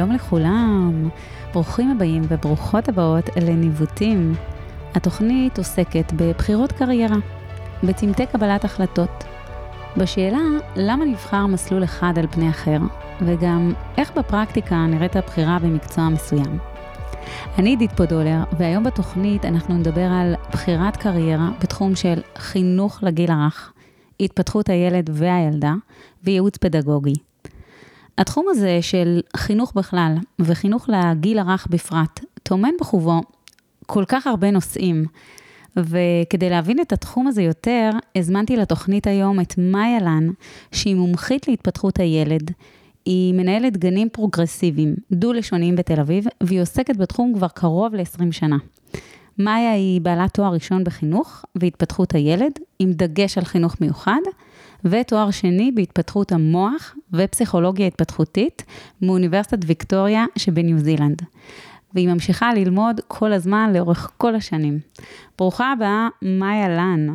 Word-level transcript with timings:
שלום 0.00 0.12
לכולם, 0.12 1.08
ברוכים 1.52 1.90
הבאים 1.90 2.22
וברוכות 2.28 2.88
הבאות 2.88 3.24
לניווטים. 3.36 4.34
התוכנית 4.94 5.58
עוסקת 5.58 6.12
בבחירות 6.16 6.72
קריירה, 6.72 7.16
בצמתי 7.82 8.26
קבלת 8.26 8.64
החלטות, 8.64 9.24
בשאלה 9.96 10.38
למה 10.76 11.04
נבחר 11.04 11.46
מסלול 11.46 11.84
אחד 11.84 12.12
על 12.16 12.26
פני 12.30 12.50
אחר, 12.50 12.78
וגם 13.26 13.72
איך 13.98 14.12
בפרקטיקה 14.16 14.86
נראית 14.86 15.16
הבחירה 15.16 15.58
במקצוע 15.58 16.08
מסוים. 16.08 16.58
אני 17.58 17.70
עידית 17.70 17.92
פודולר, 17.92 18.38
והיום 18.58 18.84
בתוכנית 18.84 19.44
אנחנו 19.44 19.78
נדבר 19.78 20.08
על 20.12 20.34
בחירת 20.52 20.96
קריירה 20.96 21.48
בתחום 21.62 21.96
של 21.96 22.20
חינוך 22.38 23.02
לגיל 23.02 23.30
הרך, 23.30 23.72
התפתחות 24.20 24.68
הילד 24.68 25.10
והילדה 25.12 25.74
וייעוץ 26.24 26.56
פדגוגי. 26.56 27.29
התחום 28.20 28.46
הזה 28.50 28.78
של 28.80 29.20
חינוך 29.36 29.72
בכלל 29.74 30.14
וחינוך 30.38 30.88
לגיל 30.88 31.38
הרך 31.38 31.66
בפרט, 31.70 32.20
טומן 32.42 32.70
בחובו 32.80 33.20
כל 33.86 34.04
כך 34.08 34.26
הרבה 34.26 34.50
נושאים. 34.50 35.04
וכדי 35.76 36.50
להבין 36.50 36.80
את 36.80 36.92
התחום 36.92 37.26
הזה 37.26 37.42
יותר, 37.42 37.90
הזמנתי 38.16 38.56
לתוכנית 38.56 39.06
היום 39.06 39.40
את 39.40 39.54
מאיה 39.58 40.00
לן, 40.00 40.30
שהיא 40.72 40.96
מומחית 40.96 41.48
להתפתחות 41.48 41.98
הילד. 41.98 42.50
היא 43.04 43.34
מנהלת 43.34 43.76
גנים 43.76 44.08
פרוגרסיביים, 44.08 44.94
דו-לשוניים 45.12 45.76
בתל 45.76 46.00
אביב, 46.00 46.24
והיא 46.42 46.62
עוסקת 46.62 46.96
בתחום 46.96 47.32
כבר 47.34 47.48
קרוב 47.48 47.94
ל-20 47.94 48.32
שנה. 48.32 48.56
מאיה 49.38 49.72
היא 49.72 50.00
בעלת 50.00 50.34
תואר 50.34 50.52
ראשון 50.52 50.84
בחינוך 50.84 51.44
והתפתחות 51.54 52.14
הילד, 52.14 52.52
עם 52.78 52.92
דגש 52.92 53.38
על 53.38 53.44
חינוך 53.44 53.80
מיוחד, 53.80 54.20
ותואר 54.84 55.30
שני 55.30 55.72
בהתפתחות 55.74 56.32
המוח 56.32 56.94
ופסיכולוגיה 57.12 57.86
התפתחותית 57.86 58.64
מאוניברסיטת 59.02 59.58
ויקטוריה 59.66 60.24
שבניו 60.36 60.78
זילנד. 60.78 61.22
והיא 61.94 62.08
ממשיכה 62.08 62.54
ללמוד 62.54 63.00
כל 63.08 63.32
הזמן 63.32 63.72
לאורך 63.74 64.10
כל 64.16 64.34
השנים. 64.34 64.78
ברוכה 65.38 65.72
הבאה, 65.72 66.08
מאיה 66.22 66.68
לן. 66.68 67.06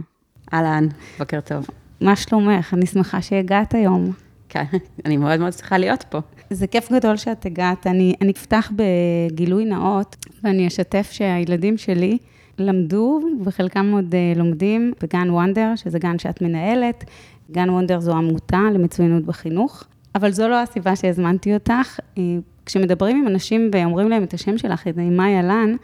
אהלן, 0.53 0.87
בוקר 1.19 1.39
טוב. 1.41 1.67
מה 2.01 2.15
שלומך? 2.15 2.73
אני 2.73 2.85
שמחה 2.85 3.21
שהגעת 3.21 3.73
היום. 3.73 4.11
כן, 4.49 4.63
אני 5.05 5.17
מאוד 5.17 5.39
מאוד 5.39 5.53
שמחה 5.53 5.77
להיות 5.77 6.03
פה. 6.09 6.19
זה 6.49 6.67
כיף 6.67 6.91
גדול 6.91 7.17
שאת 7.17 7.45
הגעת. 7.45 7.87
אני, 7.87 8.15
אני 8.21 8.31
אפתח 8.31 8.71
בגילוי 8.75 9.65
נאות, 9.65 10.15
ואני 10.43 10.67
אשתף 10.67 11.09
שהילדים 11.11 11.77
שלי 11.77 12.17
למדו, 12.59 13.19
וחלקם 13.43 13.91
עוד 13.91 14.13
uh, 14.13 14.37
לומדים 14.37 14.93
בגן 15.01 15.29
וונדר, 15.29 15.73
שזה 15.75 15.99
גן 15.99 16.19
שאת 16.19 16.41
מנהלת. 16.41 17.03
גן 17.51 17.69
וונדר 17.69 17.99
זו 17.99 18.11
עמותה 18.11 18.61
למצוינות 18.73 19.25
בחינוך, 19.25 19.83
אבל 20.15 20.31
זו 20.31 20.47
לא 20.47 20.61
הסיבה 20.61 20.95
שהזמנתי 20.95 21.53
אותך. 21.53 21.99
אה, 22.17 22.23
כשמדברים 22.65 23.17
עם 23.17 23.27
אנשים 23.27 23.69
ואומרים 23.73 24.09
להם 24.09 24.23
את 24.23 24.33
השם 24.33 24.57
שלך, 24.57 24.87
את 24.87 24.97
מאיה 24.97 25.41
לן, 25.41 25.75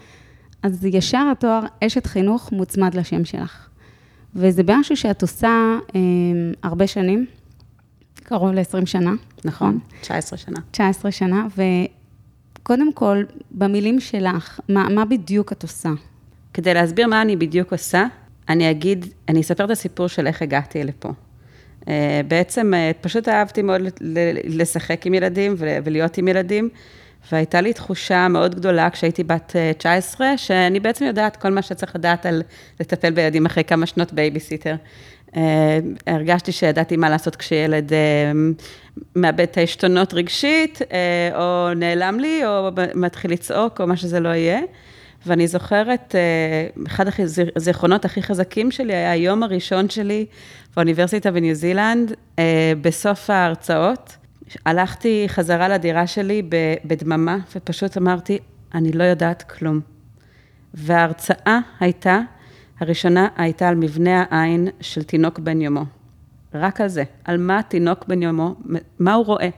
אז 0.64 0.86
ישר 0.86 1.28
התואר 1.32 1.62
אשת 1.84 2.06
חינוך 2.06 2.52
מוצמד 2.52 2.96
לשם 2.96 3.26
שלך. 3.26 3.68
וזה 4.36 4.62
משהו 4.68 4.96
שאת 4.98 5.22
עושה 5.22 5.78
אה, 5.96 6.00
הרבה 6.64 6.88
שנים, 6.88 7.26
קרוב 8.24 8.52
ל-20 8.52 8.86
שנה. 8.86 9.12
נכון, 9.46 9.80
19 10.02 10.38
שנה. 10.38 10.60
19 10.72 11.12
שנה, 11.12 11.48
וקודם 12.60 12.94
כל, 12.94 13.24
במילים 13.52 14.00
שלך, 14.00 14.60
מה, 14.70 14.90
מה 14.90 15.06
בדיוק 15.06 15.52
את 15.52 15.64
עושה? 15.64 15.90
כדי 16.54 16.74
להסביר 16.74 17.08
מה 17.08 17.22
אני 17.22 17.36
בדיוק 17.36 17.72
עושה, 17.72 18.06
אני 18.50 18.72
אגיד, 18.72 19.06
אני 19.30 19.42
אספר 19.42 19.66
את 19.66 19.70
הסיפור 19.70 20.08
של 20.08 20.28
איך 20.28 20.42
הגעתי 20.42 20.84
לפה. 20.84 21.10
אה, 21.88 22.22
בעצם 22.28 22.74
אה, 22.74 22.92
פשוט 23.02 23.30
אהבתי 23.30 23.62
מאוד 23.62 23.82
לשחק 24.44 25.06
עם 25.06 25.14
ילדים 25.14 25.56
ולהיות 25.58 26.18
עם 26.18 26.28
ילדים, 26.28 26.70
והייתה 27.32 27.62
לי 27.62 27.74
תחושה 27.74 28.28
מאוד 28.28 28.56
גדולה 28.56 28.90
כשהייתי 28.90 29.24
בת 29.24 29.56
19, 29.78 30.28
אה, 30.28 30.38
שאני 30.38 30.80
בעצם 30.80 31.06
יודעת 31.06 31.36
כל 31.36 31.50
מה 31.50 31.62
שצריך 31.62 31.96
לדעת 31.96 32.26
על 32.26 32.44
לטפל 32.80 33.12
בילדים 33.12 33.46
אחרי 33.46 33.64
כמה 33.64 33.86
שנות 33.86 34.14
בייביסיטר. 34.14 34.76
הרגשתי 36.08 36.52
שידעתי 36.52 36.98
מה 36.98 37.10
לעשות 37.10 37.36
כשילד 37.36 37.92
מאבד 39.16 39.40
את 39.40 39.58
העשתונות 39.58 40.14
רגשית, 40.14 40.80
או 41.36 41.74
נעלם 41.74 42.20
לי, 42.20 42.46
או 42.46 42.70
מתחיל 42.96 43.32
לצעוק, 43.32 43.82
או 43.82 43.88
מה 43.88 43.98
שזה 43.98 44.20
לא 44.20 44.30
יהיה. 44.30 44.60
ואני 45.26 45.48
זוכרת, 45.48 46.16
אחד 46.88 47.06
הזיכרונות 47.56 48.06
הכי 48.06 48.22
חזקים 48.22 48.72
שלי 48.72 48.94
היה 48.94 49.12
היום 49.12 49.44
הראשון 49.44 49.90
שלי 49.90 50.26
באוניברסיטה 50.76 51.32
בניו 51.32 51.56
זילנד, 51.56 52.14
אה, 52.40 52.74
בסוף 52.82 53.30
ההרצאות, 53.30 54.18
הלכתי 54.66 55.26
חזרה 55.28 55.68
לדירה 55.68 56.08
שלי 56.08 56.42
בדממה, 56.86 57.38
ופשוט 57.56 57.98
אמרתי, 57.98 58.40
אני 58.74 58.92
לא 58.92 59.04
יודעת 59.04 59.44
כלום. 59.44 59.80
וההרצאה 60.74 61.60
הייתה, 61.80 62.20
הראשונה 62.80 63.28
הייתה 63.38 63.70
על 63.70 63.76
מבנה 63.76 64.26
העין 64.30 64.68
של 64.82 65.04
תינוק 65.04 65.40
בן 65.40 65.62
יומו. 65.62 65.84
רק 66.54 66.82
על 66.82 66.88
זה, 66.88 67.04
על 67.24 67.38
מה 67.38 67.62
תינוק 67.64 68.06
בן 68.08 68.24
יומו, 68.24 68.56
מה 69.00 69.14
הוא 69.14 69.26
רואה. 69.26 69.50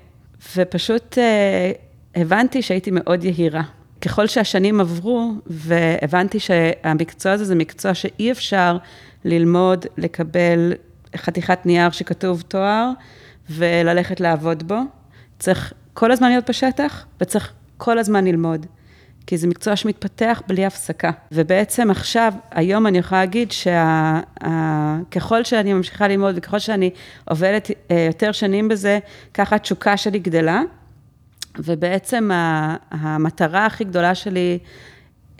ופשוט 0.56 1.18
אה, 1.18 1.72
הבנתי 2.16 2.62
שהייתי 2.62 2.92
מאוד 2.94 3.24
יהירה. 3.24 3.64
ככל 4.04 4.28
שהשנים 4.28 4.82
עברו, 4.82 5.32
והבנתי 5.48 6.40
שהמקצוע 6.40 7.32
הזה 7.32 7.46
זה 7.46 7.56
מקצוע 7.56 7.94
שאי 7.94 8.32
אפשר 8.32 8.78
ללמוד, 9.26 9.86
לקבל 9.98 10.74
חתיכת 11.16 11.66
נייר 11.66 11.90
שכתוב 11.90 12.42
תואר, 12.42 12.90
וללכת 13.50 14.20
לעבוד 14.20 14.68
בו. 14.68 14.80
צריך 15.40 15.74
כל 15.94 16.12
הזמן 16.12 16.30
להיות 16.30 16.50
בשטח, 16.50 17.06
וצריך 17.22 17.54
כל 17.78 18.00
הזמן 18.00 18.26
ללמוד. 18.26 18.66
כי 19.28 19.38
זה 19.38 19.48
מקצוע 19.48 19.76
שמתפתח 19.76 20.42
בלי 20.48 20.66
הפסקה. 20.66 21.12
ובעצם 21.32 21.92
עכשיו, 21.92 22.34
היום 22.52 22.88
אני 22.88 22.98
יכולה 22.98 23.22
להגיד 23.22 23.52
שככל 25.12 25.44
שאני 25.44 25.74
ממשיכה 25.74 26.08
ללמוד 26.08 26.36
וככל 26.38 26.60
שאני 26.60 26.90
עובדת 27.30 27.72
אה, 27.92 28.06
יותר 28.08 28.32
שנים 28.32 28.68
בזה, 28.68 29.00
ככה 29.34 29.56
התשוקה 29.56 29.98
שלי 29.98 30.20
גדלה. 30.20 30.62
ובעצם 31.60 32.30
המטרה 32.92 33.66
הכי 33.66 33.84
גדולה 33.84 34.16
שלי 34.16 34.60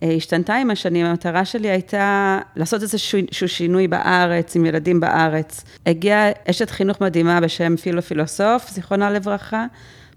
אה, 0.04 0.12
השתנתה 0.12 0.56
עם 0.56 0.70
השנים, 0.70 1.06
המטרה 1.06 1.46
שלי 1.46 1.70
הייתה 1.70 2.40
לעשות 2.56 2.82
איזשהו 2.82 3.48
שינוי 3.48 3.88
בארץ, 3.88 4.56
עם 4.56 4.66
ילדים 4.66 5.00
בארץ. 5.00 5.64
הגיעה 5.86 6.30
אשת 6.50 6.70
חינוך 6.70 7.02
מדהימה 7.02 7.42
בשם 7.42 7.76
פילו 7.76 8.02
פילוסוף, 8.02 8.70
זיכרונה 8.70 9.10
לברכה, 9.10 9.66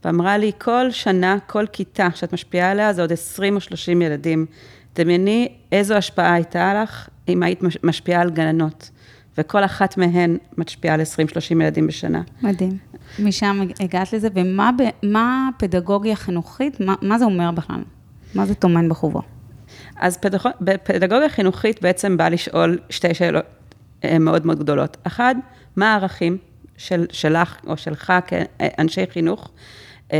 ואמרה 0.04 0.38
לי, 0.38 0.52
כל 0.58 0.90
שנה, 0.90 1.36
כל 1.46 1.66
כיתה 1.72 2.08
שאת 2.14 2.32
משפיעה 2.32 2.70
עליה, 2.70 2.92
זה 2.92 3.02
עוד 3.02 3.12
20 3.12 3.54
או 3.54 3.60
30 3.60 4.02
ילדים. 4.02 4.46
דמייני 4.96 5.48
איזו 5.72 5.94
השפעה 5.94 6.34
הייתה 6.34 6.82
לך 6.82 7.08
אם 7.28 7.42
היית 7.42 7.60
משפיעה 7.82 8.22
על 8.22 8.30
גננות. 8.30 8.90
וכל 9.38 9.64
אחת 9.64 9.96
מהן 9.96 10.36
משפיעה 10.58 10.94
על 10.94 11.00
20-30 11.00 11.04
ילדים 11.50 11.86
בשנה. 11.86 12.22
מדהים. 12.42 12.78
משם 13.18 13.60
הגעת 13.80 14.12
לזה, 14.12 14.28
ומה 14.34 15.48
הפדגוגיה 15.48 16.16
חינוכית, 16.16 16.80
מה, 16.80 16.94
מה 17.02 17.18
זה 17.18 17.24
אומר 17.24 17.50
בכלל? 17.50 17.82
מה 18.34 18.46
זה 18.46 18.54
טומן 18.54 18.88
בחובו? 18.88 19.22
אז 19.96 20.18
פדגוגיה 20.82 21.28
חינוכית 21.28 21.82
בעצם 21.82 22.16
באה 22.16 22.28
לשאול 22.28 22.78
שתי 22.90 23.14
שאלות 23.14 23.44
אה, 24.04 24.18
מאוד 24.18 24.46
מאוד 24.46 24.58
גדולות. 24.58 24.96
אחד, 25.06 25.34
מה 25.76 25.92
הערכים 25.92 26.38
של, 26.76 27.06
שלך 27.12 27.56
או 27.66 27.76
שלך 27.76 28.12
כאנשי 28.26 29.06
חינוך, 29.06 29.50
אה, 30.12 30.18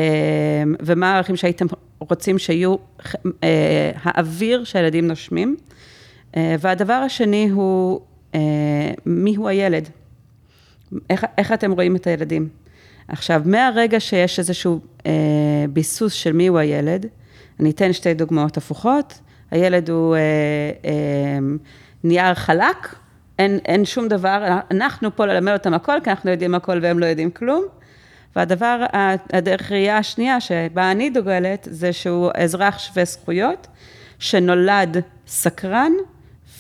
ומה 0.81 1.13
הערכים 1.13 1.37
שהייתם 1.37 1.67
רוצים 1.99 2.39
שיהיו 2.39 2.77
אה, 3.45 3.91
האוויר 4.03 4.65
שהילדים 4.65 5.07
נושמים. 5.07 5.57
והדבר 6.61 6.93
השני 6.93 7.49
הוא, 7.51 8.01
מיהו 9.07 9.49
הילד? 9.49 9.89
איך, 11.11 11.27
איך 11.39 11.53
אתם 11.53 11.73
רואים 11.73 11.97
את 11.97 12.07
הילדים? 12.07 12.49
עכשיו, 13.09 13.43
מהרגע 13.45 14.01
שיש 14.01 14.39
איזשהו 14.39 14.81
ביסוס 15.73 16.13
של 16.13 16.33
מיהו 16.33 16.59
הילד, 16.59 17.07
אני 17.61 17.71
אתן 17.71 17.93
שתי 17.93 18.15
דוגמאות 18.15 18.57
הפוכות. 18.57 19.21
הילד 19.51 19.91
הוא 19.91 20.17
אה, 20.17 20.21
אה, 20.85 21.39
נייר 22.05 22.35
חלק, 22.35 22.95
אין, 23.39 23.59
אין 23.65 23.85
שום 23.85 24.09
דבר, 24.09 24.59
אנחנו 24.71 25.17
פה 25.17 25.27
ללמד 25.27 25.53
אותם 25.53 25.75
הכל, 25.75 25.99
כי 26.05 26.11
אנחנו 26.11 26.31
יודעים 26.31 26.55
הכל 26.55 26.79
והם 26.83 26.99
לא 26.99 27.07
יודעים 27.07 27.31
כלום. 27.31 27.65
והדבר, 28.37 28.85
הדרך 29.33 29.73
ראייה 29.73 29.99
השנייה 29.99 30.41
שבה 30.41 30.91
אני 30.91 31.11
דוגלת, 31.11 31.69
זה 31.71 31.93
שהוא 31.93 32.31
אזרח 32.35 32.79
שווה 32.79 33.05
זכויות, 33.05 33.67
שנולד 34.19 34.97
סקרן, 35.27 35.93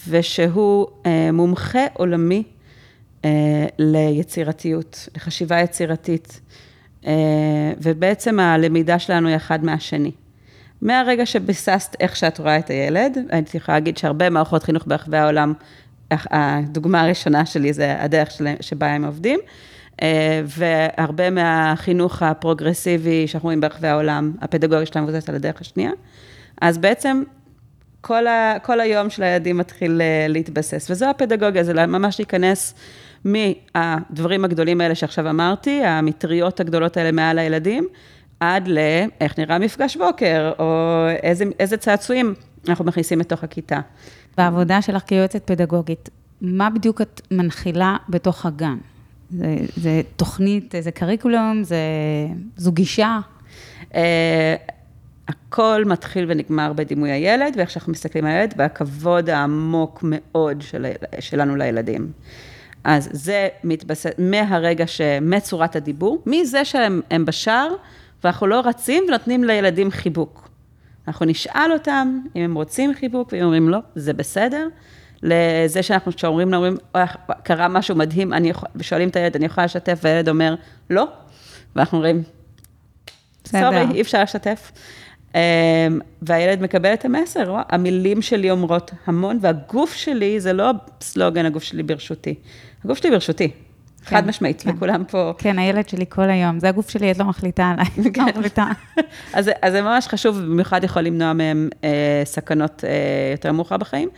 ושהוא 0.09 0.87
אה, 1.07 1.33
מומחה 1.33 1.87
עולמי 1.93 2.43
אה, 3.25 3.67
ליצירתיות, 3.79 5.09
לחשיבה 5.17 5.61
יצירתית. 5.61 6.41
אה, 7.07 7.13
ובעצם 7.83 8.41
הלמידה 8.41 8.99
שלנו 8.99 9.29
היא 9.29 9.37
אחד 9.37 9.65
מהשני. 9.65 10.13
מהרגע 10.83 11.27
שביססת 11.27 11.97
איך 12.01 12.17
שאת 12.17 12.39
רואה 12.39 12.59
את 12.59 12.71
הילד, 12.71 13.19
הייתי 13.31 13.57
יכולה 13.57 13.77
להגיד 13.77 13.99
שהרבה 13.99 14.31
מערכות 14.31 14.63
חינוך 14.63 14.85
ברחבי 14.87 15.17
העולם, 15.17 15.53
הדוגמה 16.11 17.03
הראשונה 17.03 17.47
שלי 17.47 17.73
זה 17.73 18.03
הדרך 18.03 18.31
שבה 18.61 18.87
הם 18.87 19.05
עובדים, 19.05 19.41
אה, 20.03 20.43
והרבה 20.47 21.31
מהחינוך 21.31 22.23
הפרוגרסיבי 22.23 23.27
שאנחנו 23.27 23.47
רואים 23.47 23.61
ברחבי 23.61 23.89
העולם, 23.89 24.33
הפדגוגיה 24.41 24.87
שלהם 24.87 25.05
מבוססת 25.05 25.29
על 25.29 25.35
הדרך 25.35 25.61
השנייה. 25.61 25.91
אז 26.61 26.79
בעצם 26.79 27.23
כל, 28.01 28.27
ה, 28.27 28.57
כל 28.63 28.81
היום 28.81 29.11
של 29.11 29.23
הילדים 29.23 29.57
מתחיל 29.59 30.01
אה, 30.01 30.27
להתבסס, 30.29 30.91
וזו 30.91 31.07
הפדגוגיה, 31.07 31.65
זה 31.65 31.87
ממש 31.87 32.19
להיכנס 32.19 32.75
מהדברים 33.25 34.45
הגדולים 34.45 34.81
האלה 34.81 34.95
שעכשיו 34.95 35.31
אמרתי, 35.31 35.85
המטריות 35.85 36.61
הגדולות 36.61 36.97
האלה 36.97 37.13
מעל 37.13 37.39
הילדים, 37.39 37.89
עד 38.41 38.69
לאיך 38.69 39.39
נראה 39.39 39.59
מפגש 39.59 39.97
בוקר, 39.97 40.53
או 40.59 41.07
איזה, 41.23 41.45
איזה 41.59 41.77
צעצועים 41.77 42.35
אנחנו 42.69 42.85
מכניסים 42.85 43.21
לתוך 43.21 43.45
הכיתה. 43.45 43.81
בעבודה 44.37 44.83
שלך 44.83 45.03
כיועצת 45.03 45.43
פדגוגית, 45.45 46.11
מה 46.41 46.71
בדיוק 46.71 47.01
את 47.01 47.21
מנחילה 47.31 47.97
בתוך 48.09 48.47
הגן? 48.47 48.77
זה, 49.31 49.57
זה 49.77 50.01
תוכנית, 50.17 50.75
זה 50.81 50.91
קריקולום, 50.91 51.65
זה, 51.65 51.77
זו 52.57 52.73
גישה? 52.73 53.19
הכל 55.29 55.85
מתחיל 55.87 56.25
ונגמר 56.29 56.73
בדימוי 56.73 57.11
הילד, 57.11 57.55
ואיך 57.57 57.71
שאנחנו 57.71 57.93
מסתכלים 57.93 58.25
על 58.25 58.31
הילד, 58.31 58.55
והכבוד 58.57 59.31
העמוק 59.31 60.01
מאוד 60.03 60.63
של, 60.63 60.87
שלנו 61.21 61.57
לילדים. 61.57 62.13
אז 62.85 63.09
זה 63.13 63.49
מתבסס, 63.65 64.11
מהרגע 64.19 64.87
ש... 64.87 65.01
מצורת 65.21 65.77
הדיבור, 65.77 66.23
מזה 66.27 66.65
שהם 66.65 67.25
בשער, 67.25 67.69
ואנחנו 68.25 68.47
לא 68.47 68.63
רצים 68.65 69.05
ונותנים 69.09 69.45
לילדים 69.45 69.91
חיבוק. 69.91 70.49
אנחנו 71.09 71.27
נשאל 71.27 71.71
אותם 71.73 72.21
אם 72.37 72.43
הם 72.43 72.55
רוצים 72.55 72.95
חיבוק, 72.95 73.29
ואם 73.33 73.43
אומרים 73.43 73.69
לא, 73.69 73.79
זה 73.95 74.13
בסדר. 74.13 74.69
לזה 75.23 75.83
שאנחנו, 75.83 76.13
כשאומרים 76.13 76.51
לה, 76.51 76.57
אומרים, 76.57 76.77
קרה 77.43 77.69
משהו 77.69 77.97
מדהים, 77.97 78.33
אני 78.33 78.49
יכול, 78.51 78.69
ושואלים 78.77 79.09
את 79.09 79.17
הילד, 79.17 79.37
אני 79.37 79.47
יכולה 79.47 79.65
לשתף, 79.65 79.99
והילד 80.03 80.29
אומר, 80.29 80.55
לא, 80.91 81.07
ואנחנו 81.77 81.99
אומרים, 81.99 82.23
סורי, 83.47 83.83
אי 83.95 84.01
אפשר 84.01 84.23
לשתף. 84.23 84.73
אמ, 85.37 85.41
והילד 86.23 86.63
מקבל 86.63 86.93
את 86.93 87.05
המסר, 87.05 87.57
המילים 87.69 88.23
שלי 88.23 88.51
אומרות 88.51 88.91
המון, 89.07 89.39
והגוף 89.41 89.95
שלי, 89.95 90.41
זה 90.41 90.53
לא 90.53 90.71
סלוגן, 91.01 91.47
הגוף 91.47 91.63
שלי 91.63 91.83
ברשותי. 91.83 92.35
הגוף 92.85 92.99
שלי 92.99 93.11
ברשותי, 93.11 93.49
כן, 93.49 94.17
חד 94.17 94.27
משמעית, 94.27 94.63
כן. 94.63 94.71
וכולם 94.71 95.05
פה... 95.05 95.33
כן, 95.39 95.59
הילד 95.59 95.89
שלי 95.89 96.05
כל 96.09 96.31
היום, 96.31 96.61
זה 96.61 96.69
הגוף 96.69 96.91
שלי, 96.91 97.11
את 97.11 97.19
לא 97.19 97.25
מחליטה 97.25 97.73
עליי, 97.73 98.13
כן. 98.15 98.27
לא 98.27 98.33
מחליטה. 98.33 98.67
אז, 99.35 99.51
אז 99.63 99.73
זה 99.73 99.83
ממש 99.83 100.07
חשוב, 100.09 100.39
במיוחד 100.39 100.85
יכול 100.85 101.03
למנוע 101.03 101.33
מהם 101.33 101.69
אה, 101.85 102.23
סכנות 102.25 102.85
אה, 102.85 102.91
יותר 103.33 103.53
מאוחר 103.53 103.77
בחיים. 103.77 104.09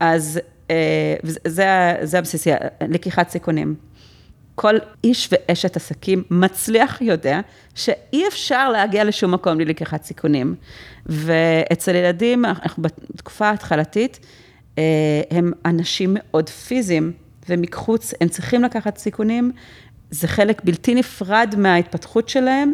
אז 0.00 0.40
אה, 0.70 1.14
זה, 1.24 1.94
זה 2.02 2.18
הבסיסי, 2.18 2.50
לקיחת 2.88 3.28
סיכונים. 3.28 3.74
כל 4.56 4.74
איש 5.04 5.28
ואשת 5.32 5.76
עסקים 5.76 6.22
מצליח 6.30 7.00
יודע 7.00 7.40
שאי 7.74 8.28
אפשר 8.28 8.68
להגיע 8.68 9.04
לשום 9.04 9.34
מקום 9.34 9.54
בלי 9.54 9.64
לקיחת 9.64 10.04
סיכונים. 10.04 10.54
ואצל 11.06 11.94
ילדים, 11.94 12.44
אנחנו 12.44 12.82
בתקופה 12.82 13.48
ההתחלתית, 13.48 14.18
אה, 14.78 14.82
הם 15.30 15.52
אנשים 15.64 16.10
מאוד 16.14 16.48
פיזיים, 16.48 17.12
ומחוץ, 17.48 18.14
הם 18.20 18.28
צריכים 18.28 18.62
לקחת 18.62 18.98
סיכונים, 18.98 19.52
זה 20.10 20.28
חלק 20.28 20.64
בלתי 20.64 20.94
נפרד 20.94 21.54
מההתפתחות 21.58 22.28
שלהם, 22.28 22.72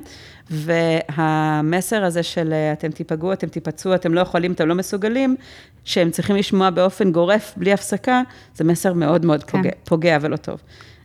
והמסר 0.51 2.05
הזה 2.05 2.23
של 2.23 2.55
אתם 2.73 2.91
תיפגעו, 2.91 3.33
אתם 3.33 3.49
תיפצעו, 3.49 3.95
אתם 3.95 4.15
לא 4.15 4.21
יכולים, 4.21 4.53
אתם 4.53 4.69
לא 4.69 4.75
מסוגלים, 4.75 5.37
שהם 5.85 6.11
צריכים 6.11 6.37
לשמוע 6.37 6.71
באופן 6.71 7.13
גורף, 7.13 7.55
בלי 7.57 7.73
הפסקה, 7.73 8.23
זה 8.55 8.65
מסר 8.65 8.93
מאוד 8.93 9.27
מאוד 9.27 9.45
כן. 9.45 9.59
פוגע, 9.59 9.71
פוגע 9.85 10.19
ולא 10.21 10.37
טוב. 10.37 10.61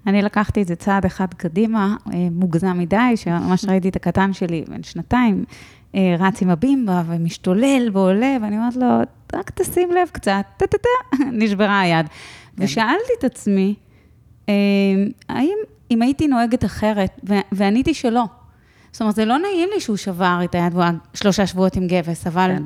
אני 0.08 0.22
לקחתי 0.22 0.62
את 0.62 0.68
זה 0.68 0.76
צעד 0.76 1.06
אחד 1.06 1.34
קדימה, 1.34 1.96
אה, 2.14 2.28
מוגזם 2.32 2.78
מדי, 2.78 3.12
שממש 3.16 3.66
ראיתי 3.66 3.90
את 3.90 3.96
הקטן 3.96 4.34
שלי, 4.34 4.64
בן 4.68 4.84
שנתיים, 4.84 5.46
אה, 5.96 6.16
רץ 6.20 6.42
עם 6.42 6.50
הבימבה 6.50 7.04
ומשתולל 7.08 7.90
ועולה, 7.94 8.38
ואני 8.42 8.58
אומרת 8.58 8.76
לו, 8.76 8.88
רק 9.36 9.52
תשים 9.56 9.92
לב 9.92 10.10
קצת, 10.12 10.46
טה-טה-טה, 10.58 11.18
נשברה 11.42 11.80
היד. 11.80 12.06
כן. 12.08 12.64
ושאלתי 12.64 13.12
את 13.20 13.24
עצמי, 13.24 13.76
אה, 14.50 14.54
האם 15.30 15.58
אם 15.92 16.02
הייתי 16.02 16.28
נוהגת 16.28 16.66
אחרת, 16.66 17.20
ועניתי 17.52 17.94
שלא. 17.94 18.24
זאת 18.92 19.02
אומרת, 19.02 19.16
זה 19.16 19.26
לא 19.26 19.38
נעים 19.38 19.70
לי 19.74 19.82
שהוא 19.82 19.98
שבר 19.98 20.40
את 20.44 20.56
היד 20.56 20.74
שלושה 21.14 21.48
שבועות 21.48 21.76
עם 21.76 21.88
גבס, 21.88 22.28
אבל 22.28 22.52
כן. 22.56 22.64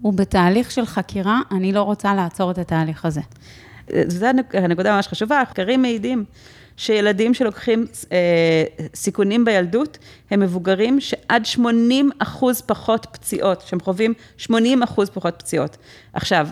הוא 0.00 0.12
בתהליך 0.12 0.70
של 0.70 0.86
חקירה, 0.86 1.40
אני 1.50 1.72
לא 1.72 1.82
רוצה 1.82 2.14
לעצור 2.14 2.50
את 2.50 2.58
התהליך 2.58 3.04
הזה. 3.04 3.20
זו 4.06 4.26
הנקודה 4.52 4.96
ממש 4.96 5.08
חשובה, 5.08 5.42
מחקרים 5.42 5.82
מעידים 5.82 6.24
שילדים 6.76 7.34
שלוקחים 7.34 7.86
אה, 8.12 8.64
סיכונים 8.94 9.44
בילדות, 9.44 9.98
הם 10.30 10.40
מבוגרים 10.40 11.00
שעד 11.00 11.46
80 11.46 12.10
אחוז 12.18 12.60
פחות 12.60 13.06
פציעות, 13.12 13.62
שהם 13.66 13.80
חווים 13.80 14.14
80 14.36 14.82
אחוז 14.82 15.10
פחות 15.10 15.34
פציעות. 15.38 15.76
עכשיו, 16.12 16.48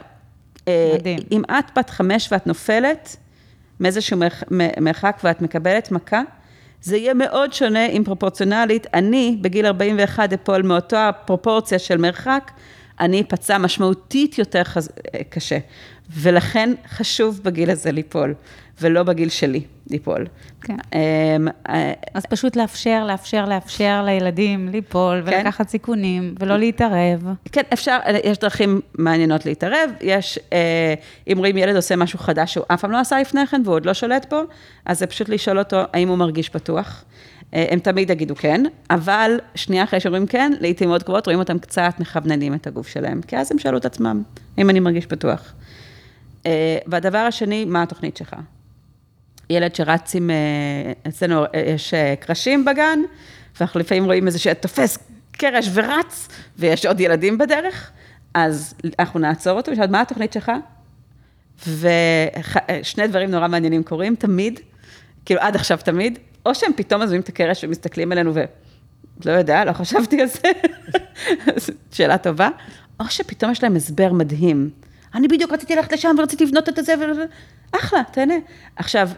אה. 0.68 0.96
אם 1.32 1.42
את 1.44 1.78
בת 1.78 1.90
חמש 1.90 2.28
ואת 2.32 2.46
נופלת 2.46 3.16
מאיזשהו 3.80 4.18
מרחק 4.80 5.20
ואת 5.24 5.42
מקבלת 5.42 5.90
מכה, 5.90 6.22
זה 6.82 6.96
יהיה 6.96 7.14
מאוד 7.14 7.52
שונה 7.52 7.86
אם 7.86 8.02
פרופורציונלית, 8.04 8.86
אני 8.94 9.38
בגיל 9.40 9.66
41 9.66 10.32
אפול 10.32 10.62
מאותו 10.62 10.96
הפרופורציה 10.96 11.78
של 11.78 11.96
מרחק, 11.96 12.50
אני 13.02 13.24
פצע 13.24 13.58
משמעותית 13.58 14.38
יותר 14.38 14.64
חז... 14.64 14.88
קשה. 15.28 15.58
ולכן 16.10 16.70
חשוב 16.88 17.40
בגיל 17.44 17.70
הזה 17.70 17.92
ליפול, 17.92 18.34
ולא 18.80 19.02
בגיל 19.02 19.28
שלי 19.28 19.62
ליפול. 19.90 20.26
כן. 20.60 20.76
אמ, 20.92 21.48
אה, 21.68 21.92
אז 22.14 22.26
פשוט 22.26 22.56
לאפשר, 22.56 23.04
לאפשר, 23.04 23.44
לאפשר 23.44 24.02
לילדים 24.06 24.68
ליפול 24.68 25.22
כן. 25.26 25.36
ולקחת 25.36 25.68
סיכונים 25.68 26.34
ולא 26.40 26.56
להתערב. 26.56 27.26
כן, 27.52 27.62
אפשר, 27.72 27.98
יש 28.24 28.38
דרכים 28.38 28.80
מעניינות 28.94 29.46
להתערב. 29.46 29.90
יש, 30.00 30.38
אה, 30.52 30.94
אם 31.32 31.38
רואים 31.38 31.56
ילד 31.56 31.76
עושה 31.76 31.96
משהו 31.96 32.18
חדש 32.18 32.52
שהוא 32.52 32.64
אף 32.68 32.80
פעם 32.80 32.90
לא 32.90 33.00
עשה 33.00 33.20
לפני 33.20 33.46
כן 33.46 33.62
והוא 33.64 33.74
עוד 33.74 33.86
לא 33.86 33.94
שולט 33.94 34.24
פה, 34.24 34.40
אז 34.86 34.98
זה 34.98 35.06
פשוט 35.06 35.28
לשאול 35.28 35.58
אותו 35.58 35.82
האם 35.92 36.08
הוא 36.08 36.18
מרגיש 36.18 36.48
פתוח. 36.48 37.04
אה, 37.54 37.66
הם 37.70 37.78
תמיד 37.78 38.10
יגידו 38.10 38.36
כן, 38.36 38.62
אבל 38.90 39.38
שנייה 39.54 39.84
אחרי 39.84 40.00
שאומרים 40.00 40.26
כן, 40.26 40.52
לעיתים 40.60 40.88
מאוד 40.88 41.02
קרובות 41.02 41.26
רואים 41.26 41.38
אותם 41.38 41.58
קצת 41.58 41.94
מכווננים 41.98 42.54
את 42.54 42.66
הגוף 42.66 42.88
שלהם, 42.88 43.22
כי 43.22 43.36
אז 43.36 43.52
הם 43.52 43.58
שאלו 43.58 43.78
את 43.78 43.84
עצמם, 43.84 44.22
האם 44.58 44.70
אני 44.70 44.80
מרגיש 44.80 45.06
פתוח. 45.06 45.54
אה, 46.46 46.78
והדבר 46.86 47.18
השני, 47.18 47.64
מה 47.64 47.82
התוכנית 47.82 48.16
שלך? 48.16 48.36
ילד 49.50 49.74
שרץ 49.74 50.14
עם, 50.14 50.30
אה, 50.30 50.92
אצלנו 51.08 51.44
יש 51.54 51.94
קרשים 52.20 52.64
בגן, 52.64 52.98
ואנחנו 53.60 53.80
לפעמים 53.80 54.04
רואים 54.04 54.26
איזה 54.26 54.38
שתופס 54.38 54.98
קרש 55.32 55.68
ורץ, 55.72 56.28
ויש 56.58 56.86
עוד 56.86 57.00
ילדים 57.00 57.38
בדרך, 57.38 57.90
אז 58.34 58.74
אנחנו 58.98 59.20
נעצור 59.20 59.56
אותו 59.56 59.72
ושאל, 59.72 59.86
מה 59.86 60.00
התוכנית 60.00 60.32
שלך? 60.32 60.52
ושני 61.66 63.06
דברים 63.08 63.30
נורא 63.30 63.48
מעניינים 63.48 63.82
קורים, 63.82 64.14
תמיד, 64.14 64.60
כאילו 65.24 65.40
עד 65.40 65.56
עכשיו 65.56 65.78
תמיד, 65.84 66.18
או 66.46 66.54
שהם 66.54 66.72
פתאום 66.76 67.02
עזבים 67.02 67.20
את 67.20 67.28
הקרש 67.28 67.64
ומסתכלים 67.64 68.12
עלינו 68.12 68.34
ו... 68.34 68.44
לא 69.24 69.32
יודע, 69.32 69.64
לא 69.64 69.72
חשבתי 69.72 70.20
על 70.20 70.28
זה, 70.28 70.50
שאלה 71.92 72.18
טובה, 72.18 72.48
או 73.00 73.04
שפתאום 73.10 73.52
יש 73.52 73.62
להם 73.62 73.76
הסבר 73.76 74.12
מדהים. 74.12 74.70
אני 75.14 75.28
בדיוק 75.28 75.52
רציתי 75.52 75.76
ללכת 75.76 75.92
לשם 75.92 76.16
ורציתי 76.18 76.44
לבנות 76.44 76.68
את 76.68 76.78
זה, 76.84 76.94
ו... 76.98 77.02
אחלה, 77.72 78.02
תהנה. 78.12 78.34
עכשיו, 78.76 79.08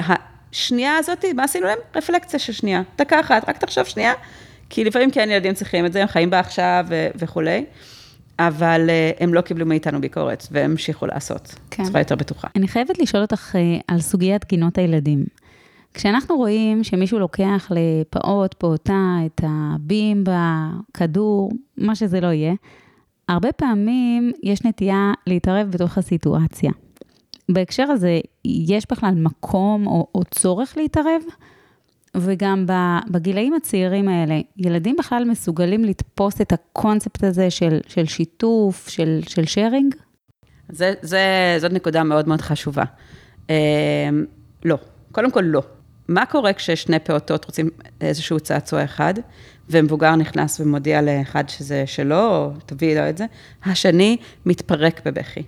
השנייה 0.00 0.96
הזאת, 0.96 1.24
מה 1.34 1.44
עשינו 1.44 1.66
להם? 1.66 1.78
רפלקציה 1.96 2.38
של 2.38 2.52
שנייה, 2.52 2.82
דקה 2.98 3.20
אחת, 3.20 3.48
רק 3.48 3.58
תחשוב 3.58 3.84
שנייה, 3.84 4.12
כי 4.70 4.84
לפעמים 4.84 5.10
כן 5.10 5.28
ילדים 5.30 5.54
צריכים 5.54 5.86
את 5.86 5.92
זה, 5.92 6.02
הם 6.02 6.08
חיים 6.08 6.30
בה 6.30 6.38
עכשיו 6.38 6.86
וכולי. 7.14 7.64
אבל 8.38 8.86
אה, 8.90 9.10
הם 9.20 9.34
לא 9.34 9.40
קיבלו 9.40 9.66
מאיתנו 9.66 10.00
ביקורת, 10.00 10.46
והם 10.50 10.70
המשיכו 10.70 11.06
לעשות, 11.06 11.54
כן. 11.70 11.82
בצורה 11.82 12.00
יותר 12.00 12.14
בטוחה. 12.14 12.48
אני 12.56 12.68
חייבת 12.68 12.98
לשאול 12.98 13.22
אותך 13.22 13.56
אה, 13.56 13.60
על 13.88 14.00
סוגיית 14.00 14.44
גינות 14.44 14.78
הילדים. 14.78 15.24
כשאנחנו 15.94 16.36
רואים 16.36 16.84
שמישהו 16.84 17.18
לוקח 17.18 17.70
לפעוט, 17.70 18.54
פעוטה, 18.54 19.16
את 19.26 19.40
הבימבה, 19.44 20.68
כדור, 20.94 21.50
מה 21.76 21.94
שזה 21.94 22.20
לא 22.20 22.26
יהיה, 22.26 22.54
הרבה 23.28 23.52
פעמים 23.52 24.32
יש 24.42 24.64
נטייה 24.64 25.12
להתערב 25.26 25.70
בתוך 25.70 25.98
הסיטואציה. 25.98 26.70
בהקשר 27.48 27.82
הזה, 27.82 28.20
יש 28.44 28.86
בכלל 28.90 29.14
מקום 29.14 29.86
או, 29.86 30.06
או 30.14 30.24
צורך 30.24 30.76
להתערב? 30.76 31.22
וגם 32.16 32.66
בגילאים 33.10 33.54
הצעירים 33.54 34.08
האלה, 34.08 34.40
ילדים 34.56 34.96
בכלל 34.98 35.24
מסוגלים 35.24 35.84
לתפוס 35.84 36.40
את 36.40 36.52
הקונספט 36.52 37.24
הזה 37.24 37.50
של, 37.50 37.78
של 37.88 38.06
שיתוף, 38.06 38.88
של, 38.88 39.20
של 39.28 39.44
שיירינג? 39.44 39.94
זה, 40.68 40.94
זה, 41.02 41.20
זאת 41.60 41.72
נקודה 41.72 42.04
מאוד 42.04 42.28
מאוד 42.28 42.40
חשובה. 42.40 42.84
אה, 43.50 44.08
לא, 44.64 44.78
קודם 45.12 45.30
כל 45.30 45.42
לא. 45.44 45.62
מה 46.08 46.26
קורה 46.26 46.52
כששני 46.52 46.98
פעוטות 46.98 47.44
רוצים 47.44 47.70
איזשהו 48.00 48.40
צעצוע 48.40 48.84
אחד, 48.84 49.14
ומבוגר 49.70 50.16
נכנס 50.16 50.60
ומודיע 50.60 51.02
לאחד 51.02 51.48
שזה 51.48 51.82
שלו, 51.86 52.26
או 52.26 52.50
תביאי 52.66 52.94
לו 52.94 53.08
את 53.08 53.16
זה, 53.18 53.24
השני 53.64 54.16
מתפרק 54.46 55.00
בבכי. 55.04 55.42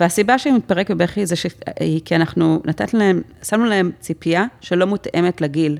והסיבה 0.00 0.38
שהיא 0.38 0.52
מתפרק 0.52 0.90
בבכי 0.90 1.26
זה 1.26 1.36
ש... 1.36 1.46
היא 1.80 2.00
כי 2.04 2.16
אנחנו 2.16 2.62
נתת 2.64 2.94
להם, 2.94 3.22
שמנו 3.42 3.64
להם 3.64 3.90
ציפייה 4.00 4.44
שלא 4.60 4.86
מותאמת 4.86 5.40
לגיל. 5.40 5.78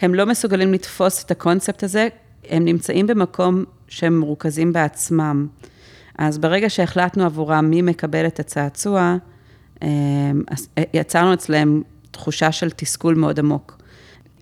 הם 0.00 0.14
לא 0.14 0.26
מסוגלים 0.26 0.72
לתפוס 0.72 1.24
את 1.24 1.30
הקונספט 1.30 1.82
הזה, 1.82 2.08
הם 2.48 2.64
נמצאים 2.64 3.06
במקום 3.06 3.64
שהם 3.88 4.20
מרוכזים 4.20 4.72
בעצמם. 4.72 5.46
אז 6.18 6.38
ברגע 6.38 6.70
שהחלטנו 6.70 7.24
עבורם 7.24 7.70
מי 7.70 7.82
מקבל 7.82 8.26
את 8.26 8.40
הצעצוע, 8.40 9.16
אמ, 9.82 10.42
יצרנו 10.94 11.34
אצלם 11.34 11.82
תחושה 12.14 12.52
של 12.52 12.70
תסכול 12.70 13.14
מאוד 13.14 13.38
עמוק. 13.38 13.78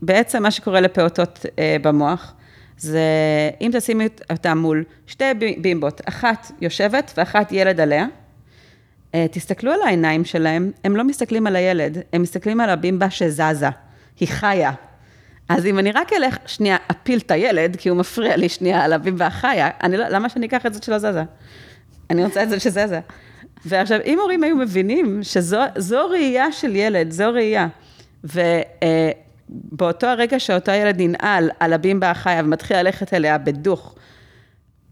בעצם 0.02 0.43
מה 0.43 0.50
שקורה 0.50 0.81
לפעוטות 0.81 1.47
אה, 1.59 1.76
במוח, 1.83 2.35
זה 2.79 3.00
אם 3.61 3.71
תשימי 3.73 4.09
אותם 4.31 4.59
מול 4.59 4.85
שתי 5.07 5.25
בימבות, 5.59 6.00
אחת 6.09 6.50
יושבת 6.61 7.12
ואחת 7.17 7.52
ילד 7.52 7.81
עליה, 7.81 8.07
אה, 9.14 9.26
תסתכלו 9.31 9.73
על 9.73 9.79
העיניים 9.85 10.25
שלהם, 10.25 10.71
הם 10.85 10.97
לא 10.97 11.05
מסתכלים 11.05 11.47
על 11.47 11.57
הילד, 11.57 11.99
הם 12.12 12.23
מסתכלים 12.23 12.61
על 12.61 12.71
הבימבה 12.71 13.11
שזזה, 13.11 13.69
היא 14.21 14.29
חיה. 14.29 14.73
אז 15.49 15.67
אם 15.67 15.79
אני 15.79 15.93
רק 15.93 16.12
אלך, 16.12 16.37
שנייה, 16.47 16.76
אפיל 16.91 17.19
את 17.19 17.31
הילד, 17.31 17.76
כי 17.76 17.88
הוא 17.88 17.99
מפריע 17.99 18.37
לי 18.37 18.49
שנייה 18.49 18.85
על 18.85 18.93
הבימבה 18.93 19.26
החיה, 19.26 19.71
אני 19.83 19.97
לא, 19.97 20.09
למה 20.09 20.29
שאני 20.29 20.47
אקח 20.47 20.67
את 20.67 20.75
זאת 20.75 20.83
שלא 20.83 20.99
זזה? 20.99 21.23
אני 22.11 22.25
רוצה 22.25 22.43
את 22.43 22.50
זה 22.50 22.61
שזזה. 22.61 23.00
ועכשיו, 23.66 24.00
אם 24.04 24.19
הורים 24.19 24.45
היו 24.45 24.57
מבינים 24.57 25.21
שזו 25.23 26.09
ראייה 26.11 26.52
של 26.52 26.76
ילד, 26.76 27.11
זו 27.11 27.33
ראייה, 27.33 27.69
ובאותו 28.25 30.07
הרגע 30.07 30.40
שאותו 30.40 30.73
ילד 30.73 30.97
ננעל 30.99 31.50
על 31.61 31.73
הבימבה 31.73 32.11
החיה 32.11 32.40
ומתחיל 32.45 32.76
ללכת 32.76 33.14
אליה 33.14 33.38
בדוך, 33.38 33.95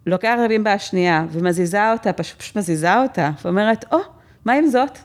לוקח 0.07 0.35
את 0.35 0.45
הבימבה 0.45 0.73
השנייה 0.73 1.25
ומזיזה 1.31 1.93
אותה, 1.93 2.13
פשוט, 2.13 2.39
פשוט 2.39 2.57
מזיזה 2.57 3.03
אותה, 3.03 3.31
ואומרת, 3.45 3.85
או, 3.93 3.99
oh, 3.99 4.03
מה 4.45 4.53
עם 4.53 4.67
זאת? 4.67 4.99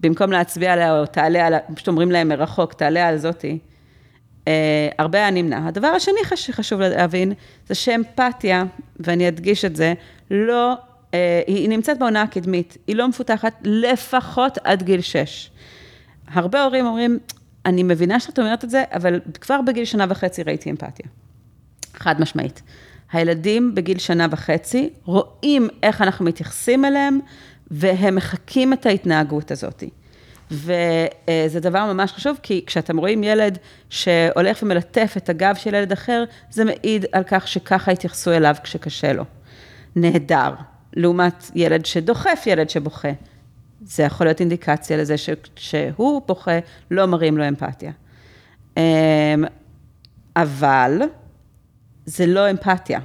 במקום 0.00 0.32
להצביע 0.32 0.72
עליה 0.72 0.98
או 0.98 1.06
תעלה 1.06 1.46
על, 1.46 1.54
פשוט 1.74 1.88
אומרים 1.88 2.10
להם 2.10 2.28
מרחוק, 2.28 2.72
תעלה 2.72 3.08
על 3.08 3.16
זאתי. 3.16 3.58
אה, 4.48 4.88
הרבה 4.98 5.18
היה 5.18 5.30
נמנע. 5.30 5.68
הדבר 5.68 5.86
השני 5.86 6.18
שחשוב 6.34 6.80
להבין, 6.80 7.32
זה 7.66 7.74
שאמפתיה, 7.74 8.64
ואני 9.00 9.28
אדגיש 9.28 9.64
את 9.64 9.76
זה, 9.76 9.94
לא 10.30 10.72
אה, 10.72 10.74
היא 11.46 11.68
נמצאת 11.68 11.98
בעונה 11.98 12.22
הקדמית, 12.22 12.76
היא 12.86 12.96
לא 12.96 13.08
מפותחת 13.08 13.52
לפחות 13.64 14.58
עד 14.64 14.82
גיל 14.82 15.00
6. 15.00 15.50
הרבה 16.28 16.62
הורים 16.62 16.86
אומרים, 16.86 17.18
אני 17.66 17.82
מבינה 17.82 18.20
שאת 18.20 18.38
אומרת 18.38 18.64
את 18.64 18.70
זה, 18.70 18.84
אבל 18.92 19.20
כבר 19.40 19.60
בגיל 19.66 19.84
שנה 19.84 20.06
וחצי 20.08 20.42
ראיתי 20.42 20.70
אמפתיה. 20.70 21.06
חד 21.94 22.20
משמעית. 22.20 22.62
הילדים 23.12 23.74
בגיל 23.74 23.98
שנה 23.98 24.26
וחצי 24.30 24.90
רואים 25.04 25.68
איך 25.82 26.02
אנחנו 26.02 26.24
מתייחסים 26.24 26.84
אליהם, 26.84 27.20
והם 27.70 28.14
מחקים 28.14 28.72
את 28.72 28.86
ההתנהגות 28.86 29.50
הזאת. 29.50 29.84
וזה 30.50 31.60
דבר 31.60 31.92
ממש 31.92 32.12
חשוב, 32.12 32.38
כי 32.42 32.64
כשאתם 32.66 32.96
רואים 32.96 33.24
ילד 33.24 33.58
שהולך 33.90 34.62
ומלטף 34.62 35.14
את 35.16 35.28
הגב 35.28 35.54
של 35.54 35.74
ילד 35.74 35.92
אחר, 35.92 36.24
זה 36.50 36.64
מעיד 36.64 37.06
על 37.12 37.22
כך 37.26 37.48
שככה 37.48 37.92
התייחסו 37.92 38.32
אליו 38.32 38.54
כשקשה 38.62 39.12
לו. 39.12 39.24
נהדר. 39.96 40.50
לעומת 40.96 41.50
ילד 41.54 41.86
שדוחף 41.86 42.42
ילד 42.46 42.70
שבוכה. 42.70 43.08
זה 43.84 44.02
יכול 44.02 44.26
להיות 44.26 44.40
אינדיקציה 44.40 44.96
לזה 44.96 45.16
שכשהוא 45.16 46.22
בוכה, 46.26 46.58
לא 46.90 47.06
מראים 47.06 47.38
לו 47.38 47.48
אמפתיה. 47.48 47.92
אמ, 48.76 48.82
אבל 50.36 51.02
זה 52.04 52.26
לא 52.26 52.50
אמפתיה, 52.50 53.00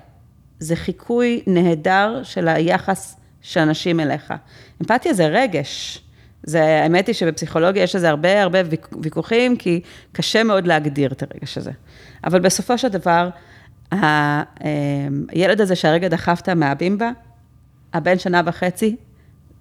זה 0.60 0.76
חיקוי 0.76 1.44
נהדר 1.48 2.20
של 2.24 2.48
היחס 2.48 3.18
של 3.42 3.60
אנשים 3.60 4.00
אליך. 4.00 4.34
אמפתיה 4.82 5.14
זה 5.14 5.28
רגש. 5.28 6.04
זה, 6.44 6.82
האמת 6.84 7.08
היא 7.08 7.16
שבפסיכולוגיה 7.16 7.84
יש 7.84 7.96
לזה 7.96 8.10
הרבה 8.10 8.42
הרבה 8.42 8.60
ויכוחים, 9.02 9.58
כי 9.58 9.82
קשה 10.12 10.44
מאוד 10.44 10.68
להגדיר 10.68 11.12
את 11.12 11.24
הרגש 11.24 11.58
הזה. 11.58 11.72
אבל 12.24 12.40
בסופו 12.40 12.78
של 12.78 12.88
דבר, 12.88 13.30
אמ, 13.94 14.00
הילד 15.30 15.62
הזה 15.62 15.76
שהרגע 15.76 16.08
דחפת 16.08 16.50
מהבימבה, 16.50 17.12
הבן 17.94 18.20
שנה 18.20 18.42
וחצי, 18.46 18.96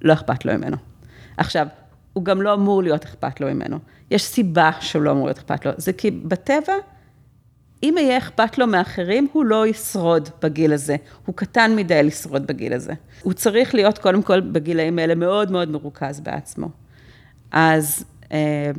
לא 0.02 0.12
אכפת 0.12 0.44
לו 0.44 0.52
ממנו. 0.58 0.76
עכשיו, 1.36 1.66
הוא 2.12 2.24
גם 2.24 2.42
לא 2.42 2.54
אמור 2.54 2.82
להיות 2.82 3.04
אכפת 3.04 3.40
לו 3.40 3.54
ממנו. 3.54 3.78
יש 4.10 4.22
סיבה 4.22 4.70
שהוא 4.80 5.02
לא 5.02 5.10
אמור 5.10 5.26
להיות 5.26 5.38
אכפת 5.38 5.66
לו. 5.66 5.72
זה 5.76 5.92
כי 5.92 6.10
בטבע, 6.10 6.72
אם 7.82 7.94
יהיה 7.98 8.18
אכפת 8.18 8.58
לו 8.58 8.66
מאחרים, 8.66 9.28
הוא 9.32 9.44
לא 9.44 9.66
ישרוד 9.66 10.28
בגיל 10.42 10.72
הזה. 10.72 10.96
הוא 11.26 11.34
קטן 11.34 11.76
מדי 11.76 12.02
לשרוד 12.02 12.46
בגיל 12.46 12.72
הזה. 12.72 12.92
הוא 13.22 13.32
צריך 13.32 13.74
להיות, 13.74 13.98
קודם 13.98 14.22
כל, 14.22 14.40
בגילאים 14.40 14.98
האלה 14.98 15.14
מאוד 15.14 15.50
מאוד 15.50 15.70
מרוכז 15.70 16.20
בעצמו. 16.20 16.68
אז 17.50 18.04
אה, 18.32 18.70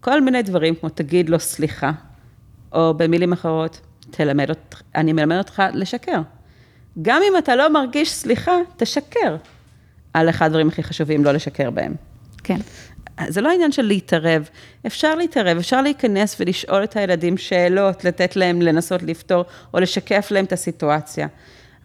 כל 0.00 0.20
מיני 0.20 0.42
דברים, 0.42 0.74
כמו 0.74 0.88
תגיד 0.88 1.30
לו 1.30 1.40
סליחה, 1.40 1.92
או 2.72 2.94
במילים 2.94 3.32
אחרות, 3.32 3.80
תלמד 4.10 4.50
אותך, 4.50 4.82
אני 4.94 5.12
מלמד 5.12 5.38
אותך 5.38 5.62
לשקר. 5.74 6.20
גם 7.02 7.20
אם 7.28 7.38
אתה 7.38 7.56
לא 7.56 7.72
מרגיש 7.72 8.12
סליחה, 8.12 8.52
תשקר 8.76 9.36
על 10.12 10.28
אחד 10.28 10.46
הדברים 10.46 10.68
הכי 10.68 10.82
חשובים, 10.82 11.24
לא 11.24 11.32
לשקר 11.32 11.70
בהם. 11.70 11.94
כן. 12.44 12.58
זה 13.28 13.40
לא 13.40 13.50
עניין 13.50 13.72
של 13.72 13.82
להתערב, 13.82 14.48
אפשר 14.86 15.14
להתערב, 15.14 15.56
אפשר 15.56 15.82
להיכנס 15.82 16.36
ולשאול 16.40 16.84
את 16.84 16.96
הילדים 16.96 17.36
שאלות, 17.36 18.04
לתת 18.04 18.36
להם 18.36 18.62
לנסות 18.62 19.02
לפתור, 19.02 19.44
או 19.74 19.80
לשקף 19.80 20.28
להם 20.30 20.44
את 20.44 20.52
הסיטואציה. 20.52 21.26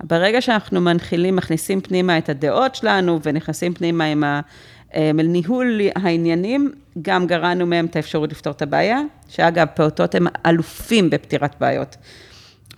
ברגע 0.03 0.41
שאנחנו 0.41 0.81
מנחילים, 0.81 1.35
מכניסים 1.35 1.81
פנימה 1.81 2.17
את 2.17 2.29
הדעות 2.29 2.75
שלנו, 2.75 3.19
ונכנסים 3.23 3.73
פנימה 3.73 4.05
עם 4.05 4.23
אה, 4.23 5.11
ניהול 5.13 5.81
העניינים, 5.95 6.71
גם 7.01 7.27
גרענו 7.27 7.65
מהם 7.65 7.85
את 7.85 7.95
האפשרות 7.95 8.31
לפתור 8.31 8.53
את 8.53 8.61
הבעיה, 8.61 9.01
שאגב, 9.27 9.67
פעוטות 9.75 10.15
הם 10.15 10.27
אלופים 10.45 11.09
בפתירת 11.09 11.55
בעיות, 11.59 11.95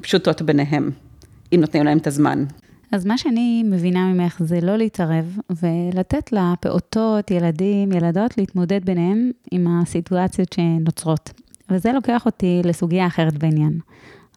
פשוטות 0.02 0.42
ביניהם. 0.42 0.92
אם 1.56 1.62
נותנים 1.62 1.84
להם 1.84 1.98
את 1.98 2.08
הזמן. 2.08 2.46
אז 2.92 3.06
מה 3.06 3.18
שאני 3.18 3.64
מבינה 3.66 4.14
ממך 4.14 4.42
זה 4.44 4.60
לא 4.62 4.76
להתערב 4.76 5.38
ולתת 5.50 6.32
לפעוטות, 6.32 7.32
ילדים, 7.32 7.92
ילדות 7.92 8.38
להתמודד 8.38 8.86
ביניהם 8.86 9.32
עם 9.52 9.68
הסיטואציות 9.68 10.54
שנוצרות. 10.54 11.32
וזה 11.70 11.92
לוקח 11.92 12.26
אותי 12.26 12.62
לסוגיה 12.64 13.08
אחרת 13.08 13.38
בעניין. 13.38 13.80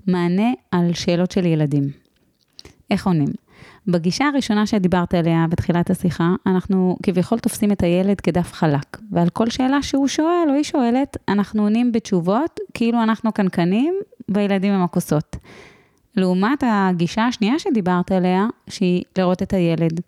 מענה 0.06 0.52
על 0.70 0.92
שאלות 0.92 1.30
של 1.30 1.46
ילדים. 1.46 1.82
איך 2.90 3.06
עונים? 3.06 3.28
בגישה 3.86 4.24
הראשונה 4.24 4.66
שדיברת 4.66 5.14
עליה 5.14 5.46
בתחילת 5.50 5.90
השיחה, 5.90 6.30
אנחנו 6.46 6.96
כביכול 7.02 7.38
תופסים 7.38 7.72
את 7.72 7.82
הילד 7.82 8.20
כדף 8.20 8.52
חלק, 8.52 8.98
ועל 9.12 9.28
כל 9.28 9.50
שאלה 9.50 9.82
שהוא 9.82 10.08
שואל 10.08 10.46
או 10.48 10.54
היא 10.54 10.64
שואלת, 10.64 11.16
אנחנו 11.28 11.62
עונים 11.62 11.92
בתשובות 11.92 12.60
כאילו 12.74 13.02
אנחנו 13.02 13.32
קנקנים 13.32 13.94
והילדים 14.28 14.72
הם 14.72 14.82
הכוסות. 14.82 15.36
לעומת 16.16 16.64
הגישה 16.66 17.26
השנייה 17.26 17.58
שדיברת 17.58 18.12
עליה, 18.12 18.46
שהיא 18.68 19.02
לראות 19.18 19.42
את 19.42 19.52
הילד 19.52 20.00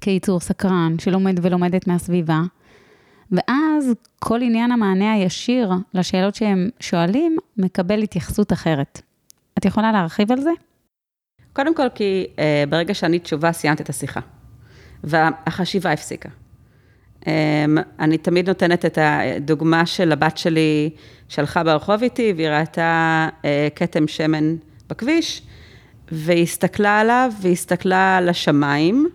כיצור 0.00 0.40
סקרן, 0.40 0.94
שלומד 0.98 1.40
ולומדת 1.42 1.86
מהסביבה, 1.86 2.40
ואז 3.32 3.92
כל 4.18 4.42
עניין 4.42 4.72
המענה 4.72 5.12
הישיר 5.12 5.72
לשאלות 5.94 6.34
שהם 6.34 6.68
שואלים, 6.80 7.36
מקבל 7.56 8.02
התייחסות 8.02 8.52
אחרת. 8.52 9.00
את 9.58 9.64
יכולה 9.64 9.92
להרחיב 9.92 10.32
על 10.32 10.40
זה? 10.40 10.50
קודם 11.52 11.74
כל, 11.74 11.88
כי 11.94 12.26
uh, 12.36 12.70
ברגע 12.70 12.94
שאני 12.94 13.18
תשובה, 13.18 13.52
סיימת 13.52 13.80
את 13.80 13.88
השיחה. 13.88 14.20
והחשיבה 15.04 15.92
הפסיקה. 15.92 16.28
Um, 17.20 17.24
אני 17.98 18.18
תמיד 18.18 18.48
נותנת 18.48 18.84
את 18.84 18.98
הדוגמה 19.00 19.86
של 19.86 20.12
הבת 20.12 20.38
שלי 20.38 20.90
שהלכה 21.28 21.64
ברחוב 21.64 22.02
איתי, 22.02 22.32
והיא 22.36 22.48
ראתה 22.48 23.28
uh, 23.42 23.44
כתם 23.74 24.08
שמן 24.08 24.56
בכביש, 24.90 25.42
והיא 26.12 26.42
הסתכלה 26.42 27.00
עליו, 27.00 27.32
והיא 27.40 27.52
הסתכלה 27.52 28.16
על 28.16 28.28
השמיים, 28.28 29.08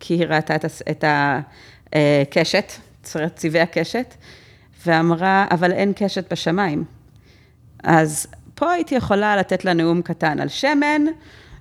כי 0.00 0.14
היא 0.14 0.26
ראתה 0.26 0.54
את 0.90 1.04
הקשת, 1.92 2.72
צבעי 3.34 3.60
הקשת, 3.60 4.14
ואמרה, 4.86 5.46
אבל 5.50 5.72
אין 5.72 5.92
קשת 5.96 6.32
בשמיים. 6.32 6.84
אז 7.84 8.26
פה 8.54 8.70
הייתי 8.70 8.94
יכולה 8.94 9.36
לתת 9.36 9.64
לה 9.64 9.72
נאום 9.72 10.02
קטן 10.02 10.40
על 10.40 10.48
שמן, 10.48 11.02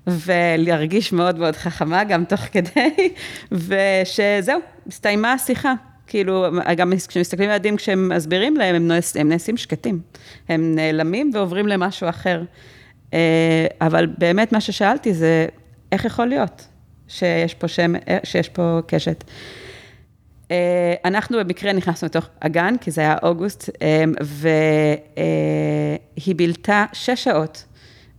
ולהרגיש 0.07 1.13
מאוד 1.13 1.39
מאוד 1.39 1.55
חכמה 1.55 2.03
גם 2.03 2.25
תוך 2.25 2.39
כדי, 2.39 3.13
ושזהו, 3.67 4.59
הסתיימה 4.87 5.33
השיחה. 5.33 5.73
כאילו, 6.07 6.45
גם 6.77 6.93
כשמסתכלים 7.07 7.49
על 7.49 7.55
ילדים, 7.55 7.77
כשהם 7.77 8.09
מסבירים 8.09 8.57
להם, 8.57 8.91
הם 9.15 9.29
נעשים 9.29 9.57
שקטים. 9.57 10.01
הם 10.49 10.75
נעלמים 10.75 11.31
ועוברים 11.33 11.67
למשהו 11.67 12.09
אחר. 12.09 12.43
אה, 13.13 13.67
אבל 13.81 14.07
באמת 14.17 14.51
מה 14.51 14.61
ששאלתי 14.61 15.13
זה, 15.13 15.45
איך 15.91 16.05
יכול 16.05 16.25
להיות 16.25 16.67
שיש 17.07 17.53
פה, 17.53 17.67
שם, 17.67 17.95
אה, 17.95 18.17
שיש 18.23 18.49
פה 18.49 18.79
קשת? 18.87 19.23
אה, 20.51 20.93
אנחנו 21.05 21.39
במקרה 21.39 21.73
נכנסנו 21.73 22.05
לתוך 22.05 22.25
הגן, 22.41 22.75
כי 22.81 22.91
זה 22.91 23.01
היה 23.01 23.15
אוגוסט, 23.23 23.69
והיא 24.21 26.35
בילתה 26.35 26.85
שש 26.93 27.23
שעות 27.23 27.65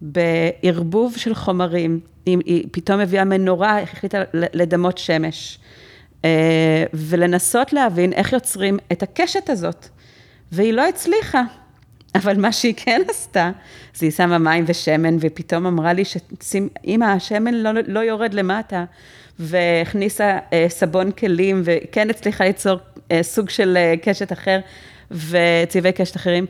בערבוב 0.01 1.17
של 1.17 1.35
חומרים. 1.35 2.01
היא 2.27 2.67
פתאום 2.73 3.01
הביאה 3.01 3.25
מנורה, 3.25 3.81
החליטה 3.81 4.23
לדמות 4.33 4.99
שמש. 4.99 5.59
ולנסות 6.95 7.73
להבין 7.73 8.13
איך 8.13 8.33
יוצרים 8.33 8.79
את 8.93 9.03
הקשת 9.03 9.51
הזאת. 9.51 9.89
והיא 10.53 10.73
לא 10.73 10.89
הצליחה. 10.89 11.43
אבל 12.15 12.41
מה 12.41 12.53
שהיא 12.53 12.75
כן 12.77 13.03
עשתה, 13.09 13.51
זה 13.95 14.07
היא 14.07 14.13
שמה 14.13 14.39
מים 14.39 14.65
ושמן, 14.67 15.17
ופתאום 15.21 15.67
אמרה 15.67 15.93
לי 15.93 16.03
שאמא, 16.05 17.05
השמן 17.05 17.55
לא, 17.55 17.71
לא 17.87 18.01
יורד 18.01 18.35
למטה, 18.35 18.85
והכניסה 19.39 20.39
אה, 20.53 20.67
סבון 20.69 21.11
כלים, 21.11 21.63
וכן 21.65 22.11
הצליחה 22.11 22.45
ליצור 22.45 22.79
אה, 23.13 23.23
סוג 23.23 23.51
של 23.51 23.77
אה, 23.77 23.95
קשת 24.03 24.33
אחר, 24.33 24.61
וצבעי 25.11 25.93
קשת 25.93 26.17
אחרים. 26.17 26.47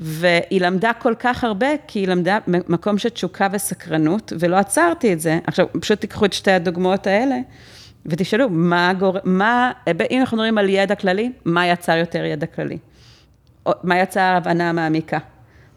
והיא 0.00 0.60
למדה 0.60 0.92
כל 0.92 1.14
כך 1.18 1.44
הרבה, 1.44 1.66
כי 1.86 1.98
היא 1.98 2.08
למדה 2.08 2.38
מקום 2.46 2.98
של 2.98 3.08
תשוקה 3.08 3.48
וסקרנות, 3.52 4.32
ולא 4.38 4.56
עצרתי 4.56 5.12
את 5.12 5.20
זה. 5.20 5.38
עכשיו, 5.46 5.66
פשוט 5.80 6.00
תיקחו 6.00 6.24
את 6.24 6.32
שתי 6.32 6.50
הדוגמאות 6.50 7.06
האלה, 7.06 7.36
ותשאלו, 8.06 8.48
מה 8.50 8.92
גור... 8.98 9.18
מה, 9.24 9.72
אם 10.10 10.20
אנחנו 10.20 10.36
מדברים 10.36 10.58
על 10.58 10.68
ידע 10.68 10.94
כללי, 10.94 11.32
מה 11.44 11.66
יצר 11.66 11.96
יותר 11.96 12.24
ידע 12.24 12.46
כללי? 12.46 12.78
מה 13.82 13.98
יצא 13.98 14.20
ההבנה 14.20 14.68
המעמיקה? 14.68 15.18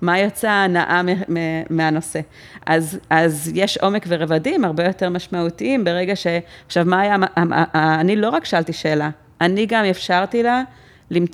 מה 0.01 0.19
יצא 0.19 0.49
ההנאה 0.49 1.01
מהנושא? 1.69 2.19
אז, 2.65 2.99
אז 3.09 3.51
יש 3.55 3.77
עומק 3.77 4.05
ורבדים 4.07 4.65
הרבה 4.65 4.83
יותר 4.83 5.09
משמעותיים 5.09 5.83
ברגע 5.83 6.15
ש... 6.15 6.27
עכשיו, 6.65 6.85
מה 6.85 7.01
היה... 7.01 7.15
אני 7.75 8.15
לא 8.15 8.29
רק 8.29 8.45
שאלתי 8.45 8.73
שאלה, 8.73 9.09
אני 9.41 9.65
גם 9.65 9.85
אפשרתי 9.85 10.43
לה 10.43 10.63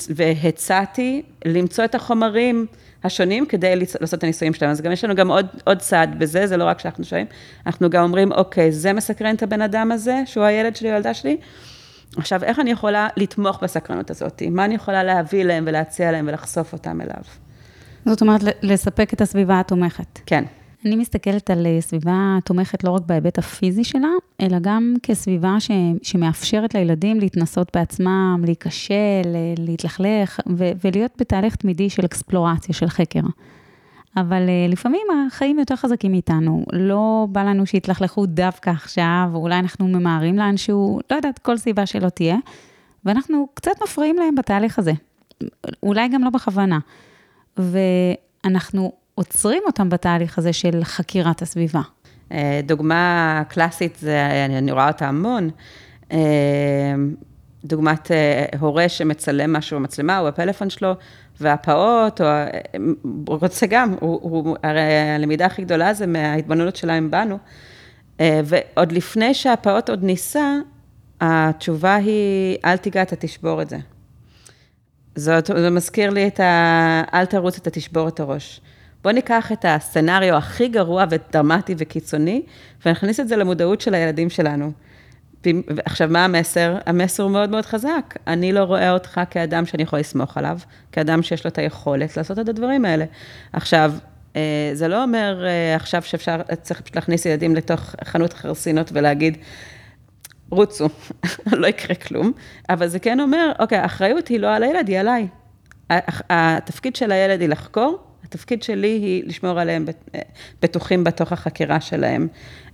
והצעתי 0.10 1.22
למצוא 1.46 1.86
את 1.86 1.96
החומרים 1.96 2.66
השונים 3.04 3.46
כדי 3.46 3.76
לעשות 3.76 4.14
את 4.14 4.24
הניסויים 4.24 4.54
שלהם. 4.54 4.72
אז 4.72 4.82
גם 4.82 4.92
יש 4.92 5.04
לנו 5.04 5.16
גם 5.16 5.32
עוד, 5.32 5.48
עוד 5.64 5.80
צעד 5.80 6.20
בזה, 6.20 6.48
זה 6.48 6.58
לא 6.58 6.64
רק 6.64 6.80
שאנחנו 6.80 7.04
שואלים, 7.04 7.28
אנחנו 7.66 7.90
גם 7.90 8.04
אומרים, 8.04 8.32
אוקיי, 8.32 8.72
זה 8.72 8.94
מסקרן 8.94 9.36
את 9.36 9.44
הבן 9.44 9.62
אדם 9.62 9.92
הזה, 9.92 10.22
שהוא 10.26 10.44
הילד 10.44 10.76
שלי 10.76 10.92
או 10.92 10.96
ילדה 10.96 11.14
שלי, 11.14 11.38
עכשיו, 12.18 12.44
איך 12.44 12.60
אני 12.60 12.72
יכולה 12.72 13.08
לתמוך 13.18 13.64
בסקרנות 13.64 14.12
הזאת? 14.12 14.44
מה 14.52 14.66
אני 14.66 14.76
יכולה 14.76 15.04
להביא 15.04 15.44
להם 15.44 15.64
ולהציע 15.68 16.12
להם 16.12 16.28
ולחשוף 16.28 16.74
אותם 16.74 17.02
אליו? 17.02 17.22
זאת 18.06 18.22
אומרת, 18.22 18.42
לספק 18.62 19.14
את 19.14 19.22
הסביבה 19.22 19.60
התומכת. 19.60 20.20
כן. 20.26 20.44
אני 20.86 20.96
מסתכלת 20.96 21.50
על 21.50 21.66
אה, 21.66 21.82
סביבה 21.82 22.38
תומכת 22.46 22.84
לא 22.84 22.90
רק 22.90 23.02
בהיבט 23.06 23.38
הפיזי 23.38 23.84
שלה, 23.84 24.08
אלא 24.42 24.58
גם 24.62 24.94
כסביבה 25.04 25.56
ש, 25.60 25.72
שמאפשרת 26.04 26.74
לילדים 26.76 27.20
להתנסות 27.20 27.72
בעצמם, 27.74 28.42
להיכשל, 28.46 28.94
אה, 29.26 29.54
להתלכלך 29.58 30.40
ו, 30.58 30.70
ולהיות 30.84 31.12
בתהליך 31.20 31.56
תמידי 31.56 31.90
של 31.90 32.06
אקספלורציה, 32.06 32.76
של 32.76 32.88
חקר. 32.90 33.20
אבל 34.18 34.42
uh, 34.48 34.72
לפעמים 34.72 35.08
החיים 35.28 35.60
יותר 35.60 35.76
חזקים 35.76 36.12
מאיתנו, 36.12 36.66
לא 36.74 37.28
בא 37.30 37.44
לנו 37.44 37.66
שיתלכלכו 37.66 38.26
דווקא 38.26 38.70
עכשיו, 38.70 39.30
או 39.34 39.40
אולי 39.40 39.60
אנחנו 39.60 39.88
ממהרים 39.88 40.38
לאנשהו, 40.38 41.00
לא 41.12 41.16
יודעת, 41.16 41.40
כל 41.40 41.58
סיבה 41.58 41.86
שלא 41.86 42.10
תהיה, 42.10 42.38
ואנחנו 43.06 43.48
קצת 43.54 43.72
מפריעים 43.84 44.16
להם 44.16 44.36
בתהליך 44.36 44.80
הזה, 44.80 44.92
אולי 45.84 46.08
גם 46.08 46.24
לא 46.24 46.30
בכוונה. 46.30 46.80
ואנחנו 47.58 48.92
עוצרים 49.16 49.64
אותם 49.66 49.90
בתהליך 49.90 50.38
הזה 50.38 50.54
של 50.54 50.84
חקירת 50.84 51.42
הסביבה. 51.42 51.82
אה, 52.32 52.60
דוגמה 52.64 53.44
קלאסית, 53.48 53.96
זה, 53.96 54.46
אני, 54.46 54.58
אני 54.58 54.72
רואה 54.72 54.88
אותה 54.88 55.08
המון, 55.08 55.50
אה, 56.12 56.18
דוגמת 57.66 58.12
הורה 58.60 58.90
שמצלם 58.90 59.54
משהו 59.54 59.80
במצלמה 59.80 60.20
או 60.20 60.26
בפלאפון 60.26 60.70
שלו, 60.70 60.94
והפעוט, 61.42 62.22
או, 62.22 62.28
הוא 63.28 63.38
רוצה 63.42 63.66
גם, 63.68 63.96
הוא, 64.00 64.20
הוא, 64.22 64.58
הרי 64.64 64.82
הלמידה 65.16 65.46
הכי 65.46 65.62
גדולה 65.62 65.94
זה 65.94 66.08
מההתבוננות 66.08 66.76
שלהם 66.76 67.12
בנו. 67.12 67.38
אה, 68.20 68.42
ועוד 68.46 68.92
לפני 68.92 69.34
שהפעוט 69.34 69.90
עוד 69.90 70.04
ניסה, 70.04 70.58
התשובה 71.22 71.96
היא, 71.96 72.58
אל 72.66 72.78
תיגע, 72.78 73.02
אתה 73.02 73.16
תשבור 73.16 73.62
את 73.62 73.70
זה. 73.70 73.78
זאת, 75.16 75.46
זה 75.46 75.70
מזכיר 75.70 76.10
לי 76.10 76.28
את 76.28 76.40
ה... 76.40 77.04
אל 77.14 77.26
תרוץ, 77.26 77.58
אתה 77.58 77.70
תשבור 77.70 78.08
את 78.08 78.20
הראש. 78.20 78.62
בואו 79.04 79.14
ניקח 79.14 79.52
את 79.52 79.66
הסצנריו 79.68 80.36
הכי 80.36 80.68
גרוע 80.68 81.06
ודרמטי 81.10 81.76
וקיצוני, 81.78 82.42
ונכניס 82.86 83.20
את 83.20 83.28
זה 83.28 83.36
למודעות 83.36 83.82
של 83.82 83.94
הילדים 83.94 84.30
שלנו. 84.30 84.72
עכשיו, 85.86 86.10
מה 86.12 86.26
המסר? 86.26 86.78
המסר 86.86 87.24
הוא 87.24 87.32
מאוד 87.32 87.50
מאוד 87.50 87.66
חזק. 87.66 88.16
אני 88.28 88.52
לא 88.52 88.64
רואה 88.64 88.92
אותך 88.92 89.22
כאדם 89.30 89.66
שאני 89.66 89.84
יכול 89.84 90.00
לסמוך 90.00 90.38
עליו, 90.38 90.60
כאדם 90.92 91.22
שיש 91.22 91.46
לו 91.46 91.48
את 91.48 91.58
היכולת 91.58 92.18
לעשות 92.18 92.40
את 92.40 92.50
הדברים 92.50 92.86
האלה. 92.86 93.06
עכשיו, 93.54 93.94
אה, 94.36 94.72
זה 94.74 94.88
לא 94.88 95.04
אומר 95.04 95.46
אה, 95.46 95.76
עכשיו 95.76 96.02
שאפשר, 96.02 96.42
צריך 96.62 96.82
פשוט 96.82 96.96
להכניס 96.96 97.26
ילדים 97.26 97.56
לתוך 97.56 97.96
חנות 98.04 98.34
חרסינות 98.34 98.90
ולהגיד, 98.94 99.38
רוצו, 100.50 100.90
לא 101.62 101.68
יקרה 101.68 101.96
כלום, 101.96 102.32
אבל 102.70 102.88
זה 102.88 103.00
כן 103.00 103.20
אומר, 103.20 103.52
אוקיי, 103.60 103.78
האחריות 103.78 104.28
היא 104.28 104.40
לא 104.40 104.56
על 104.56 104.64
הילד, 104.64 104.88
היא 104.88 105.00
עליי. 105.00 105.28
התפקיד 106.30 106.96
של 106.96 107.12
הילד 107.12 107.42
היא 107.42 107.50
לחקור, 107.50 108.04
התפקיד 108.26 108.64
שלי 108.64 108.88
היא 108.88 109.24
לשמור 109.26 109.60
עליהם 109.60 109.86
בטוחים 110.62 111.04
בתוך 111.04 111.32
החקירה 111.32 111.82
שלהם. 111.82 112.28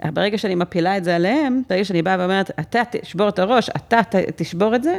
ברגע 0.05 0.37
שאני 0.37 0.55
מפילה 0.55 0.97
את 0.97 1.03
זה 1.03 1.15
עליהם, 1.15 1.61
ברגע 1.69 1.85
שאני 1.85 2.01
באה 2.01 2.15
ואומרת, 2.19 2.51
אתה 2.59 2.81
תשבור 2.91 3.29
את 3.29 3.39
הראש, 3.39 3.69
אתה 3.69 3.99
תשבור 4.35 4.75
את 4.75 4.83
זה, 4.83 4.97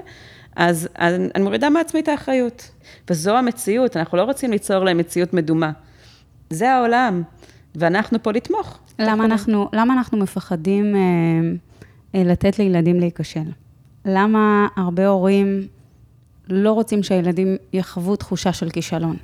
אז, 0.56 0.88
אז 0.94 1.14
אני 1.34 1.44
מורידה 1.44 1.70
מעצמי 1.70 2.00
את 2.00 2.08
האחריות. 2.08 2.70
וזו 3.10 3.36
המציאות, 3.36 3.96
אנחנו 3.96 4.18
לא 4.18 4.22
רוצים 4.22 4.50
ליצור 4.50 4.84
להם 4.84 4.98
מציאות 4.98 5.34
מדומה. 5.34 5.72
זה 6.50 6.72
העולם, 6.72 7.22
ואנחנו 7.74 8.22
פה 8.22 8.32
לתמוך. 8.32 8.78
למה 8.98 9.24
אנחנו, 9.24 9.68
למה 9.72 9.94
אנחנו 9.94 10.18
מפחדים 10.18 10.96
אה, 10.96 11.00
אה, 12.14 12.24
לתת 12.24 12.58
לילדים 12.58 13.00
להיכשל? 13.00 13.50
למה 14.04 14.68
הרבה 14.76 15.06
הורים 15.06 15.66
לא 16.48 16.72
רוצים 16.72 17.02
שהילדים 17.02 17.56
יחוו 17.72 18.16
תחושה 18.16 18.52
של 18.52 18.70
כישלון? 18.70 19.16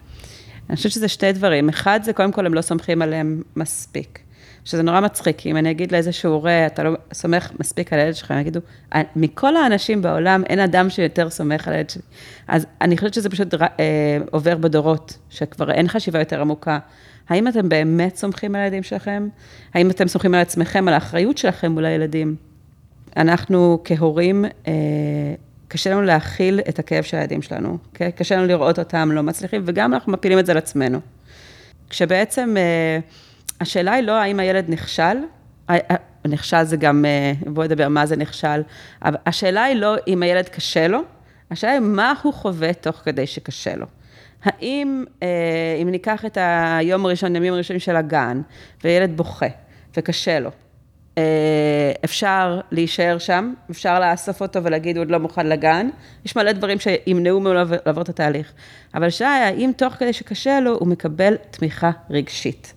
אני 0.68 0.76
חושבת 0.76 0.92
שזה 0.92 1.08
שתי 1.08 1.32
דברים. 1.32 1.68
אחד, 1.68 2.00
זה 2.02 2.12
קודם 2.12 2.32
כל 2.32 2.46
הם 2.46 2.54
לא 2.54 2.60
סומכים 2.60 3.02
עליהם 3.02 3.42
מספיק. 3.56 4.18
שזה 4.64 4.82
נורא 4.82 5.00
מצחיק, 5.00 5.46
אם 5.46 5.56
אני 5.56 5.70
אגיד 5.70 5.92
לאיזשהו 5.92 6.32
הורה, 6.32 6.66
אתה 6.66 6.82
לא 6.82 6.96
סומך 7.12 7.50
מספיק 7.60 7.92
על 7.92 7.98
הילד 7.98 8.14
שלך, 8.14 8.30
הם 8.30 8.38
יגידו, 8.38 8.60
מכל 9.16 9.56
האנשים 9.56 10.02
בעולם, 10.02 10.42
אין 10.48 10.60
אדם 10.60 10.90
שיותר 10.90 11.30
סומך 11.30 11.68
על 11.68 11.74
הילד 11.74 11.90
שלי. 11.90 12.02
אז 12.48 12.66
אני 12.80 12.96
חושבת 12.96 13.14
שזה 13.14 13.30
פשוט 13.30 13.54
אה, 13.54 14.18
עובר 14.30 14.56
בדורות, 14.56 15.18
שכבר 15.30 15.70
אין 15.70 15.88
חשיבה 15.88 16.18
יותר 16.18 16.40
עמוקה. 16.40 16.78
האם 17.28 17.48
אתם 17.48 17.68
באמת 17.68 18.16
סומכים 18.16 18.54
על 18.54 18.60
הילדים 18.60 18.82
שלכם? 18.82 19.28
האם 19.74 19.90
אתם 19.90 20.08
סומכים 20.08 20.34
על 20.34 20.40
עצמכם, 20.40 20.88
על 20.88 20.94
האחריות 20.94 21.38
שלכם 21.38 21.72
מול 21.72 21.84
הילדים? 21.84 22.36
אנחנו 23.16 23.80
כהורים, 23.84 24.44
אה, 24.44 24.72
קשה 25.68 25.90
לנו 25.90 26.02
להכיל 26.02 26.60
את 26.68 26.78
הכאב 26.78 27.04
של 27.04 27.16
הילדים 27.16 27.42
שלנו, 27.42 27.68
okay? 27.68 27.86
אוקיי? 27.92 28.12
קשה 28.12 28.36
לנו 28.36 28.46
לראות 28.46 28.78
אותם 28.78 29.12
לא 29.12 29.22
מצליחים, 29.22 29.62
וגם 29.64 29.94
אנחנו 29.94 30.12
מפילים 30.12 30.38
את 30.38 30.46
זה 30.46 30.52
על 30.52 30.58
עצמנו. 30.58 31.00
כשבעצם 31.90 32.56
אה, 32.56 32.98
השאלה 33.60 33.92
היא 33.92 34.04
לא 34.04 34.12
האם 34.12 34.40
הילד 34.40 34.64
נכשל, 34.68 35.02
אה, 35.70 35.78
אה, 35.90 35.96
נכשל 36.28 36.64
זה 36.64 36.76
גם, 36.76 37.04
בואו 37.46 37.66
נדבר 37.66 37.88
מה 37.88 38.06
זה 38.06 38.16
נכשל, 38.16 38.62
אבל 39.02 39.16
השאלה 39.26 39.64
היא 39.64 39.76
לא 39.76 39.94
אם 40.06 40.22
הילד 40.22 40.48
קשה 40.48 40.88
לו, 40.88 41.00
השאלה 41.50 41.72
היא 41.72 41.80
מה 41.80 42.14
הוא 42.22 42.34
חווה 42.34 42.74
תוך 42.74 42.96
כדי 42.96 43.26
שקשה 43.26 43.76
לו. 43.76 43.86
האם, 44.44 45.04
אם 45.82 45.88
ניקח 45.90 46.24
את 46.24 46.38
היום 46.40 47.06
הראשון, 47.06 47.34
הימים 47.34 47.52
הראשונים 47.52 47.80
של 47.80 47.96
הגן, 47.96 48.40
וילד 48.84 49.16
בוכה, 49.16 49.46
וקשה 49.96 50.40
לו, 50.40 50.50
אה, 50.50 50.67
אפשר 52.04 52.60
להישאר 52.70 53.18
שם, 53.18 53.54
אפשר 53.70 54.00
לאסוף 54.00 54.42
אותו 54.42 54.64
ולהגיד, 54.64 54.96
הוא 54.96 55.02
עוד 55.02 55.10
לא 55.10 55.18
מוכן 55.18 55.46
לגן. 55.46 55.88
יש 56.24 56.36
מלא 56.36 56.52
דברים 56.52 56.78
שימנעו 56.78 57.40
ממנו 57.40 57.54
לעבור 57.86 58.02
את 58.02 58.08
התהליך. 58.08 58.52
אבל 58.94 59.08
היא, 59.20 59.28
האם 59.28 59.70
תוך 59.76 59.94
כדי 59.94 60.12
שקשה 60.12 60.60
לו, 60.60 60.74
הוא 60.78 60.88
מקבל 60.88 61.36
תמיכה 61.50 61.90
רגשית. 62.10 62.74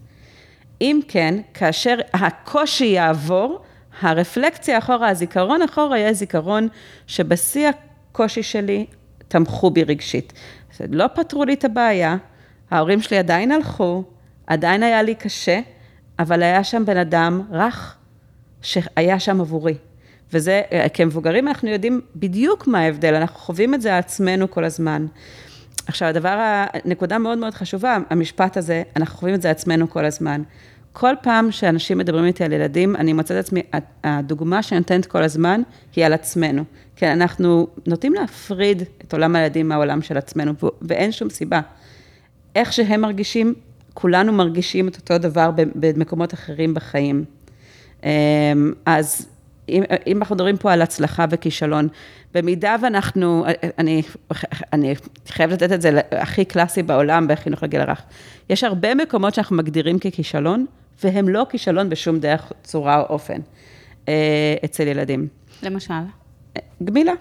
אם 0.82 1.00
כן, 1.08 1.36
כאשר 1.54 1.96
הקושי 2.14 2.86
יעבור, 2.86 3.62
הרפלקציה 4.02 4.78
אחורה, 4.78 5.10
הזיכרון 5.10 5.62
אחורה, 5.62 5.98
יהיה 5.98 6.14
זיכרון 6.14 6.68
שבשיא 7.08 7.70
הקושי 8.12 8.44
שלי 8.44 8.86
תמכו 9.28 9.72
בי 9.72 9.84
רגשית. 9.84 10.34
לא 10.90 11.08
פתרו 11.16 11.44
לי 11.44 11.54
את 11.54 11.66
הבעיה, 11.66 12.16
ההורים 12.72 13.02
שלי 13.02 13.18
עדיין 13.18 13.52
הלכו, 13.52 14.04
עדיין 14.48 14.84
היה 14.84 15.02
לי 15.02 15.16
קשה, 15.16 15.60
אבל 16.20 16.44
היה 16.44 16.64
שם 16.64 16.86
בן 16.86 16.98
אדם 16.98 17.42
רך, 17.52 17.98
שהיה 18.62 19.20
שם 19.20 19.42
עבורי. 19.42 19.76
וזה, 20.34 20.62
כמבוגרים 20.94 21.48
אנחנו 21.48 21.70
יודעים 21.70 22.02
בדיוק 22.16 22.68
מה 22.68 22.80
ההבדל, 22.80 23.16
אנחנו 23.16 23.40
חווים 23.40 23.74
את 23.74 23.82
זה 23.82 23.98
עצמנו 23.98 24.52
כל 24.52 24.64
הזמן. 24.64 25.06
עכשיו, 25.88 26.08
הדבר, 26.08 26.64
נקודה 26.86 27.18
מאוד 27.18 27.38
מאוד 27.38 27.54
חשובה, 27.54 27.98
המשפט 28.10 28.58
הזה, 28.58 28.84
אנחנו 28.96 29.20
חווים 29.20 29.36
את 29.36 29.42
זה 29.42 29.52
עצמנו 29.52 29.90
כל 29.90 30.06
הזמן. 30.06 30.42
כל 30.94 31.14
פעם 31.22 31.52
שאנשים 31.52 31.98
מדברים 31.98 32.26
איתי 32.26 32.44
על 32.44 32.52
ילדים, 32.54 32.96
אני 32.96 33.14
מוצאת 33.14 33.40
את 33.40 33.46
עצמי, 33.46 33.62
הדוגמה 34.04 34.64
שאני 34.64 34.80
נותנת 34.80 35.06
כל 35.06 35.24
הזמן 35.24 35.62
היא 35.96 36.06
על 36.06 36.14
עצמנו. 36.14 36.64
כי 36.96 37.08
אנחנו 37.08 37.68
נוטים 37.88 38.14
להפריד 38.14 38.84
את 39.06 39.14
עולם 39.14 39.36
הילדים 39.36 39.70
מהעולם 39.70 40.02
של 40.02 40.18
עצמנו, 40.18 40.54
ואין 40.82 41.12
שום 41.12 41.30
סיבה. 41.30 41.62
איך 42.56 42.74
שהם 42.74 43.02
מרגישים, 43.02 43.54
כולנו 43.94 44.34
מרגישים 44.34 44.88
את 44.88 44.96
אותו 44.96 45.18
דבר 45.18 45.52
במקומות 45.76 46.34
אחרים 46.34 46.74
בחיים. 46.74 47.26
אמ, 48.04 48.10
אז 48.86 49.28
אם, 49.70 49.84
אם 50.08 50.18
אנחנו 50.18 50.36
מדברים 50.36 50.58
פה 50.58 50.74
על 50.74 50.82
הצלחה 50.82 51.26
וכישלון, 51.30 51.88
במידה 52.34 52.76
ואנחנו, 52.82 53.46
אני, 53.78 54.02
אני 54.74 54.96
חייבת 55.28 55.62
לתת 55.62 55.74
את 55.74 55.82
זה 55.82 56.00
הכי 56.12 56.46
קלאסי 56.46 56.84
בעולם 56.84 57.28
בחינוך 57.28 57.64
לגיל 57.64 57.82
הרך. 57.82 58.02
יש 58.50 58.64
הרבה 58.64 58.96
מקומות 58.96 59.34
שאנחנו 59.34 59.56
מגדירים 59.56 60.00
ככישלון, 60.00 60.66
והם 61.04 61.30
לא 61.30 61.46
כישלון 61.50 61.90
בשום 61.90 62.20
דרך, 62.20 62.52
צורה 62.64 63.00
או 63.00 63.06
אופן 63.06 63.40
אה, 64.10 64.56
אצל 64.66 64.88
ילדים. 64.88 65.28
למשל? 65.64 65.94
גמילה. 66.84 67.14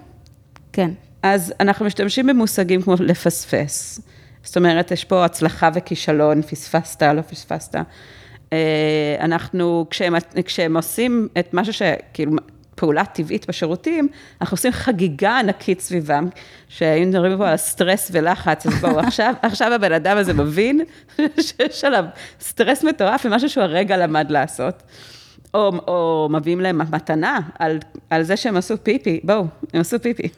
כן. 0.72 0.90
אז 1.22 1.54
אנחנו 1.60 1.86
משתמשים 1.86 2.26
במושגים 2.26 2.82
כמו 2.82 2.94
לפספס. 3.00 4.00
זאת 4.42 4.56
אומרת, 4.56 4.90
יש 4.90 5.04
פה 5.04 5.24
הצלחה 5.24 5.70
וכישלון, 5.74 6.42
פספסת, 6.42 7.02
לא 7.02 7.20
פספסת. 7.20 7.74
אה, 8.52 9.16
אנחנו, 9.20 9.86
כשהם, 9.90 10.14
כשהם 10.44 10.76
עושים 10.76 11.28
את 11.38 11.54
משהו 11.54 11.72
שכאילו, 11.72 12.32
פעולה 12.80 13.04
טבעית 13.04 13.48
בשירותים, 13.48 14.08
אנחנו 14.40 14.54
עושים 14.54 14.72
חגיגה 14.72 15.38
ענקית 15.38 15.80
סביבם, 15.80 16.28
שהיינו 16.68 17.10
מדברים 17.10 17.38
פה 17.38 17.48
על 17.48 17.56
סטרס 17.56 18.10
ולחץ, 18.12 18.66
אז 18.66 18.74
בואו, 18.74 18.98
עכשיו, 19.06 19.34
עכשיו 19.42 19.72
הבן 19.72 19.92
אדם 19.92 20.16
הזה 20.16 20.34
מבין 20.34 20.80
שיש 21.40 21.84
עליו 21.84 22.04
סטרס 22.40 22.84
מטורף 22.84 23.26
ומשהו 23.26 23.48
שהוא 23.48 23.64
הרגע 23.64 23.96
למד 23.96 24.30
לעשות. 24.30 24.82
או, 25.54 25.72
או 25.88 26.28
מביאים 26.30 26.60
להם 26.60 26.80
מתנה 26.92 27.40
על, 27.58 27.78
על 28.10 28.22
זה 28.22 28.36
שהם 28.36 28.56
עשו 28.56 28.74
פיפי, 28.82 29.20
בואו, 29.24 29.44
הם 29.74 29.80
עשו 29.80 30.00
פיפי. 30.00 30.28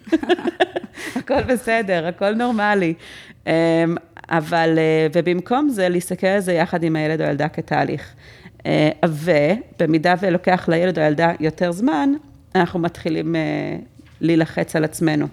הכל 1.17 1.43
בסדר, 1.43 2.07
הכל 2.07 2.35
נורמלי. 2.35 2.95
אבל, 4.33 4.79
אה, 4.79 5.07
ובמקום 5.15 5.69
זה, 5.69 5.89
להסתכל 5.89 6.27
על 6.27 6.41
זה 6.41 6.53
יחד 6.53 6.83
עם 6.83 6.97
הילד 6.97 7.21
או 7.21 7.27
הילדה 7.27 7.49
כתהליך. 7.49 8.15
אה, 8.67 8.91
ובמידה 9.05 10.15
ולוקח 10.21 10.69
לילד 10.69 10.99
או 10.99 11.03
הילדה 11.03 11.33
יותר 11.41 11.73
זמן, 11.73 12.13
אנחנו 12.55 12.81
מתחילים 12.81 13.37
אה, 13.37 13.41
להילחץ 14.21 14.77
על 14.77 14.85
עצמנו. 14.85 15.27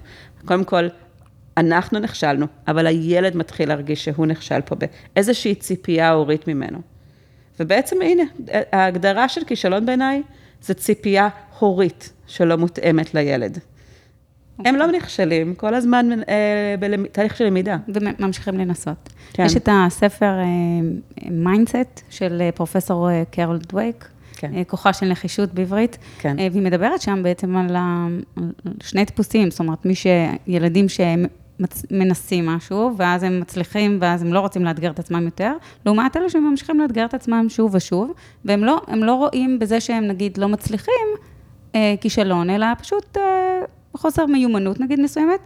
קודם 0.45 0.63
כל, 0.63 0.87
אנחנו 1.57 1.99
נכשלנו, 1.99 2.45
אבל 2.67 2.87
הילד 2.87 3.37
מתחיל 3.37 3.69
להרגיש 3.69 4.05
שהוא 4.05 4.25
נכשל 4.25 4.61
פה 4.61 4.75
באיזושהי 4.75 5.55
ציפייה 5.55 6.11
הורית 6.11 6.47
ממנו. 6.47 6.81
ובעצם 7.59 8.01
הנה, 8.01 8.23
ההגדרה 8.71 9.29
של 9.29 9.43
כישלון 9.43 9.85
בעיניי 9.85 10.21
זה 10.61 10.73
ציפייה 10.73 11.27
הורית 11.59 12.13
שלא 12.27 12.57
מותאמת 12.57 13.13
לילד. 13.13 13.59
הם 14.65 14.75
לא. 14.75 14.87
נכשלים, 14.91 15.55
כל 15.55 15.73
הזמן 15.73 16.09
אה, 16.29 16.75
בתהליך 16.79 17.37
של 17.37 17.45
למידה. 17.45 17.77
וממשיכים 17.87 18.57
לנסות. 18.57 19.09
כן. 19.33 19.45
יש 19.45 19.55
את 19.55 19.69
הספר 19.71 20.33
Mindset 21.31 21.75
אה, 21.75 21.83
של 22.09 22.41
אה, 22.41 22.51
פרופסור 22.51 23.09
קרול 23.31 23.57
דווייק, 23.57 24.07
כן. 24.35 24.51
כוחה 24.67 24.93
של 24.93 25.05
נחישות 25.05 25.53
בעברית, 25.53 25.97
כן. 26.19 26.35
והיא 26.37 26.61
מדברת 26.61 27.01
שם 27.01 27.23
בעצם 27.23 27.57
על 27.57 27.75
שני 28.83 29.05
טיפוסים, 29.05 29.51
זאת 29.51 29.59
אומרת, 29.59 29.85
מי 29.85 29.93
שילדים 29.95 30.89
שהם 30.89 31.25
מנסים 31.91 32.45
משהו, 32.45 32.91
ואז 32.97 33.23
הם 33.23 33.39
מצליחים, 33.39 33.97
ואז 34.01 34.21
הם 34.21 34.33
לא 34.33 34.39
רוצים 34.39 34.65
לאתגר 34.65 34.91
את 34.91 34.99
עצמם 34.99 35.25
יותר, 35.25 35.53
לעומת 35.85 36.17
אלה 36.17 36.29
שממשיכים 36.29 36.79
לאתגר 36.79 37.05
את 37.05 37.13
עצמם 37.13 37.45
שוב 37.49 37.75
ושוב, 37.75 38.11
והם 38.45 38.63
לא, 38.63 38.81
לא 38.93 39.13
רואים 39.13 39.59
בזה 39.59 39.79
שהם 39.79 40.07
נגיד 40.07 40.37
לא 40.37 40.47
מצליחים 40.47 41.07
אה, 41.75 41.95
כישלון, 42.01 42.49
אלא 42.49 42.67
פשוט 42.79 43.17
אה, 43.17 43.61
חוסר 43.97 44.25
מיומנות 44.25 44.79
נגיד 44.79 44.99
מסוימת. 44.99 45.39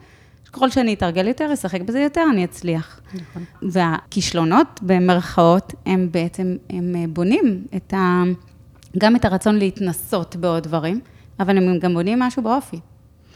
ככל 0.53 0.69
שאני 0.69 0.93
אתרגל 0.93 1.27
יותר, 1.27 1.53
אשחק 1.53 1.81
בזה 1.81 1.99
יותר, 1.99 2.23
אני 2.31 2.45
אצליח. 2.45 2.99
נכון. 3.13 3.43
והכישלונות, 3.61 4.79
במרכאות, 4.81 5.73
הם 5.85 6.07
בעצם, 6.11 6.57
הם 6.69 6.95
אה, 6.95 7.05
בונים 7.09 7.65
את 7.75 7.93
ה... 7.93 8.23
גם 8.97 9.15
את 9.15 9.25
הרצון 9.25 9.55
להתנסות 9.55 10.35
בעוד 10.35 10.63
דברים, 10.63 10.99
אבל 11.39 11.57
הם 11.57 11.79
גם 11.79 11.93
בונים 11.93 12.19
משהו 12.19 12.43
באופי. 12.43 12.79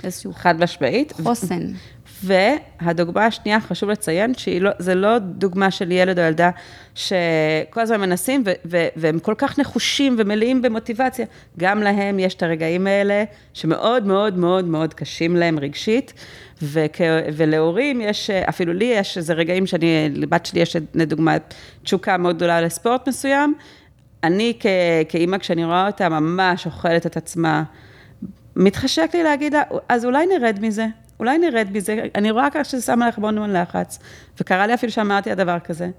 איזשהו... 0.03 0.33
חד 0.33 0.63
משמעית. 0.63 1.11
חוסן. 1.11 1.61
והדוגמה 2.23 3.25
השנייה, 3.25 3.59
חשוב 3.61 3.89
לציין, 3.89 4.33
שזה 4.33 4.95
לא, 4.95 5.11
לא 5.13 5.19
דוגמה 5.19 5.71
של 5.71 5.91
ילד 5.91 6.19
או 6.19 6.23
ילדה 6.23 6.49
שכל 6.95 7.81
הזמן 7.81 8.01
מנסים, 8.01 8.43
ו- 8.45 8.51
ו- 8.65 8.87
והם 8.95 9.19
כל 9.19 9.33
כך 9.37 9.59
נחושים 9.59 10.15
ומלאים 10.19 10.61
במוטיבציה. 10.61 11.25
גם 11.59 11.83
להם 11.83 12.19
יש 12.19 12.33
את 12.35 12.43
הרגעים 12.43 12.87
האלה, 12.87 13.23
שמאוד 13.53 14.05
מאוד 14.05 14.37
מאוד 14.37 14.65
מאוד 14.65 14.93
קשים 14.93 15.35
להם 15.35 15.59
רגשית, 15.59 16.13
וכ- 16.63 17.01
ולהורים 17.33 18.01
יש, 18.01 18.29
אפילו 18.29 18.73
לי 18.73 18.85
יש 18.85 19.17
איזה 19.17 19.33
רגעים 19.33 19.65
שאני, 19.67 20.09
לבת 20.15 20.45
שלי 20.45 20.59
יש 20.61 20.75
לדוגמה 20.93 21.35
תשוקה 21.83 22.17
מאוד 22.17 22.35
גדולה 22.35 22.61
לספורט 22.61 23.07
מסוים. 23.07 23.53
אני 24.23 24.53
כ- 24.59 24.65
כאימא, 25.09 25.37
כשאני 25.37 25.65
רואה 25.65 25.87
אותה 25.87 26.09
ממש 26.09 26.65
אוכלת 26.65 27.05
את 27.05 27.17
עצמה, 27.17 27.63
מתחשק 28.55 29.09
לי 29.13 29.23
להגיד 29.23 29.53
לה, 29.53 29.61
אז 29.89 30.05
אולי 30.05 30.25
נרד 30.25 30.57
מזה. 30.61 30.85
אולי 31.19 31.37
נרד 31.37 31.67
מזה, 31.71 32.03
אני 32.15 32.31
רואה 32.31 32.49
ככה 32.49 32.63
שזה 32.63 32.81
שם 32.81 33.01
עליך 33.01 33.17
המון 33.17 33.53
לחץ, 33.53 33.99
וקרה 34.39 34.67
לי 34.67 34.73
אפילו 34.73 34.91
שאמרתי 34.91 35.29
על 35.29 35.35
דבר 35.35 35.59
כזה, 35.59 35.89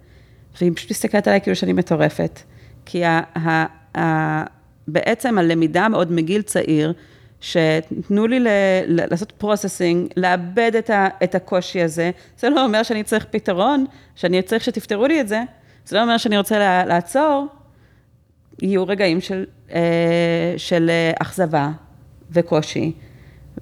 והיא 0.60 0.72
פשוט 0.74 0.90
מסתכלת 0.90 1.28
עליי 1.28 1.40
כאילו 1.40 1.56
שאני 1.56 1.72
מטורפת. 1.72 2.40
כי 2.86 3.04
ה, 3.04 3.20
ה, 3.34 3.66
ה, 3.98 4.44
בעצם 4.88 5.38
הלמידה 5.38 5.88
מאוד 5.88 6.12
מגיל 6.12 6.42
צעיר, 6.42 6.92
שתנו 7.40 8.26
לי 8.26 8.40
ל, 8.40 8.48
ל, 8.86 9.10
לעשות 9.10 9.32
processing, 9.32 10.08
לעבד 10.16 10.72
את, 10.78 10.90
ה, 10.90 11.08
את 11.24 11.34
הקושי 11.34 11.82
הזה, 11.82 12.10
זה 12.38 12.50
לא 12.50 12.64
אומר 12.64 12.82
שאני 12.82 13.02
צריך 13.02 13.26
פתרון, 13.30 13.84
שאני 14.14 14.42
צריך 14.42 14.64
שתפתרו 14.64 15.06
לי 15.06 15.20
את 15.20 15.28
זה, 15.28 15.42
זה 15.86 15.96
לא 15.96 16.02
אומר 16.02 16.16
שאני 16.16 16.38
רוצה 16.38 16.84
לעצור, 16.84 17.46
יהיו 18.62 18.86
רגעים 18.86 19.20
של, 19.20 19.44
אה, 19.72 20.54
של 20.56 20.90
אה, 20.90 21.12
אכזבה 21.22 21.70
וקושי. 22.30 22.92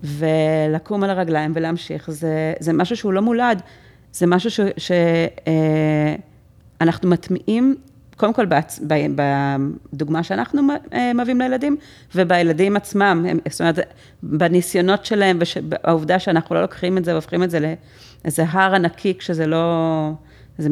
ולקום 0.03 1.05
על 1.05 1.11
הרגליים 1.11 1.53
ולהמשיך, 1.55 2.11
זה, 2.11 2.53
זה 2.61 2.73
משהו 2.73 2.97
שהוא 2.97 3.13
לא 3.13 3.23
מולד, 3.23 3.63
זה 4.13 4.27
משהו 4.27 4.51
שאנחנו 4.77 7.09
אה, 7.09 7.13
מטמיעים, 7.13 7.77
קודם 8.17 8.33
כל 8.33 8.47
בעצ, 8.47 8.81
ב, 8.87 8.95
בדוגמה 9.15 10.23
שאנחנו 10.23 10.63
אה, 10.93 11.13
מביאים 11.13 11.41
לילדים, 11.41 11.77
ובילדים 12.15 12.77
עצמם, 12.77 13.27
הם, 13.29 13.39
זאת 13.51 13.61
אומרת, 13.61 13.79
בניסיונות 14.23 15.05
שלהם, 15.05 15.39
והעובדה 15.69 16.19
שאנחנו 16.19 16.55
לא 16.55 16.63
לוקחים 16.63 16.99
את 16.99 17.05
זה 17.05 17.13
והופכים 17.13 17.43
את 17.43 17.51
זה 17.51 17.75
לאיזה 18.25 18.45
הר 18.49 18.75
ענקי, 18.75 19.15
כשזה 19.19 19.47
לא, 19.47 20.11
זה 20.59 20.69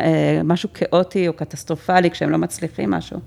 אה, 0.00 0.40
משהו 0.44 0.68
כאוטי 0.74 1.28
או 1.28 1.32
קטסטרופלי, 1.32 2.10
כשהם 2.10 2.30
לא 2.30 2.38
מצליחים 2.38 2.90
משהו. 2.90 3.20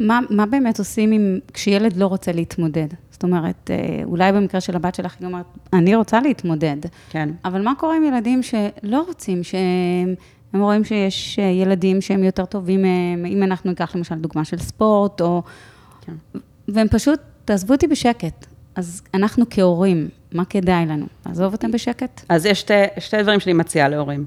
מה, 0.00 0.20
מה 0.30 0.46
באמת 0.46 0.78
עושים 0.78 1.12
אם, 1.12 1.38
כשילד 1.52 1.96
לא 1.96 2.06
רוצה 2.06 2.32
להתמודד? 2.32 2.88
זאת 3.16 3.22
אומרת, 3.22 3.70
אה, 3.70 4.02
אולי 4.04 4.32
במקרה 4.32 4.60
של 4.60 4.76
הבת 4.76 4.94
שלך, 4.94 5.16
היא 5.20 5.26
אומרת, 5.26 5.46
אני 5.72 5.94
רוצה 5.94 6.20
להתמודד. 6.20 6.76
כן. 7.10 7.28
אבל 7.44 7.62
מה 7.62 7.72
קורה 7.78 7.96
עם 7.96 8.04
ילדים 8.04 8.42
שלא 8.42 9.04
רוצים, 9.08 9.44
שהם 9.44 10.14
הם 10.52 10.60
רואים 10.60 10.84
שיש 10.84 11.38
ילדים 11.38 12.00
שהם 12.00 12.24
יותר 12.24 12.44
טובים, 12.44 12.84
אם 13.26 13.42
אנחנו 13.42 13.70
ניקח 13.70 13.96
למשל 13.96 14.14
דוגמה 14.14 14.44
של 14.44 14.58
ספורט, 14.58 15.20
או... 15.20 15.42
כן. 16.00 16.12
והם 16.68 16.88
פשוט, 16.90 17.20
תעזבו 17.44 17.74
אותי 17.74 17.86
בשקט. 17.86 18.46
אז 18.74 19.02
אנחנו 19.14 19.44
כהורים, 19.50 20.08
מה 20.32 20.44
כדאי 20.44 20.86
לנו? 20.86 21.06
לעזוב 21.26 21.52
אותם 21.52 21.72
בשקט? 21.72 22.20
אז 22.28 22.46
יש 22.46 22.60
שתי, 22.60 22.74
שתי 22.98 23.22
דברים 23.22 23.40
שאני 23.40 23.52
מציעה 23.52 23.88
להורים. 23.88 24.24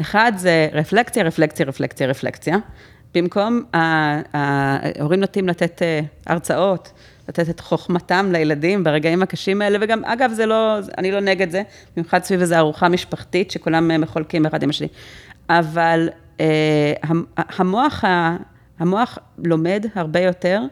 אחד 0.00 0.32
זה 0.36 0.68
רפלקציה, 0.72 1.24
רפלקציה, 1.24 1.66
רפלקציה, 1.66 2.06
רפלקציה. 2.06 2.56
במקום, 3.14 3.62
ההורים 4.32 5.20
נוטים 5.20 5.48
לתת 5.48 5.82
אה, 5.82 6.00
הרצאות, 6.26 6.92
לתת 7.28 7.50
את 7.50 7.60
חוכמתם 7.60 8.28
לילדים 8.32 8.84
ברגעים 8.84 9.22
הקשים 9.22 9.62
האלה, 9.62 9.78
וגם, 9.80 10.04
אגב, 10.04 10.32
זה 10.32 10.46
לא, 10.46 10.78
אני 10.98 11.12
לא 11.12 11.20
נגד 11.20 11.50
זה, 11.50 11.62
במיוחד 11.96 12.24
סביב 12.24 12.40
איזו 12.40 12.56
ארוחה 12.56 12.88
משפחתית 12.88 13.50
שכולם 13.50 13.90
אה, 13.90 13.98
מחולקים 13.98 14.46
אחד 14.46 14.62
עם 14.62 14.70
השני. 14.70 14.88
אבל 15.48 16.08
אה, 16.40 16.92
המוח, 17.36 18.04
המוח 18.78 19.18
לומד 19.38 19.86
הרבה 19.94 20.20
יותר 20.20 20.62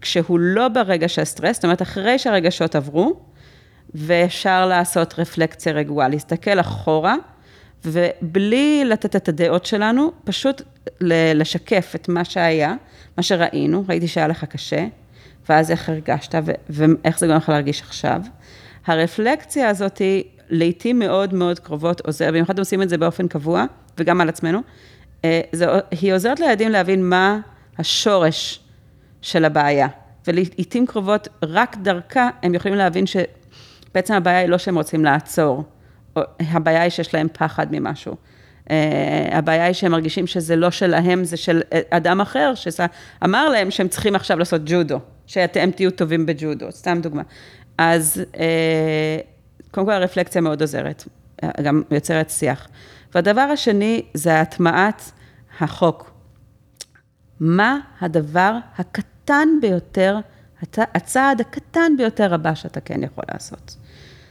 כשהוא 0.00 0.38
לא 0.38 0.68
ברגע 0.68 1.08
של 1.08 1.24
סטרס, 1.24 1.56
זאת 1.56 1.64
אומרת, 1.64 1.82
אחרי 1.82 2.18
שהרגשות 2.18 2.74
עברו, 2.74 3.20
ואפשר 3.94 4.66
לעשות 4.66 5.18
רפלקציה 5.18 5.72
רגועה, 5.72 6.08
להסתכל 6.08 6.60
אחורה, 6.60 7.14
ובלי 7.84 8.84
לתת 8.84 9.16
את 9.16 9.28
הדעות 9.28 9.66
שלנו, 9.66 10.12
פשוט 10.24 10.62
לשקף 11.34 11.92
את 11.94 12.08
מה 12.08 12.24
שהיה, 12.24 12.74
מה 13.16 13.22
שראינו, 13.22 13.84
ראיתי 13.88 14.08
שהיה 14.08 14.28
לך 14.28 14.44
קשה, 14.44 14.86
ואז 15.48 15.70
איך 15.70 15.88
הרגשת 15.88 16.34
ואיך 16.70 17.18
זה 17.18 17.26
גורם 17.26 17.38
לך 17.38 17.48
להרגיש 17.48 17.82
עכשיו. 17.82 18.20
הרפלקציה 18.86 19.68
הזאת 19.68 19.98
היא 19.98 20.24
לעיתים 20.50 20.98
מאוד 20.98 21.34
מאוד 21.34 21.58
קרובות 21.58 22.00
עוזר, 22.00 22.28
במיוחד 22.28 22.58
עושים 22.58 22.82
את 22.82 22.88
זה 22.88 22.98
באופן 22.98 23.28
קבוע, 23.28 23.64
וגם 23.98 24.20
על 24.20 24.28
עצמנו. 24.28 24.60
אה, 25.24 25.40
זה, 25.52 25.66
היא 25.90 26.14
עוזרת 26.14 26.40
לילדים 26.40 26.68
להבין 26.70 27.08
מה 27.08 27.40
השורש 27.78 28.60
של 29.22 29.44
הבעיה, 29.44 29.88
ולעיתים 30.26 30.86
קרובות, 30.86 31.28
רק 31.42 31.76
דרכה 31.82 32.30
הם 32.42 32.54
יכולים 32.54 32.76
להבין 32.78 33.04
שבעצם 33.06 34.14
הבעיה 34.14 34.38
היא 34.38 34.48
לא 34.48 34.58
שהם 34.58 34.76
רוצים 34.76 35.04
לעצור, 35.04 35.64
הבעיה 36.40 36.82
היא 36.82 36.90
שיש 36.90 37.14
להם 37.14 37.28
פחד 37.32 37.66
ממשהו. 37.70 38.16
אה, 38.70 39.28
הבעיה 39.32 39.64
היא 39.64 39.72
שהם 39.72 39.92
מרגישים 39.92 40.26
שזה 40.26 40.56
לא 40.56 40.70
שלהם, 40.70 41.24
זה 41.24 41.36
של 41.36 41.60
אדם 41.90 42.20
אחר, 42.20 42.52
שאמר 42.54 43.48
להם 43.48 43.70
שהם 43.70 43.88
צריכים 43.88 44.14
עכשיו 44.14 44.38
לעשות 44.38 44.60
ג'ודו. 44.64 45.00
שאתם 45.26 45.70
תהיו 45.70 45.90
טובים 45.90 46.26
בג'ודו, 46.26 46.72
סתם 46.72 46.98
דוגמה. 47.02 47.22
אז 47.78 48.22
אה, 48.36 49.18
קודם 49.70 49.86
כל 49.86 49.92
הרפלקציה 49.92 50.40
מאוד 50.40 50.60
עוזרת, 50.60 51.04
גם 51.62 51.82
יוצרת 51.90 52.30
שיח. 52.30 52.68
והדבר 53.14 53.40
השני 53.40 54.02
זה 54.14 54.40
הטמעת 54.40 55.12
החוק. 55.60 56.10
מה 57.40 57.78
הדבר 58.00 58.56
הקטן 58.78 59.48
ביותר, 59.60 60.16
הצעד 60.78 61.40
הקטן 61.40 61.92
ביותר 61.96 62.34
הבא 62.34 62.54
שאתה 62.54 62.80
כן 62.80 63.02
יכול 63.02 63.24
לעשות? 63.32 63.76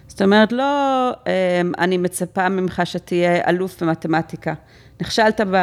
זאת 0.07 0.21
אומרת, 0.21 0.51
לא 0.51 1.11
אמ, 1.11 1.71
אני 1.77 1.97
מצפה 1.97 2.49
ממך 2.49 2.81
שתהיה 2.85 3.49
אלוף 3.49 3.83
במתמטיקה. 3.83 4.53
נכשלת, 5.01 5.41
ב, 5.41 5.55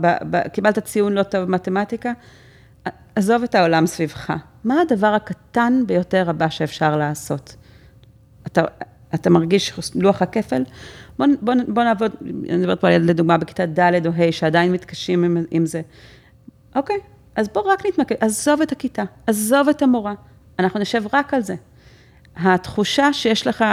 ב, 0.00 0.06
ב, 0.30 0.48
קיבלת 0.48 0.78
ציון 0.78 1.12
לא 1.12 1.22
טוב 1.22 1.40
במתמטיקה, 1.40 2.12
עזוב 3.18 3.42
את 3.42 3.54
העולם 3.54 3.86
סביבך. 3.86 4.32
מה 4.64 4.80
הדבר 4.80 5.06
הקטן 5.06 5.82
ביותר 5.86 6.30
הבא 6.30 6.48
שאפשר 6.48 6.96
לעשות? 6.96 7.56
אתה, 8.46 8.62
אתה 9.14 9.30
מרגיש 9.30 9.72
לוח 9.94 10.22
הכפל? 10.22 10.62
בוא, 11.18 11.26
בוא, 11.40 11.54
בוא 11.68 11.84
נעבוד, 11.84 12.12
אני 12.48 12.56
מדברת 12.56 12.80
פה 12.80 12.90
לדוגמה 12.90 13.38
בכיתה 13.38 13.66
ד' 13.66 14.06
או 14.06 14.10
ה', 14.12 14.32
שעדיין 14.32 14.72
מתקשים 14.72 15.24
עם, 15.24 15.44
עם 15.50 15.66
זה. 15.66 15.80
אוקיי, 16.76 16.96
אז 17.36 17.48
בוא 17.48 17.62
רק 17.62 17.86
נתמקד, 17.86 18.14
עזוב 18.20 18.62
את 18.62 18.72
הכיתה, 18.72 19.02
עזוב 19.26 19.68
את 19.68 19.82
המורה, 19.82 20.14
אנחנו 20.58 20.80
נשב 20.80 21.02
רק 21.12 21.34
על 21.34 21.42
זה. 21.42 21.54
התחושה 22.36 23.12
שיש 23.12 23.46
לך, 23.46 23.64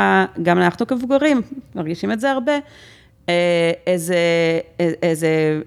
גם 0.44 0.58
אנחנו 0.58 0.88
כמבוגרים, 0.88 1.42
מרגישים 1.76 2.12
את 2.12 2.20
זה 2.20 2.32
הרבה, 2.32 2.54
אה, 3.30 3.72
איזה, 3.88 4.18
איזה 4.80 5.62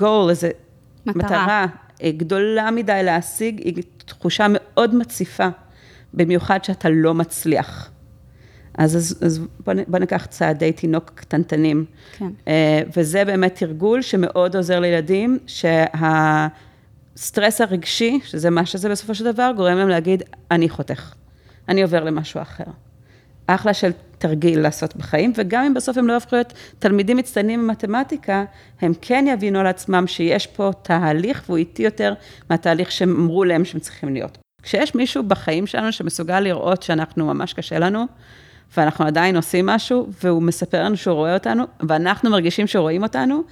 goal, 0.00 0.30
איזה 0.30 0.50
מטרה. 1.06 1.16
מטרה 1.16 1.66
גדולה 2.08 2.70
מדי 2.70 3.00
להשיג, 3.04 3.60
היא 3.64 3.82
תחושה 4.06 4.46
מאוד 4.48 4.94
מציפה, 4.94 5.48
במיוחד 6.14 6.64
שאתה 6.64 6.88
לא 6.88 7.14
מצליח. 7.14 7.90
אז, 8.74 8.96
אז, 8.96 9.18
אז 9.22 9.40
בוא, 9.66 9.74
בוא 9.88 9.98
ניקח 9.98 10.26
צעדי 10.26 10.72
תינוק 10.72 11.10
קטנטנים. 11.14 11.84
כן. 12.18 12.30
אה, 12.48 12.82
וזה 12.96 13.24
באמת 13.24 13.54
תרגול 13.54 14.02
שמאוד 14.02 14.56
עוזר 14.56 14.80
לילדים, 14.80 15.38
שהסטרס 17.16 17.60
הרגשי, 17.60 18.20
שזה 18.24 18.50
מה 18.50 18.66
שזה 18.66 18.88
בסופו 18.88 19.14
של 19.14 19.32
דבר, 19.32 19.52
גורם 19.56 19.76
להם 19.78 19.88
להגיד, 19.88 20.22
אני 20.50 20.68
חותך. 20.68 21.14
אני 21.68 21.82
עובר 21.82 22.04
למשהו 22.04 22.42
אחר. 22.42 22.64
אחלה 23.46 23.74
של 23.74 23.90
תרגיל 24.20 24.60
לעשות 24.60 24.96
בחיים, 24.96 25.32
וגם 25.36 25.64
אם 25.64 25.74
בסוף 25.74 25.98
הם 25.98 26.06
לא 26.06 26.12
יהפכו 26.12 26.36
להיות 26.36 26.52
תלמידים 26.78 27.16
מצטיינים 27.16 27.62
במתמטיקה, 27.62 28.44
הם 28.80 28.92
כן 29.00 29.24
יבינו 29.28 29.60
על 29.60 29.66
עצמם 29.66 30.06
שיש 30.06 30.46
פה 30.46 30.70
תהליך 30.82 31.42
והוא 31.46 31.58
איטי 31.58 31.82
יותר 31.82 32.14
מהתהליך 32.50 32.92
שהם 32.92 33.16
אמרו 33.16 33.44
להם 33.44 33.64
שהם 33.64 33.80
צריכים 33.80 34.12
להיות. 34.14 34.38
כשיש 34.62 34.94
מישהו 34.94 35.22
בחיים 35.22 35.66
שלנו 35.66 35.92
שמסוגל 35.92 36.40
לראות 36.40 36.82
שאנחנו 36.82 37.26
ממש 37.26 37.52
קשה 37.52 37.78
לנו, 37.78 38.06
ואנחנו 38.76 39.06
עדיין 39.06 39.36
עושים 39.36 39.66
משהו, 39.66 40.06
והוא 40.24 40.42
מספר 40.42 40.84
לנו 40.84 40.96
שהוא 40.96 41.14
רואה 41.14 41.34
אותנו, 41.34 41.64
ואנחנו 41.88 42.30
מרגישים 42.30 42.66
שרואים 42.66 43.02
אותנו, 43.02 43.42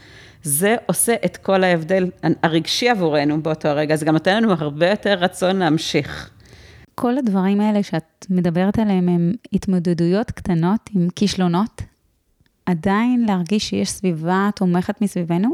זה 0.42 0.76
עושה 0.87 1.14
את 1.24 1.37
כל 1.37 1.64
ההבדל 1.64 2.07
הרגשי 2.42 2.88
עבורנו 2.88 3.42
באותו 3.42 3.68
הרגע, 3.68 3.96
זה 3.96 4.04
גם 4.04 4.12
נותן 4.12 4.37
לנו 4.37 4.52
הרבה 4.52 4.90
יותר 4.90 5.14
רצון 5.14 5.57
להמשיך. 5.57 6.31
כל 7.01 7.19
הדברים 7.19 7.61
האלה 7.61 7.83
שאת 7.83 8.27
מדברת 8.31 8.79
עליהם 8.79 9.09
הם 9.09 9.33
התמודדויות 9.53 10.31
קטנות 10.31 10.81
עם 10.95 11.09
כישלונות, 11.17 11.83
עדיין 12.67 13.25
להרגיש 13.29 13.69
שיש 13.69 13.91
סביבה 13.91 14.51
תומכת 14.55 15.01
מסביבנו, 15.01 15.53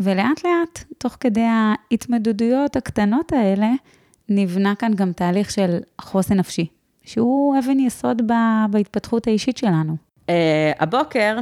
ולאט 0.00 0.44
לאט, 0.44 0.84
תוך 0.98 1.16
כדי 1.20 1.44
ההתמודדויות 1.44 2.76
הקטנות 2.76 3.32
האלה, 3.32 3.70
נבנה 4.28 4.74
כאן 4.74 4.94
גם 4.94 5.12
תהליך 5.12 5.50
של 5.50 5.78
חוסן 6.00 6.34
נפשי, 6.34 6.66
שהוא 7.04 7.58
אבן 7.58 7.80
יסוד 7.80 8.22
בהתפתחות 8.70 9.26
האישית 9.26 9.56
שלנו. 9.56 9.96
Uh, 10.26 10.32
הבוקר, 10.80 11.36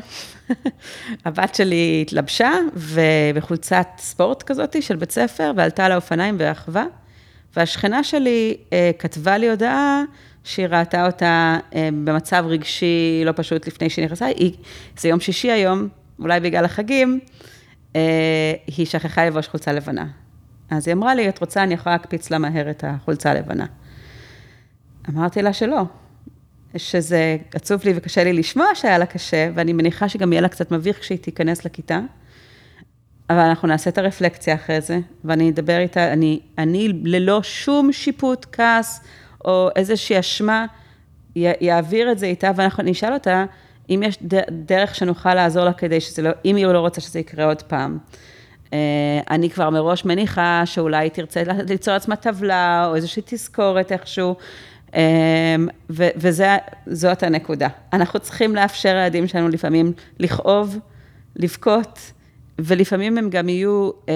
הבת 1.24 1.54
שלי 1.54 2.04
התלבשה 2.06 2.50
בחולצת 3.34 3.86
ספורט 3.98 4.42
כזאת 4.42 4.82
של 4.82 4.96
בית 4.96 5.10
ספר, 5.10 5.52
ועלתה 5.56 5.88
לאופניים 5.88 6.38
באחווה. 6.38 6.84
והשכנה 7.56 8.04
שלי 8.04 8.56
אה, 8.72 8.90
כתבה 8.98 9.38
לי 9.38 9.50
הודעה 9.50 10.02
שהיא 10.44 10.66
ראתה 10.66 11.06
אותה 11.06 11.58
אה, 11.74 11.88
במצב 12.04 12.44
רגשי 12.48 13.22
לא 13.24 13.32
פשוט 13.36 13.66
לפני 13.66 13.90
שהיא 13.90 14.04
נכנסה, 14.04 14.26
היא, 14.26 14.52
זה 14.98 15.08
יום 15.08 15.20
שישי 15.20 15.50
היום, 15.50 15.88
אולי 16.18 16.40
בגלל 16.40 16.64
החגים, 16.64 17.20
אה, 17.96 18.00
היא 18.66 18.86
שכחה 18.86 19.26
לבוש 19.26 19.48
חולצה 19.48 19.72
לבנה. 19.72 20.06
אז 20.70 20.88
היא 20.88 20.94
אמרה 20.94 21.14
לי, 21.14 21.28
את 21.28 21.40
רוצה, 21.40 21.62
אני 21.62 21.74
יכולה 21.74 21.94
להקפיץ 21.94 22.30
לה 22.30 22.38
מהר 22.38 22.70
את 22.70 22.84
החולצה 22.86 23.30
הלבנה. 23.30 23.66
אמרתי 25.08 25.42
לה 25.42 25.52
שלא, 25.52 25.82
שזה 26.76 27.36
עצוב 27.54 27.80
לי 27.84 27.92
וקשה 27.96 28.24
לי 28.24 28.32
לשמוע 28.32 28.66
שהיה 28.74 28.98
לה 28.98 29.06
קשה, 29.06 29.50
ואני 29.54 29.72
מניחה 29.72 30.08
שגם 30.08 30.32
יהיה 30.32 30.42
לה 30.42 30.48
קצת 30.48 30.70
מביך 30.70 31.00
כשהיא 31.00 31.18
תיכנס 31.18 31.64
לכיתה. 31.64 32.00
אבל 33.30 33.38
אנחנו 33.38 33.68
נעשה 33.68 33.90
את 33.90 33.98
הרפלקציה 33.98 34.54
אחרי 34.54 34.80
זה, 34.80 34.98
ואני 35.24 35.50
אדבר 35.50 35.78
איתה, 35.78 36.12
אני, 36.12 36.40
אני 36.58 36.88
ללא 37.04 37.42
שום 37.42 37.92
שיפוט, 37.92 38.46
כעס, 38.52 39.04
או 39.44 39.68
איזושהי 39.76 40.20
אשמה, 40.20 40.66
יעביר 41.36 42.12
את 42.12 42.18
זה 42.18 42.26
איתה, 42.26 42.50
ואנחנו 42.56 42.82
נשאל 42.82 43.12
אותה, 43.12 43.44
אם 43.90 44.02
יש 44.06 44.18
דרך 44.50 44.94
שנוכל 44.94 45.34
לעזור 45.34 45.64
לה 45.64 45.72
כדי 45.72 46.00
שזה 46.00 46.22
לא, 46.22 46.30
אם 46.44 46.56
היא 46.56 46.66
לא 46.66 46.80
רוצה 46.80 47.00
שזה 47.00 47.18
יקרה 47.18 47.44
עוד 47.44 47.62
פעם. 47.62 47.98
אה, 48.72 48.78
אני 49.30 49.50
כבר 49.50 49.70
מראש 49.70 50.04
מניחה 50.04 50.62
שאולי 50.64 50.96
היא 50.96 51.10
תרצה 51.10 51.42
ליצור 51.68 51.94
לעצמה 51.94 52.16
טבלה, 52.16 52.86
או 52.86 52.96
איזושהי 52.96 53.22
תזכורת 53.26 53.92
איכשהו, 53.92 54.34
אה, 54.94 55.56
וזאת 56.86 57.22
הנקודה. 57.22 57.68
אנחנו 57.92 58.20
צריכים 58.20 58.56
לאפשר 58.56 58.94
לילדים 58.94 59.26
שלנו 59.26 59.48
לפעמים 59.48 59.92
לכאוב, 60.18 60.78
לבכות, 61.36 62.12
ולפעמים 62.64 63.18
הם 63.18 63.30
גם 63.30 63.48
יהיו 63.48 63.90
אה, 64.08 64.14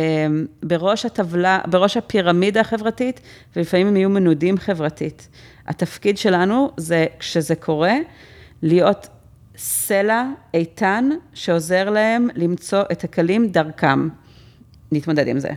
בראש 0.62 1.06
הטבלה, 1.06 1.60
בראש 1.66 1.96
הפירמידה 1.96 2.60
החברתית, 2.60 3.20
ולפעמים 3.56 3.86
הם 3.86 3.96
יהיו 3.96 4.10
מנודים 4.10 4.58
חברתית. 4.58 5.28
התפקיד 5.66 6.18
שלנו 6.18 6.70
זה, 6.76 7.06
כשזה 7.18 7.54
קורה, 7.54 7.94
להיות 8.62 9.08
סלע 9.56 10.24
איתן 10.54 11.08
שעוזר 11.34 11.90
להם 11.90 12.28
למצוא 12.34 12.82
את 12.92 13.04
הכלים 13.04 13.48
דרכם. 13.48 14.08
להתמודד 14.92 15.28
עם 15.28 15.38
זה. 15.38 15.48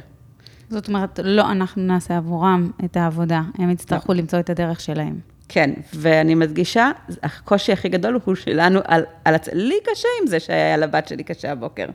זאת 0.69 0.87
אומרת, 0.87 1.19
לא 1.23 1.51
אנחנו 1.51 1.83
נעשה 1.83 2.17
עבורם 2.17 2.71
את 2.85 2.97
העבודה, 2.97 3.41
הם 3.57 3.69
יצטרכו 3.69 4.13
לא. 4.13 4.19
למצוא 4.19 4.39
את 4.39 4.49
הדרך 4.49 4.79
שלהם. 4.79 5.19
כן, 5.49 5.73
ואני 5.93 6.35
מדגישה, 6.35 6.91
הקושי 7.23 7.71
הכי 7.71 7.89
גדול 7.89 8.19
הוא 8.25 8.35
שלנו 8.35 8.79
על, 8.85 9.03
על 9.25 9.35
הצ... 9.35 9.47
לי 9.53 9.75
קשה 9.83 10.07
עם 10.21 10.27
זה 10.27 10.39
שהיה 10.39 10.77
לבת 10.77 11.07
שלי 11.07 11.23
קשה 11.23 11.51
הבוקר. 11.51 11.85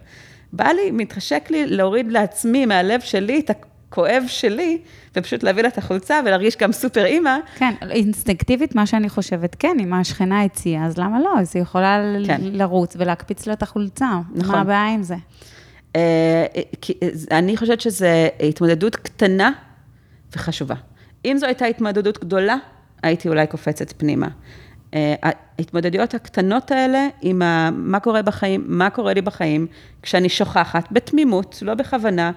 בא 0.53 0.69
לי, 0.69 0.91
מתחשק 0.91 1.47
לי 1.51 1.67
להוריד 1.67 2.12
לעצמי 2.12 2.67
מהלב 2.67 3.01
שלי 3.01 3.41
את 3.41 3.51
הכואב 3.51 4.25
שלי, 4.27 4.79
ופשוט 5.17 5.43
להביא 5.43 5.62
לה 5.62 5.69
את 5.69 5.79
החולצה 5.79 6.21
ולהרגיש 6.27 6.57
גם 6.57 6.73
סופר 6.73 7.05
אימא. 7.05 7.37
כן, 7.57 7.75
אינסטינקטיבית, 7.91 8.75
מה 8.75 8.87
שאני 8.87 9.09
חושבת, 9.09 9.57
כן, 9.59 9.77
אם 9.81 9.95
השכנה 9.95 10.43
הציעה, 10.43 10.87
אז 10.87 10.99
למה 10.99 11.21
לא? 11.21 11.38
אז 11.38 11.51
היא 11.55 11.62
יכולה 11.62 12.15
כן. 12.27 12.41
לרוץ 12.43 12.97
ולהקפיץ 12.99 13.47
לה 13.47 13.53
את 13.53 13.62
החולצה. 13.62 14.11
נכון. 14.35 14.55
מה 14.55 14.61
הבעיה 14.61 14.95
עם 14.95 15.03
זה? 15.03 15.17
אה, 15.97 16.47
אני 17.31 17.57
חושבת 17.57 17.81
שזו 17.81 18.07
התמודדות 18.49 18.97
קטנה 18.97 19.51
וחשובה. 20.37 20.75
אם 21.25 21.37
זו 21.38 21.47
הייתה 21.47 21.67
התמודדות 21.67 22.19
גדולה, 22.19 22.57
הייתי 23.03 23.29
אולי 23.29 23.47
קופצת 23.47 23.93
פנימה. 23.97 24.29
אה, 24.95 25.15
ההתמודדויות 25.23 26.15
הקטנות 26.15 26.71
האלה 26.71 27.09
עם 27.23 27.43
ה, 27.43 27.71
מה 27.73 28.01
קורה 28.01 28.23
בחיים, 28.23 28.65
מה 28.67 28.91
קורה 28.91 29.15
לי 29.15 29.21
בחיים, 29.21 29.67
כשאני 30.03 30.29
שוכחת, 30.29 30.93
בתמימות, 30.93 31.59
לא 31.63 31.75
בכוונה, 31.75 32.33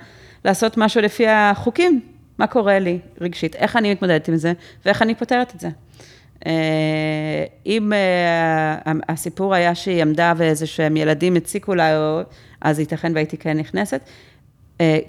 לעשות 0.45 0.77
משהו 0.77 1.01
לפי 1.01 1.27
החוקים, 1.27 2.01
מה 2.37 2.47
קורה 2.47 2.79
לי 2.79 2.99
רגשית, 3.21 3.55
איך 3.55 3.75
אני 3.75 3.91
מתמודדת 3.91 4.27
עם 4.27 4.35
זה, 4.35 4.53
ואיך 4.85 5.01
אני 5.01 5.15
פותרת 5.15 5.55
את 5.55 5.59
זה. 5.59 5.69
אה, 6.45 7.45
אם 7.65 7.93
אה, 7.93 8.91
הסיפור 9.09 9.53
היה 9.53 9.75
שהיא 9.75 10.01
עמדה 10.01 10.33
ואיזה 10.37 10.67
שהם 10.67 10.97
ילדים 10.97 11.35
הציקו 11.35 11.75
לה, 11.75 12.21
אז 12.61 12.79
ייתכן 12.79 13.11
והייתי 13.15 13.37
כן 13.37 13.57
נכנסת, 13.57 14.09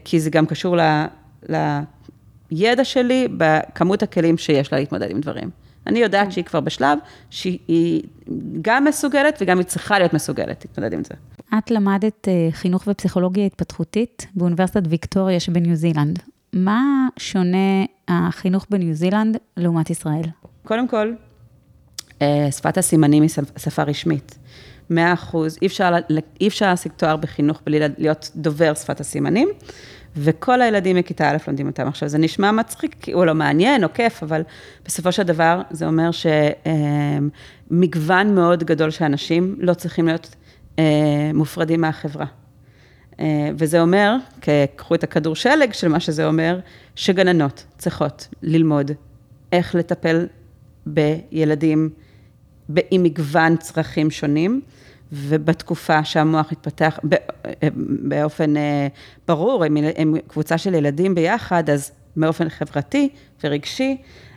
כי 0.05 0.21
זה 0.21 0.31
גם 0.31 0.47
קשור 0.47 0.77
לידע 2.51 2.85
שלי 2.85 3.29
בכמות 3.37 4.03
הכלים 4.03 4.39
שיש 4.39 4.73
לה 4.73 4.79
להתמודד 4.79 5.11
עם 5.11 5.21
דברים. 5.21 5.66
אני 5.87 5.99
יודעת 5.99 6.25
כן. 6.25 6.31
שהיא 6.31 6.45
כבר 6.45 6.61
בשלב 6.61 6.99
שהיא 7.31 8.03
גם 8.63 8.85
מסוגלת 8.85 9.39
וגם 9.41 9.59
היא 9.59 9.67
צריכה 9.67 9.99
להיות 9.99 10.15
מסוגלת 10.15 10.65
להתמודד 10.65 10.93
עם 10.93 11.05
זה. 11.05 11.15
את 11.59 11.71
למדת 11.71 12.29
אה, 12.29 12.49
חינוך 12.53 12.85
ופסיכולוגיה 12.87 13.47
התפתחותית 13.47 14.27
באוניברסיטת 14.35 14.83
ויקטוריה 14.89 15.41
שבניו 15.41 15.77
זילנד. 15.77 16.19
מה 16.53 17.09
שונה 17.19 17.85
החינוך 18.09 18.67
בניו 18.71 18.95
זילנד 18.95 19.37
לעומת 19.57 19.91
ישראל? 19.91 20.27
קודם 20.65 20.89
כל, 20.89 21.13
אה, 22.23 22.49
שפת 22.51 22.79
הסימנים 22.79 23.23
היא 23.23 23.31
שפה 23.59 23.83
רשמית. 23.83 24.39
100 24.91 25.13
אחוז, 25.13 25.59
אי 25.63 25.67
אפשר, 25.67 25.93
אי 26.41 26.49
אפשר 26.49 26.67
להשיג 26.67 26.93
תואר 26.93 27.17
בחינוך 27.17 27.61
בלי 27.67 27.79
להיות 27.99 28.31
דובר 28.37 28.75
שפת 28.75 29.01
הסימנים, 29.01 29.49
וכל 30.17 30.63
הילדים 30.63 30.97
מכיתה 30.97 31.31
א' 31.31 31.37
לומדים 31.47 31.67
אותם. 31.67 31.89
עכשיו, 31.89 32.09
זה 32.09 32.19
נשמע 32.19 32.53
מצחיק, 32.53 33.09
הוא 33.13 33.25
לא 33.25 33.35
מעניין 33.35 33.85
או 33.85 33.89
כיף, 33.95 34.23
אבל 34.23 34.43
בסופו 34.85 35.13
של 35.13 35.23
דבר 35.23 35.63
זה 35.71 35.87
אומר 35.87 36.11
שמגוון 37.71 38.35
מאוד 38.35 38.65
גדול 38.65 38.91
של 38.91 39.05
אנשים 39.05 39.57
לא 39.59 39.75
צריכים 39.75 40.07
להיות 40.07 40.35
אה, 40.79 40.85
מופרדים 41.35 41.81
מהחברה. 41.81 42.27
אה, 43.21 43.51
וזה 43.59 43.81
אומר, 43.81 44.17
קחו 44.77 44.95
את 44.95 45.05
הכדור 45.05 45.35
שלג 45.35 45.73
של 45.73 45.89
מה 45.89 46.01
שזה 46.01 46.27
אומר, 46.27 46.61
שגננות 46.95 47.65
צריכות 47.79 48.29
ללמוד 48.43 48.91
איך 49.53 49.75
לטפל 49.75 50.27
בילדים 50.87 51.91
עם 52.91 53.03
מגוון 53.03 53.57
צרכים 53.57 54.11
שונים. 54.11 54.61
ובתקופה 55.13 56.05
שהמוח 56.05 56.53
התפתח 56.53 57.01
באופן 58.09 58.57
אה, 58.57 58.87
ברור, 59.29 59.65
הם, 59.65 59.77
הם 59.97 60.15
קבוצה 60.29 60.59
של 60.59 60.75
ילדים 60.75 61.15
ביחד, 61.15 61.71
אז 61.71 61.93
באופן 62.17 62.49
חברתי 62.49 63.09
ורגשי, 63.45 63.97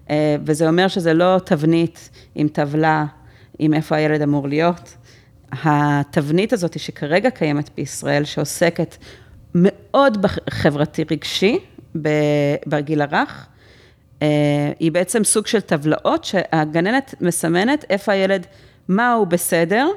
אה, 0.09 0.35
וזה 0.45 0.67
אומר 0.67 0.87
שזה 0.87 1.13
לא 1.13 1.37
תבנית 1.45 2.09
עם 2.35 2.47
טבלה, 2.47 3.05
עם 3.59 3.73
איפה 3.73 3.95
הילד 3.95 4.21
אמור 4.21 4.47
להיות. 4.47 4.95
התבנית 5.51 6.53
הזאת 6.53 6.79
שכרגע 6.79 7.29
קיימת 7.29 7.69
בישראל, 7.77 8.23
שעוסקת 8.23 8.97
מאוד 9.55 10.21
בחברתי 10.21 11.03
רגשי, 11.11 11.59
בגיל 12.67 13.01
הרך, 13.01 13.47
אה, 14.21 14.27
היא 14.79 14.91
בעצם 14.91 15.23
סוג 15.23 15.47
של 15.47 15.61
טבלאות 15.61 16.23
שהגננת 16.23 17.15
מסמנת 17.21 17.85
איפה 17.89 18.11
הילד, 18.11 18.45
מה 18.87 19.13
הוא 19.13 19.27
בסדר, 19.27 19.87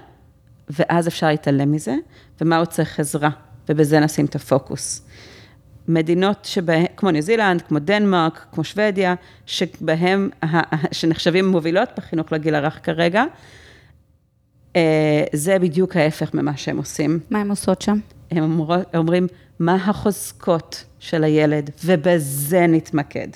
ואז 0.78 1.08
אפשר 1.08 1.26
להתעלם 1.26 1.72
מזה, 1.72 1.94
ומה 2.40 2.56
הוא 2.56 2.64
צריך 2.64 3.00
עזרה, 3.00 3.30
ובזה 3.68 4.00
נשים 4.00 4.24
את 4.26 4.34
הפוקוס. 4.34 5.06
מדינות 5.88 6.44
שבהן, 6.44 6.86
כמו 6.96 7.10
ניו 7.10 7.22
זילנד, 7.22 7.62
כמו 7.62 7.78
דנמרק, 7.78 8.46
כמו 8.52 8.64
שוודיה, 8.64 9.14
שבהן, 9.46 10.28
שנחשבים 10.92 11.48
מובילות 11.48 11.88
בחינוך 11.96 12.32
לגיל 12.32 12.54
הרך 12.54 12.80
כרגע, 12.82 13.24
אה, 14.76 15.24
זה 15.32 15.58
בדיוק 15.58 15.96
ההפך 15.96 16.34
ממה 16.34 16.56
שהם 16.56 16.76
עושים. 16.76 17.20
מה 17.30 17.40
הם 17.40 17.50
עושות 17.50 17.82
שם? 17.82 17.98
הם 18.30 18.60
אומר, 18.60 18.82
אומרים, 18.96 19.26
מה 19.58 19.74
החוזקות 19.74 20.84
של 20.98 21.24
הילד, 21.24 21.70
ובזה 21.84 22.66
נתמקד. 22.66 23.28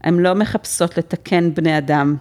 הן 0.00 0.18
לא 0.18 0.34
מחפשות 0.34 0.98
לתקן 0.98 1.54
בני 1.54 1.78
אדם, 1.78 2.16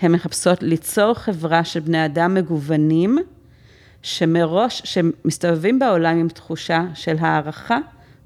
הן 0.00 0.12
מחפשות 0.12 0.62
ליצור 0.62 1.14
חברה 1.14 1.64
של 1.64 1.80
בני 1.80 2.04
אדם 2.04 2.34
מגוונים, 2.34 3.18
שמראש, 4.02 4.82
שמסתובבים 4.84 5.78
בעולם 5.78 6.18
עם 6.18 6.28
תחושה 6.28 6.84
של 6.94 7.16
הערכה, 7.20 7.78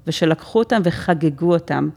ושלקחו 0.07 0.59
אותם 0.59 0.81
וחגגו 0.83 1.53
אותם. 1.53 1.89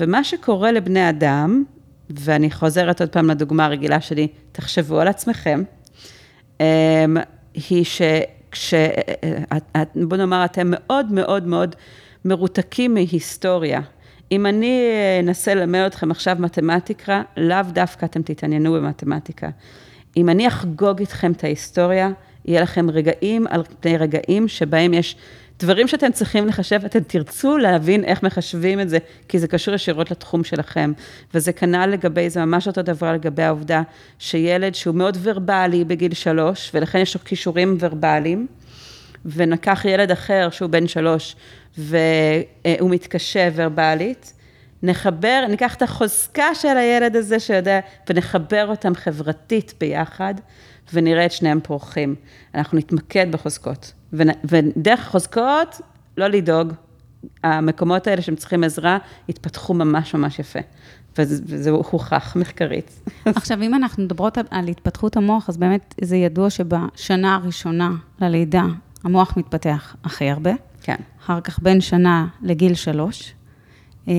ומה 0.00 0.24
שקורה 0.24 0.72
לבני 0.72 1.08
אדם, 1.08 1.64
ואני 2.10 2.50
חוזרת 2.50 3.00
עוד 3.00 3.10
פעם 3.10 3.30
לדוגמה 3.30 3.64
הרגילה 3.64 4.00
שלי, 4.00 4.28
תחשבו 4.52 5.00
על 5.00 5.08
עצמכם, 5.08 5.62
אמ, 6.60 6.64
היא 7.54 7.84
שכש... 7.84 8.74
בוא 9.94 10.16
נאמר, 10.16 10.44
אתם 10.44 10.66
מאוד 10.70 11.12
מאוד 11.12 11.46
מאוד 11.46 11.76
מרותקים 12.24 12.94
מהיסטוריה. 12.94 13.80
אם 14.32 14.46
אני 14.46 14.90
אנסה 15.22 15.54
ללמד 15.54 15.80
אתכם 15.86 16.10
עכשיו 16.10 16.36
מתמטיקה, 16.38 17.22
לאו 17.36 17.62
דווקא 17.72 18.06
אתם 18.06 18.22
תתעניינו 18.22 18.72
במתמטיקה. 18.72 19.48
אם 20.16 20.28
אני 20.28 20.48
אחגוג 20.48 21.00
איתכם 21.00 21.32
את 21.32 21.44
ההיסטוריה, 21.44 22.10
יהיה 22.44 22.60
לכם 22.60 22.90
רגעים 22.90 23.46
על 23.46 23.62
פני 23.80 23.96
רגעים 23.96 24.48
שבהם 24.48 24.94
יש 24.94 25.16
דברים 25.60 25.88
שאתם 25.88 26.12
צריכים 26.12 26.46
לחשב, 26.46 26.80
אתם 26.84 27.00
תרצו 27.00 27.58
להבין 27.58 28.04
איך 28.04 28.22
מחשבים 28.22 28.80
את 28.80 28.88
זה, 28.88 28.98
כי 29.28 29.38
זה 29.38 29.48
קשור 29.48 29.74
ישירות 29.74 30.10
לתחום 30.10 30.44
שלכם. 30.44 30.92
וזה 31.34 31.52
כנ"ל 31.52 31.86
לגבי, 31.86 32.30
זה 32.30 32.44
ממש 32.44 32.66
אותו 32.66 32.82
דבר 32.82 33.12
לגבי 33.12 33.42
העובדה 33.42 33.82
שילד 34.18 34.74
שהוא 34.74 34.94
מאוד 34.94 35.18
ורבלי 35.22 35.84
בגיל 35.84 36.14
שלוש, 36.14 36.70
ולכן 36.74 36.98
יש 36.98 37.14
לו 37.14 37.24
כישורים 37.24 37.76
ורבליים, 37.80 38.46
ונקח 39.24 39.84
ילד 39.84 40.10
אחר 40.10 40.48
שהוא 40.50 40.70
בן 40.70 40.86
שלוש, 40.86 41.36
והוא 41.78 42.90
מתקשה 42.90 43.48
ורבלית, 43.54 44.32
נחבר, 44.82 45.44
ניקח 45.48 45.74
את 45.74 45.82
החוזקה 45.82 46.54
של 46.54 46.78
הילד 46.78 47.16
הזה 47.16 47.40
שיודע, 47.40 47.80
ונחבר 48.08 48.66
אותם 48.68 48.94
חברתית 48.94 49.74
ביחד, 49.80 50.34
ונראה 50.94 51.26
את 51.26 51.32
שניהם 51.32 51.60
פורחים. 51.62 52.14
אנחנו 52.54 52.78
נתמקד 52.78 53.32
בחוזקות. 53.32 53.92
ודרך 54.44 55.00
החוזקות, 55.00 55.80
לא 56.16 56.26
לדאוג, 56.26 56.72
המקומות 57.44 58.06
האלה 58.06 58.22
שהם 58.22 58.36
צריכים 58.36 58.64
עזרה, 58.64 58.98
יתפתחו 59.28 59.74
ממש 59.74 60.14
ממש 60.14 60.38
יפה. 60.38 60.58
וזה 61.18 61.70
הוכח 61.70 62.36
מחקרית. 62.36 63.00
עכשיו, 63.24 63.62
אם 63.62 63.74
אנחנו 63.74 64.02
מדברות 64.02 64.38
על 64.50 64.68
התפתחות 64.68 65.16
המוח, 65.16 65.48
אז 65.48 65.56
באמת 65.56 65.94
זה 66.00 66.16
ידוע 66.16 66.50
שבשנה 66.50 67.34
הראשונה 67.34 67.90
ללידה, 68.20 68.64
המוח 69.04 69.36
מתפתח 69.36 69.96
הכי 70.04 70.30
הרבה. 70.30 70.50
כן. 70.82 70.96
אחר 71.20 71.40
כך 71.40 71.58
בין 71.62 71.80
שנה 71.80 72.26
לגיל 72.42 72.74
שלוש. 72.74 73.34
אה, 74.08 74.14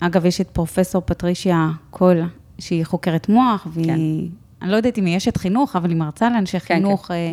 אגב, 0.00 0.26
יש 0.26 0.40
את 0.40 0.50
פרופסור 0.50 1.02
פטרישיה 1.06 1.70
קול, 1.90 2.20
שהיא 2.58 2.84
חוקרת 2.84 3.28
מוח, 3.28 3.66
והיא 3.72 3.86
כן. 3.86 3.98
אני 4.64 4.72
לא 4.72 4.76
יודעת 4.76 4.98
אם 4.98 5.04
היא 5.04 5.16
אשת 5.16 5.36
חינוך, 5.36 5.76
אבל 5.76 5.88
היא 5.88 5.96
מרצה 5.96 6.30
לאנשי 6.30 6.60
כן, 6.60 6.74
חינוך. 6.74 7.06
כן. 7.06 7.14
אה, 7.14 7.32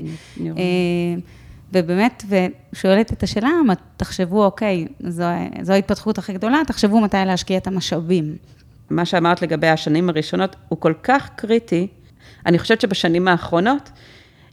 אה, 0.58 1.22
ובאמת, 1.74 2.24
ושואלת 2.74 3.13
את 3.13 3.24
השאלה, 3.24 3.50
תחשבו, 3.98 4.46
אוקיי, 4.46 4.88
זו, 5.00 5.24
זו 5.62 5.74
ההתפתחות 5.74 6.17
הכי 6.17 6.34
גדולה, 6.34 6.62
תחשבו 6.67 7.02
מתי 7.02 7.17
להשקיע 7.26 7.58
את 7.58 7.67
המשאבים. 7.67 8.36
מה 8.89 9.06
שאמרת 9.06 9.41
לגבי 9.41 9.67
השנים 9.67 10.10
הראשונות 10.10 10.56
הוא 10.67 10.80
כל 10.80 10.94
כך 11.04 11.30
קריטי. 11.36 11.88
אני 12.46 12.60
חושבת 12.60 12.82
שבשנים 12.82 13.28
האחרונות 13.28 13.89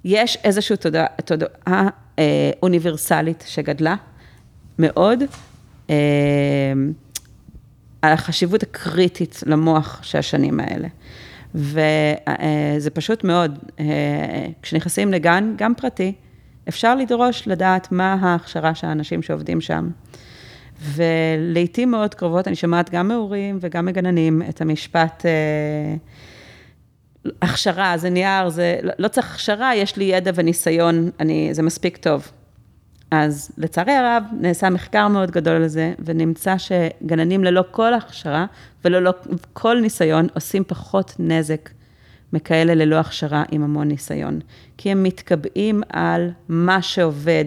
יש 0.05 0.38
איזושהי 0.45 0.77
תודעה, 0.77 1.07
תודעה 1.25 1.88
אה, 2.19 2.51
אוניברסלית 2.62 3.45
שגדלה 3.47 3.95
מאוד, 4.79 5.23
אה, 5.91 5.95
על 8.03 8.12
החשיבות 8.12 8.62
הקריטית 8.62 9.43
למוח 9.47 10.01
של 10.03 10.19
השנים 10.19 10.61
האלה. 10.61 10.88
וזה 11.54 12.90
פשוט 12.94 13.24
מאוד, 13.24 13.58
אה, 13.80 13.84
כשנכנסים 14.62 15.12
לגן, 15.12 15.54
גם 15.56 15.74
פרטי, 15.74 16.12
אפשר 16.68 16.94
לדרוש 16.94 17.48
לדעת 17.48 17.92
מה 17.92 18.16
ההכשרה 18.20 18.74
של 18.74 18.87
האנשים 18.87 19.22
שעובדים 19.22 19.61
שם. 19.61 19.90
ולעיתים 20.82 21.90
מאוד 21.90 22.14
קרובות, 22.14 22.48
אני 22.48 22.56
שומעת 22.56 22.90
גם 22.90 23.08
מהורים 23.08 23.58
וגם 23.61 23.87
מגננים 23.87 24.42
את 24.48 24.61
המשפט, 24.61 25.26
אה, 25.26 25.96
הכשרה, 27.42 27.98
זה 27.98 28.11
נייר, 28.11 28.48
זה, 28.48 28.78
לא 28.98 29.08
צריך 29.08 29.34
הכשרה, 29.34 29.74
יש 29.74 29.96
לי 29.96 30.04
ידע 30.04 30.30
וניסיון, 30.34 31.11
אני, 31.20 31.48
זה 31.52 31.62
מספיק 31.62 31.96
טוב. 31.96 32.32
אז 33.11 33.51
לצערי 33.59 33.92
הרב, 33.92 34.25
נעשה 34.40 34.71
מחקר 34.71 35.09
מאוד 35.09 35.31
גדול 35.31 35.55
על 35.55 35.68
זה, 35.68 35.94
ונמצא 36.05 36.55
שגננים 36.59 37.44
ללא 37.44 37.64
כל 37.71 37.94
הכשרה 37.94 38.47
וללא 38.85 39.14
כל 39.53 39.81
ניסיון 39.81 40.27
עושים 40.35 40.64
פחות 40.64 41.14
נזק 41.18 41.71
מכאלה 42.33 42.75
ללא 42.75 42.97
הכשרה 42.97 43.42
עם 43.51 43.62
המון 43.62 43.88
ניסיון. 43.88 44.40
כי 44.77 44.90
הם 44.90 45.03
מתקבעים 45.03 45.83
על 45.88 46.31
מה 46.49 46.83
שעובד, 46.83 47.44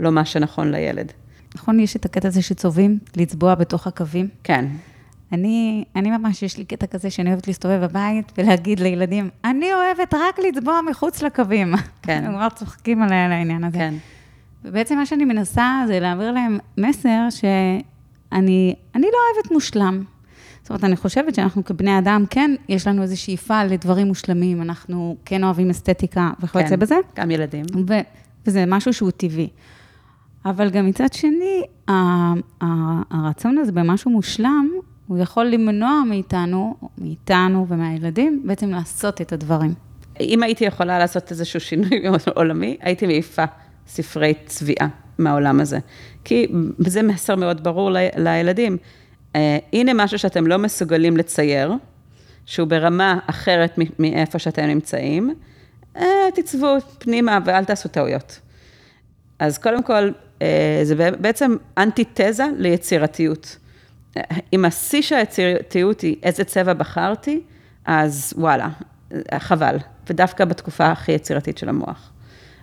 לא 0.00 0.12
מה 0.12 0.24
שנכון 0.24 0.70
לילד. 0.70 1.12
נכון, 1.54 1.80
יש 1.80 1.96
את 1.96 2.04
הקטע 2.04 2.28
הזה 2.28 2.42
שצובעים, 2.42 2.98
לצבוע 3.16 3.54
בתוך 3.54 3.86
הקווים? 3.86 4.28
כן. 4.44 4.64
אני, 5.32 5.84
אני 5.96 6.10
ממש, 6.10 6.42
יש 6.42 6.58
לי 6.58 6.64
קטע 6.64 6.86
כזה 6.86 7.10
שאני 7.10 7.30
אוהבת 7.30 7.46
להסתובב 7.46 7.84
בבית 7.84 8.32
ולהגיד 8.38 8.80
לילדים, 8.80 9.30
אני 9.44 9.74
אוהבת 9.74 10.14
רק 10.14 10.38
לצבוע 10.38 10.80
מחוץ 10.90 11.22
לקווים. 11.22 11.74
כן. 12.02 12.24
הם 12.24 12.32
כבר 12.32 12.48
צוחקים 12.48 13.02
עליי 13.02 13.18
על 13.18 13.32
העניין 13.32 13.64
הזה. 13.64 13.78
כן. 13.78 13.94
ובעצם 14.64 14.96
מה 14.98 15.06
שאני 15.06 15.24
מנסה 15.24 15.82
זה 15.86 16.00
להעביר 16.00 16.32
להם 16.32 16.58
מסר 16.78 17.28
שאני 17.30 18.74
לא 18.94 19.18
אוהבת 19.34 19.52
מושלם. 19.52 20.04
זאת 20.62 20.70
אומרת, 20.70 20.84
אני 20.84 20.96
חושבת 20.96 21.34
שאנחנו 21.34 21.64
כבני 21.64 21.98
אדם, 21.98 22.24
כן, 22.30 22.50
יש 22.68 22.86
לנו 22.86 23.02
איזו 23.02 23.20
שאיפה 23.20 23.64
לדברים 23.64 24.06
מושלמים, 24.06 24.62
אנחנו 24.62 25.16
כן 25.24 25.44
אוהבים 25.44 25.70
אסתטיקה 25.70 26.30
וכיוצא 26.40 26.68
כן, 26.68 26.78
בזה. 26.78 26.94
גם 27.16 27.30
ילדים. 27.30 27.64
ו, 27.88 27.94
וזה 28.46 28.64
משהו 28.66 28.92
שהוא 28.92 29.10
טבעי. 29.10 29.48
אבל 30.44 30.70
גם 30.70 30.86
מצד 30.86 31.12
שני, 31.12 31.62
הרצון 33.10 33.58
הזה 33.58 33.72
במשהו 33.72 34.10
מושלם, 34.10 34.68
הוא 35.06 35.18
יכול 35.18 35.46
למנוע 35.46 36.02
מאיתנו, 36.08 36.76
מאיתנו 36.98 37.66
ומהילדים, 37.68 38.42
בעצם 38.44 38.70
לעשות 38.70 39.20
את 39.20 39.32
הדברים. 39.32 39.74
אם 40.20 40.42
הייתי 40.42 40.64
יכולה 40.64 40.98
לעשות 40.98 41.30
איזשהו 41.30 41.60
שינוי 41.60 42.02
עולמי, 42.34 42.76
הייתי 42.80 43.06
מעיפה 43.06 43.44
ספרי 43.90 44.34
צביעה 44.46 44.88
מהעולם 45.18 45.60
הזה. 45.60 45.78
כי 46.24 46.46
זה 46.78 47.02
מסר 47.02 47.36
מאוד 47.36 47.64
ברור 47.64 47.90
ל, 47.90 47.96
לילדים. 48.16 48.76
Uh, 49.32 49.36
הנה 49.72 49.94
משהו 49.94 50.18
שאתם 50.18 50.46
לא 50.46 50.56
מסוגלים 50.58 51.16
לצייר, 51.16 51.72
שהוא 52.46 52.68
ברמה 52.68 53.18
אחרת 53.26 53.78
מאיפה 53.98 54.38
שאתם 54.38 54.62
נמצאים, 54.62 55.34
uh, 55.96 56.00
תצבו 56.34 56.76
פנימה 56.98 57.38
ואל 57.44 57.64
תעשו 57.64 57.88
טעויות. 57.88 58.40
אז 59.38 59.58
קודם 59.58 59.82
כל, 59.82 60.10
אה, 60.42 60.80
זה 60.82 60.94
בעצם 61.20 61.56
אנטיתזה 61.78 62.44
ליצירתיות. 62.58 63.56
אם 64.52 64.64
השיא 64.64 65.02
של 65.02 65.14
היצירתיות 65.14 66.00
היא 66.00 66.16
איזה 66.22 66.44
צבע 66.44 66.72
בחרתי, 66.72 67.40
אז 67.84 68.34
וואלה, 68.36 68.68
חבל. 69.38 69.76
ודווקא 70.10 70.44
בתקופה 70.44 70.86
הכי 70.86 71.12
יצירתית 71.12 71.58
של 71.58 71.68
המוח. 71.68 72.09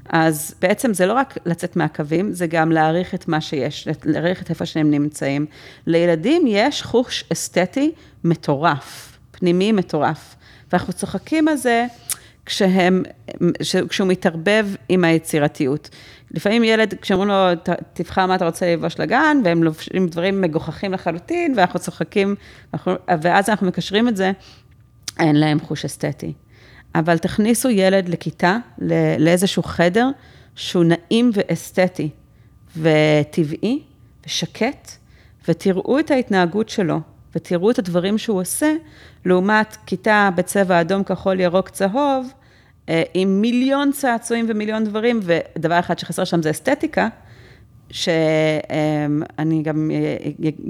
אז 0.10 0.56
בעצם 0.62 0.94
זה 0.94 1.06
לא 1.06 1.14
רק 1.14 1.38
לצאת 1.46 1.76
מהקווים, 1.76 2.32
זה 2.32 2.48
גם 2.48 2.72
להעריך 2.72 3.16
את 3.16 3.28
מה 3.28 3.42
שיש, 3.42 3.88
להעריך 4.06 4.42
את 4.42 4.50
איפה 4.50 4.66
שהם 4.66 4.92
נמצאים. 4.92 5.46
לילדים 5.88 6.44
יש 6.48 6.82
חוש 6.82 7.24
אסתטי 7.34 7.92
מטורף, 8.24 9.18
פנימי 9.32 9.72
מטורף. 9.72 10.36
ואנחנו 10.72 10.94
צוחקים 10.94 11.48
על 11.48 11.56
זה 11.56 11.86
כשהם, 12.46 13.04
כשהוא 13.90 14.08
מתערבב 14.08 14.68
עם 14.90 15.04
היצירתיות. 15.04 15.90
לפעמים 16.32 16.64
ילד, 16.64 16.94
כשאומרים 17.02 17.30
לו, 17.30 17.36
תבחר 17.94 18.26
מה 18.26 18.36
אתה 18.36 18.46
רוצה 18.46 18.66
ללבוש 18.66 19.00
לגן, 19.00 19.38
והם 19.44 19.64
לובשים 19.64 20.08
דברים 20.08 20.42
מגוחכים 20.42 20.94
לחלוטין, 20.94 21.54
ואנחנו 21.58 21.80
צוחקים, 21.80 22.36
ואז 23.22 23.50
אנחנו 23.50 23.68
מקשרים 23.68 24.08
את 24.08 24.18
זה, 24.18 24.32
אין 25.20 25.36
להם 25.36 25.60
חוש 25.60 25.86
אסתטי. 25.86 26.34
אבל 26.96 27.18
תכניסו 27.18 27.70
ילד 27.70 28.10
לכיתה, 28.10 28.58
לאיזשהו 29.20 29.64
חדר, 29.64 30.10
שהוא 30.56 30.84
נעים 30.84 31.32
ואסתטי, 31.34 32.10
וטבעי, 32.78 33.80
ושקט, 34.26 34.92
ותראו 35.48 36.00
את 36.00 36.12
ההתנהגות 36.12 36.70
שלו, 36.70 37.00
ותראו 37.36 37.72
את 37.72 37.80
הדברים 37.80 38.18
שהוא 38.18 38.42
עושה, 38.42 38.74
לעומת 39.26 39.78
כיתה 39.86 40.30
בצבע 40.36 40.82
אדום, 40.82 41.04
כחול, 41.04 41.40
ירוק, 41.40 41.70
צהוב, 41.70 42.32
אה, 42.90 43.04
עם 43.14 43.42
מיליון 43.42 43.92
צעצועים 43.92 44.46
ומיליון 44.50 44.84
דברים, 44.84 45.20
ודבר 45.24 45.80
אחד 45.80 46.00
שחסר 46.00 46.24
שם 46.24 46.42
זה 46.42 46.52
אסתטיקה, 46.52 47.08
שאני 47.92 49.64
גם 49.64 49.92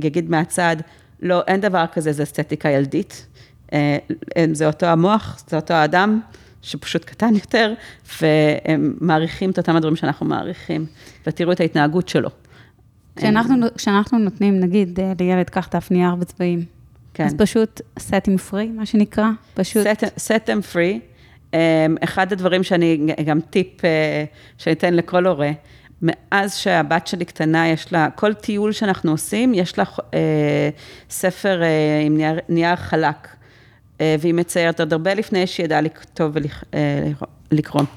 אגיד 0.08 0.30
מהצד, 0.30 0.76
לא, 1.22 1.42
אין 1.48 1.62
דבר 1.62 1.86
כזה, 1.94 2.12
זה 2.12 2.24
אסתטיקה 2.24 2.70
ילדית. 2.70 3.28
אה, 3.74 3.98
זה 4.54 4.68
אותו 4.68 4.86
המוח, 4.86 5.44
זה 5.48 5.56
אותו 5.56 5.74
האדם, 5.74 6.20
שפשוט 6.62 7.06
קטן 7.06 7.34
יותר, 7.34 7.74
והם 8.22 8.94
מעריכים 9.02 9.50
את 9.50 9.58
אותם 9.58 9.76
הדברים 9.76 9.96
שאנחנו 9.96 10.26
מעריכים, 10.26 10.86
ותראו 11.28 11.52
את 11.52 11.60
ההתנהגות 11.60 12.10
שלו. 12.10 12.30
כשאנחנו, 13.16 13.56
כשאנחנו 13.78 14.18
נותנים, 14.18 14.60
נגיד, 14.60 15.00
אה, 15.00 15.14
לילד, 15.20 15.50
קח 15.50 15.70
דף 15.72 15.92
נייר 15.92 16.16
בצבעים, 16.16 16.66
כן. 17.14 17.26
אז 17.26 17.34
פשוט 17.38 17.82
set 18.00 18.28
them 18.28 18.52
free, 18.52 18.70
מה 18.76 18.86
שנקרא, 18.86 19.30
פשוט... 19.54 19.88
set, 19.88 20.04
set 20.28 20.48
them 20.48 20.74
free. 20.74 21.00
אחד 22.04 22.32
הדברים 22.34 22.64
שאני, 22.64 23.08
גם 23.26 23.40
טיפ 23.42 23.86
אה, 23.86 24.24
שאני 24.58 24.74
אתן 24.74 24.94
לכל 24.94 25.26
הורה, 25.26 25.52
מאז 26.02 26.56
שהבת 26.56 27.08
שלי 27.08 27.26
קטנה, 27.26 27.68
יש 27.68 27.94
לה, 27.94 28.10
כל 28.16 28.34
טיול 28.34 28.72
שאנחנו 28.72 29.12
עושים, 29.12 29.54
יש 29.54 29.78
לה 29.78 29.84
אה, 30.14 30.70
ספר 31.10 31.64
אה, 31.64 32.02
עם 32.06 32.18
נייר, 32.18 32.40
נייר 32.50 32.76
חלק. 32.76 33.28
אה, 34.02 34.16
והיא 34.20 34.34
מציירת 34.34 34.80
עוד 34.80 34.94
הרבה 34.94 35.14
לפני 35.14 35.48
שהיא 35.48 35.64
ידעה 35.64 35.82
לכתוב 35.82 36.36
ולקרוא. 37.52 37.82
אה, 37.82 37.88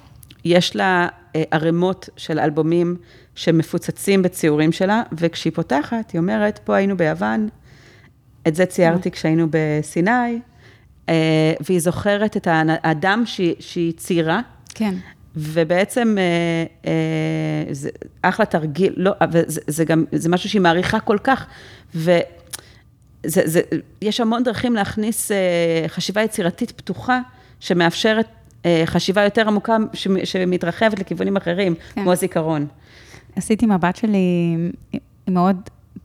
יש 0.44 0.76
לה 0.76 1.09
אה, 1.36 1.42
ערימות 1.51 2.09
של 2.16 2.38
אלבומים 2.38 2.96
שמפוצצים 3.34 4.22
בציורים 4.22 4.72
שלה, 4.72 5.03
וכשהיא 5.12 5.53
פותחת, 5.53 6.11
היא 6.11 6.18
אומרת, 6.18 6.61
פה 6.64 6.76
היינו 6.76 6.96
ביוון, 6.96 7.48
את 8.48 8.55
זה 8.55 8.66
ציירתי 8.66 9.11
כשהיינו 9.11 9.46
בסיני, 9.51 10.40
והיא 11.61 11.80
זוכרת 11.80 12.36
את 12.36 12.48
האדם 12.51 13.22
שהיא 13.61 13.92
ציירה. 13.96 14.40
כן. 14.74 14.94
ובעצם 15.36 16.16
זה 17.70 17.90
אחלה 18.22 18.46
תרגיל, 18.46 18.92
לא, 18.96 19.12
אבל 19.20 19.40
זה, 19.46 19.61
זה 19.66 19.84
גם, 19.84 20.05
זה 20.12 20.28
משהו 20.28 20.48
שהיא 20.48 20.62
מעריכה 20.62 21.01
כל 21.01 21.18
כך, 21.18 21.46
ו... 21.94 22.18
זה, 23.26 23.42
זה, 23.44 23.60
יש 24.02 24.20
המון 24.20 24.42
דרכים 24.42 24.74
להכניס 24.74 25.32
אה, 25.32 25.84
חשיבה 25.88 26.22
יצירתית 26.22 26.70
פתוחה, 26.70 27.20
שמאפשרת 27.60 28.26
אה, 28.66 28.82
חשיבה 28.86 29.24
יותר 29.24 29.48
עמוקה, 29.48 29.76
שמתרחבת 30.24 30.98
לכיוונים 30.98 31.36
אחרים, 31.36 31.74
כן. 31.74 32.02
כמו 32.02 32.12
הזיכרון. 32.12 32.66
עשיתי 33.36 33.64
עם 33.64 33.72
הבת 33.72 33.96
שלי, 33.96 34.56
מאוד, 35.28 35.56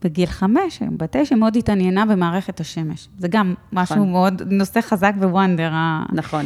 בגיל 0.03 0.25
חמש, 0.25 0.79
בת 0.97 1.15
תשע, 1.17 1.35
מאוד 1.35 1.55
התעניינה 1.55 2.05
במערכת 2.05 2.59
השמש. 2.59 3.07
זה 3.19 3.27
גם 3.27 3.53
משהו 3.73 3.95
נכון. 3.95 4.11
מאוד, 4.11 4.41
נושא 4.45 4.81
חזק 4.81 5.13
בוונדר. 5.19 5.71
נכון. 6.13 6.45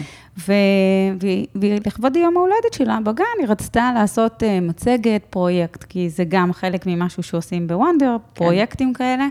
ולכבוד 1.56 2.16
יום 2.16 2.38
ההולדת 2.38 2.74
שלה 2.74 3.00
בגן, 3.04 3.24
היא 3.40 3.48
רצתה 3.48 3.92
לעשות 3.96 4.44
אה, 4.44 4.60
מצגת, 4.60 5.26
פרויקט, 5.30 5.84
כי 5.84 6.10
זה 6.10 6.24
גם 6.24 6.54
חלק 6.54 6.86
ממשהו 6.86 7.24
שעושים 7.24 7.68
בוונדר, 7.68 8.18
כן. 8.20 8.40
פרויקטים 8.40 8.94
כאלה. 8.94 9.28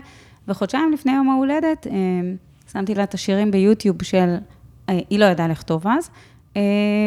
וחודשיים 0.49 0.91
לפני 0.91 1.11
יום 1.11 1.29
ההולדת, 1.29 1.87
אה, 1.87 1.93
שמתי 2.71 2.95
לה 2.95 3.03
את 3.03 3.13
השירים 3.13 3.51
ביוטיוב 3.51 4.03
של, 4.03 4.35
אה, 4.89 4.99
היא 5.09 5.19
לא 5.19 5.25
ידעה 5.25 5.47
לכתוב 5.47 5.87
אז, 5.87 6.09
אה, 6.57 6.61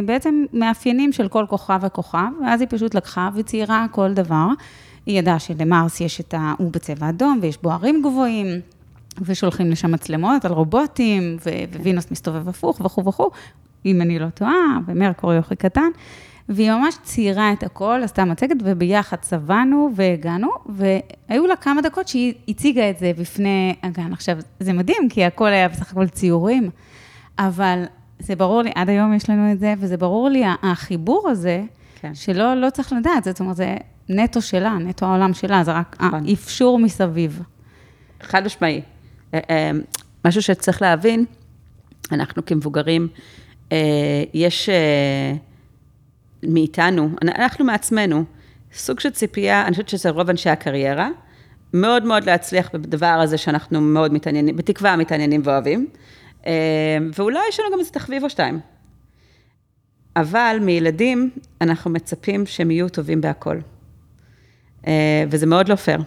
בעצם 0.07 0.45
מאפיינים 0.53 1.13
של 1.13 1.29
כל 1.29 1.47
כוכב 1.49 1.81
וכוכב, 1.83 2.31
ואז 2.43 2.61
היא 2.61 2.69
פשוט 2.71 2.95
לקחה 2.95 3.29
וציירה 3.35 3.87
כל 3.91 4.13
דבר. 4.13 4.47
היא 5.07 5.19
ידעה 5.19 5.39
שלמרס 5.39 6.01
יש 6.01 6.21
את 6.21 6.35
ה... 6.35 6.55
הוא 6.59 6.73
בצבע 6.73 7.09
אדום 7.09 7.39
ויש 7.43 7.59
בו 7.63 7.71
ערים 7.71 8.03
גבוהים, 8.03 8.47
ושולחים 9.21 9.71
לשם 9.71 9.93
מצלמות 9.93 10.45
על 10.45 10.53
רובוטים, 10.53 11.37
ווינוס 11.81 12.11
מסתובב 12.11 12.49
הפוך 12.49 12.81
וכו' 12.81 13.05
וכו', 13.05 13.31
אם 13.87 14.03
אני 14.03 14.19
לא 14.19 14.29
טועה, 14.29 14.79
ומרקורי 14.87 15.39
הכי 15.39 15.57
קטן. 15.57 15.91
והיא 16.55 16.71
ממש 16.71 16.95
ציירה 17.03 17.53
את 17.53 17.63
הכל, 17.63 18.01
עשתה 18.05 18.25
מצגת, 18.25 18.57
וביחד 18.65 19.17
צבענו 19.17 19.91
והגענו, 19.95 20.49
והיו 20.67 21.47
לה 21.47 21.57
כמה 21.57 21.83
דקות 21.83 22.09
שהיא 22.09 22.35
הציגה 22.49 22.91
את 22.91 22.99
זה 22.99 23.13
בפני 23.19 23.75
הגן. 23.83 24.13
עכשיו, 24.13 24.39
זה 24.61 24.73
מדהים, 24.73 25.09
כי 25.09 25.25
הכל 25.25 25.49
היה 25.49 25.69
בסך 25.69 25.93
הכל 25.93 26.09
ציורים, 26.09 26.71
אבל 27.39 27.85
זה 28.19 28.37
ברור 28.37 28.63
לי, 28.63 28.71
עד 28.75 28.89
היום 28.89 29.15
יש 29.15 29.31
לנו 29.31 29.53
את 29.53 29.59
זה, 29.59 29.75
וזה 29.79 29.97
ברור 29.97 30.29
לי, 30.29 30.43
החיבור 30.63 31.29
הזה, 31.31 31.63
כן. 32.01 32.15
שלא 32.15 32.55
לא 32.55 32.71
צריך 32.71 32.93
לדעת, 32.93 33.25
זאת 33.25 33.41
אומרת, 33.41 33.57
זה 33.57 33.77
נטו 34.09 34.43
שלה, 34.43 34.79
נטו 34.79 35.07
העולם 35.07 35.35
שלה, 35.35 35.65
זה 35.65 35.73
רק 35.73 35.97
נכון. 36.01 36.27
האפשור 36.29 36.79
מסביב. 36.79 37.43
חד 38.23 38.45
משמעי. 38.45 38.81
אה, 39.35 39.41
אה, 39.51 39.71
משהו 40.25 40.43
שצריך 40.43 40.83
להבין, 40.83 41.25
אנחנו 42.13 42.47
כמבוגרים, 42.47 43.09
אה, 43.73 43.79
יש... 44.35 44.69
מאיתנו, 46.43 47.11
אנחנו 47.23 47.65
מעצמנו, 47.65 48.25
סוג 48.75 49.01
של 49.01 49.11
ציפייה, 49.11 49.63
אני 49.63 49.71
חושבת 49.71 49.89
שזה 49.89 50.11
רוב 50.11 50.31
אנשי 50.31 50.51
הקריירה, 50.51 51.09
מאוד 51.73 52.05
מאוד 52.05 52.25
להצליח 52.25 52.71
בדבר 52.75 53.07
הזה 53.07 53.39
שאנחנו 53.39 53.81
מאוד 53.81 54.13
מתעניינים, 54.13 54.57
בתקווה 54.57 54.97
מתעניינים 54.97 55.41
ואוהבים, 55.45 55.89
אה, 56.47 56.53
ואולי 57.19 57.41
יש 57.49 57.61
לנו 57.61 57.69
גם 57.73 57.79
איזה 57.79 57.91
תחביב 57.91 58.25
או 58.25 58.31
שתיים. 58.31 58.61
אבל 60.17 60.59
מילדים 60.61 61.31
אנחנו 61.61 61.91
מצפים 61.91 62.47
שהם 62.47 62.71
יהיו 62.71 62.89
טובים 62.89 63.21
בהכל. 63.21 63.59
אה, 64.87 65.25
וזה 65.31 65.47
מאוד 65.47 65.69
לא 65.69 65.75
פייר. 65.75 66.03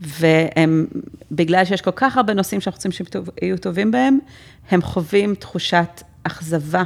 והם, 0.00 0.86
בגלל 1.32 1.64
שיש 1.64 1.82
כל 1.82 1.90
כך 1.96 2.16
הרבה 2.16 2.34
נושאים 2.34 2.60
שאנחנו 2.60 2.78
רוצים 2.78 2.92
שהם 2.92 3.06
יהיו 3.42 3.58
טובים 3.58 3.90
בהם, 3.90 4.18
הם 4.70 4.82
חווים 4.82 5.34
תחושת 5.34 6.02
אכזבה 6.22 6.82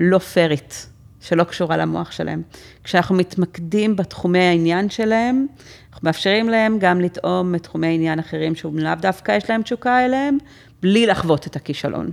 לא 0.00 0.18
פיירית. 0.18 0.91
שלא 1.22 1.44
קשורה 1.44 1.76
למוח 1.76 2.10
שלהם. 2.12 2.42
כשאנחנו 2.84 3.14
מתמקדים 3.14 3.96
בתחומי 3.96 4.38
העניין 4.38 4.90
שלהם, 4.90 5.46
אנחנו 5.92 6.06
מאפשרים 6.06 6.48
להם 6.48 6.78
גם 6.78 7.00
לטעום 7.00 7.54
את 7.54 7.62
תחומי 7.62 7.94
עניין 7.94 8.18
אחרים, 8.18 8.54
שהוא 8.54 8.72
לאו 8.76 8.94
דווקא 9.00 9.32
יש 9.32 9.50
להם 9.50 9.62
תשוקה 9.62 10.04
אליהם, 10.04 10.38
בלי 10.82 11.06
לחוות 11.06 11.46
את 11.46 11.56
הכישלון, 11.56 12.10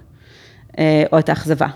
אה, 0.79 1.03
או 1.11 1.19
את 1.19 1.29
האכזבה. 1.29 1.67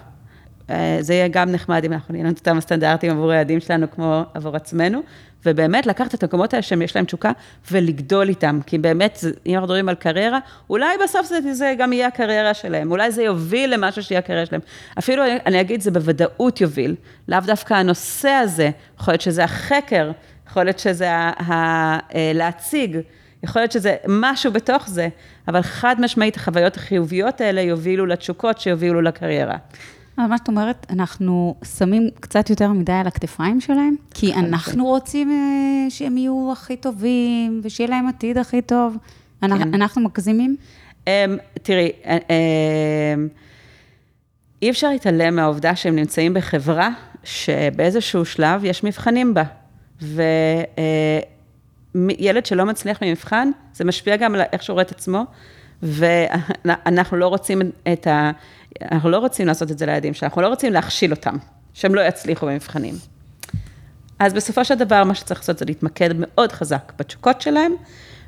אה, 0.69 0.97
זה 0.99 1.13
יהיה 1.13 1.27
גם 1.27 1.51
נחמד 1.51 1.85
אם 1.85 1.93
אנחנו 1.93 2.11
נהיה 2.11 2.23
לנו 2.23 2.33
את 2.33 2.39
אותם 2.39 2.57
הסטנדרטים 2.57 3.11
עבור 3.11 3.31
הילדים 3.31 3.59
שלנו 3.59 3.91
כמו 3.91 4.23
עבור 4.33 4.55
עצמנו, 4.55 5.01
ובאמת 5.45 5.85
לקחת 5.85 6.13
את 6.13 6.23
המקומות 6.23 6.53
האלה 6.53 6.61
שיש 6.61 6.95
להם 6.95 7.05
תשוקה 7.05 7.31
ולגדול 7.71 8.29
איתם, 8.29 8.59
כי 8.65 8.77
באמת, 8.77 9.19
אם 9.45 9.53
אנחנו 9.53 9.67
מדברים 9.67 9.89
על 9.89 9.95
קריירה, 9.95 10.39
אולי 10.69 10.95
בסוף 11.03 11.25
זה, 11.27 11.53
זה 11.53 11.73
גם 11.77 11.93
יהיה 11.93 12.07
הקריירה 12.07 12.53
שלהם, 12.53 12.91
אולי 12.91 13.11
זה 13.11 13.23
יוביל 13.23 13.73
למשהו 13.73 14.03
שיהיה 14.03 14.19
הקריירה 14.19 14.45
שלהם. 14.45 14.61
אפילו 14.99 15.23
אני 15.45 15.61
אגיד, 15.61 15.81
זה 15.81 15.91
בוודאות 15.91 16.61
יוביל, 16.61 16.95
לאו 17.27 17.39
דווקא 17.45 17.73
הנושא 17.73 18.29
הזה, 18.29 18.69
יכול 18.99 19.11
להיות 19.11 19.21
שזה 19.21 19.43
החקר, 19.43 20.11
יכול 20.49 20.63
להיות 20.63 20.79
שזה 20.79 21.11
ה, 21.11 21.31
ה, 21.51 21.53
אה, 22.15 22.31
להציג, 22.33 22.97
יכול 23.43 23.61
להיות 23.61 23.71
שזה 23.71 23.95
משהו 24.07 24.51
בתוך 24.51 24.89
זה, 24.89 25.07
אבל 25.47 25.61
חד 25.61 25.95
משמעית 25.99 26.35
החוויות 26.35 26.77
החיוביות 26.77 27.41
האלה 27.41 27.61
יובילו 27.61 28.05
לתשוקות 28.05 28.59
שיובילו 28.59 29.01
לקריירה. 29.01 29.57
אבל 30.17 30.27
מה 30.27 30.37
שאת 30.37 30.47
אומרת, 30.47 30.85
אנחנו 30.89 31.55
שמים 31.77 32.09
קצת 32.19 32.49
יותר 32.49 32.71
מדי 32.71 32.91
על 32.91 33.07
הכתפיים 33.07 33.61
שלהם, 33.61 33.95
כי 34.13 34.33
אנחנו 34.33 34.85
רוצים 34.85 35.31
אה, 35.31 35.89
שהם 35.89 36.17
יהיו 36.17 36.49
הכי 36.51 36.77
טובים, 36.77 37.61
ושיהיה 37.63 37.89
להם 37.89 38.07
עתיד 38.07 38.37
הכי 38.37 38.61
טוב. 38.61 38.97
כן. 39.41 39.51
אנחנו 39.51 40.01
מגזימים? 40.01 40.55
אמ, 41.07 41.11
תראי, 41.63 41.91
אה, 42.05 42.17
אמ, 43.15 43.27
אי 44.61 44.69
אפשר 44.69 44.89
להתעלם 44.89 45.35
מהעובדה 45.35 45.75
שהם 45.75 45.95
נמצאים 45.95 46.33
בחברה 46.33 46.89
שבאיזשהו 47.23 48.25
שלב 48.25 48.65
יש 48.65 48.83
מבחנים 48.83 49.33
בה. 49.33 49.43
וילד 51.95 52.45
שלא 52.45 52.65
מצליח 52.65 53.03
במבחן, 53.03 53.49
זה 53.73 53.85
משפיע 53.85 54.15
גם 54.15 54.35
על 54.35 54.41
איך 54.51 54.63
שהוא 54.63 54.73
רואה 54.73 54.83
את 54.83 54.91
עצמו, 54.91 55.25
ואנחנו 55.83 57.17
לא 57.17 57.27
רוצים 57.27 57.61
את 57.93 58.07
ה... 58.07 58.31
אנחנו 58.91 59.09
לא 59.09 59.17
רוצים 59.17 59.47
לעשות 59.47 59.71
את 59.71 59.77
זה 59.77 59.85
לילדים 59.85 60.13
שלנו, 60.13 60.29
אנחנו 60.29 60.41
לא 60.41 60.47
רוצים 60.47 60.73
להכשיל 60.73 61.11
אותם, 61.11 61.35
שהם 61.73 61.95
לא 61.95 62.01
יצליחו 62.01 62.45
במבחנים. 62.45 62.95
אז 64.19 64.33
בסופו 64.33 64.65
של 64.65 64.75
דבר, 64.75 65.03
מה 65.03 65.15
שצריך 65.15 65.39
לעשות 65.39 65.57
זה 65.57 65.65
להתמקד 65.65 66.09
מאוד 66.17 66.51
חזק 66.51 66.93
בתשוקות 66.99 67.41
שלהם, 67.41 67.73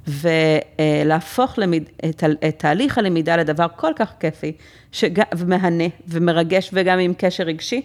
ולהפוך 0.07 1.59
למיד, 1.59 1.89
את, 2.09 2.23
את 2.47 2.55
תהליך 2.59 2.97
הלמידה 2.97 3.35
לדבר 3.37 3.67
כל 3.75 3.91
כך 3.95 4.13
כיפי, 4.19 4.51
שג, 4.91 5.21
ומהנה 5.35 5.83
ומרגש 6.07 6.69
וגם 6.73 6.99
עם 6.99 7.13
קשר 7.17 7.43
רגשי, 7.43 7.81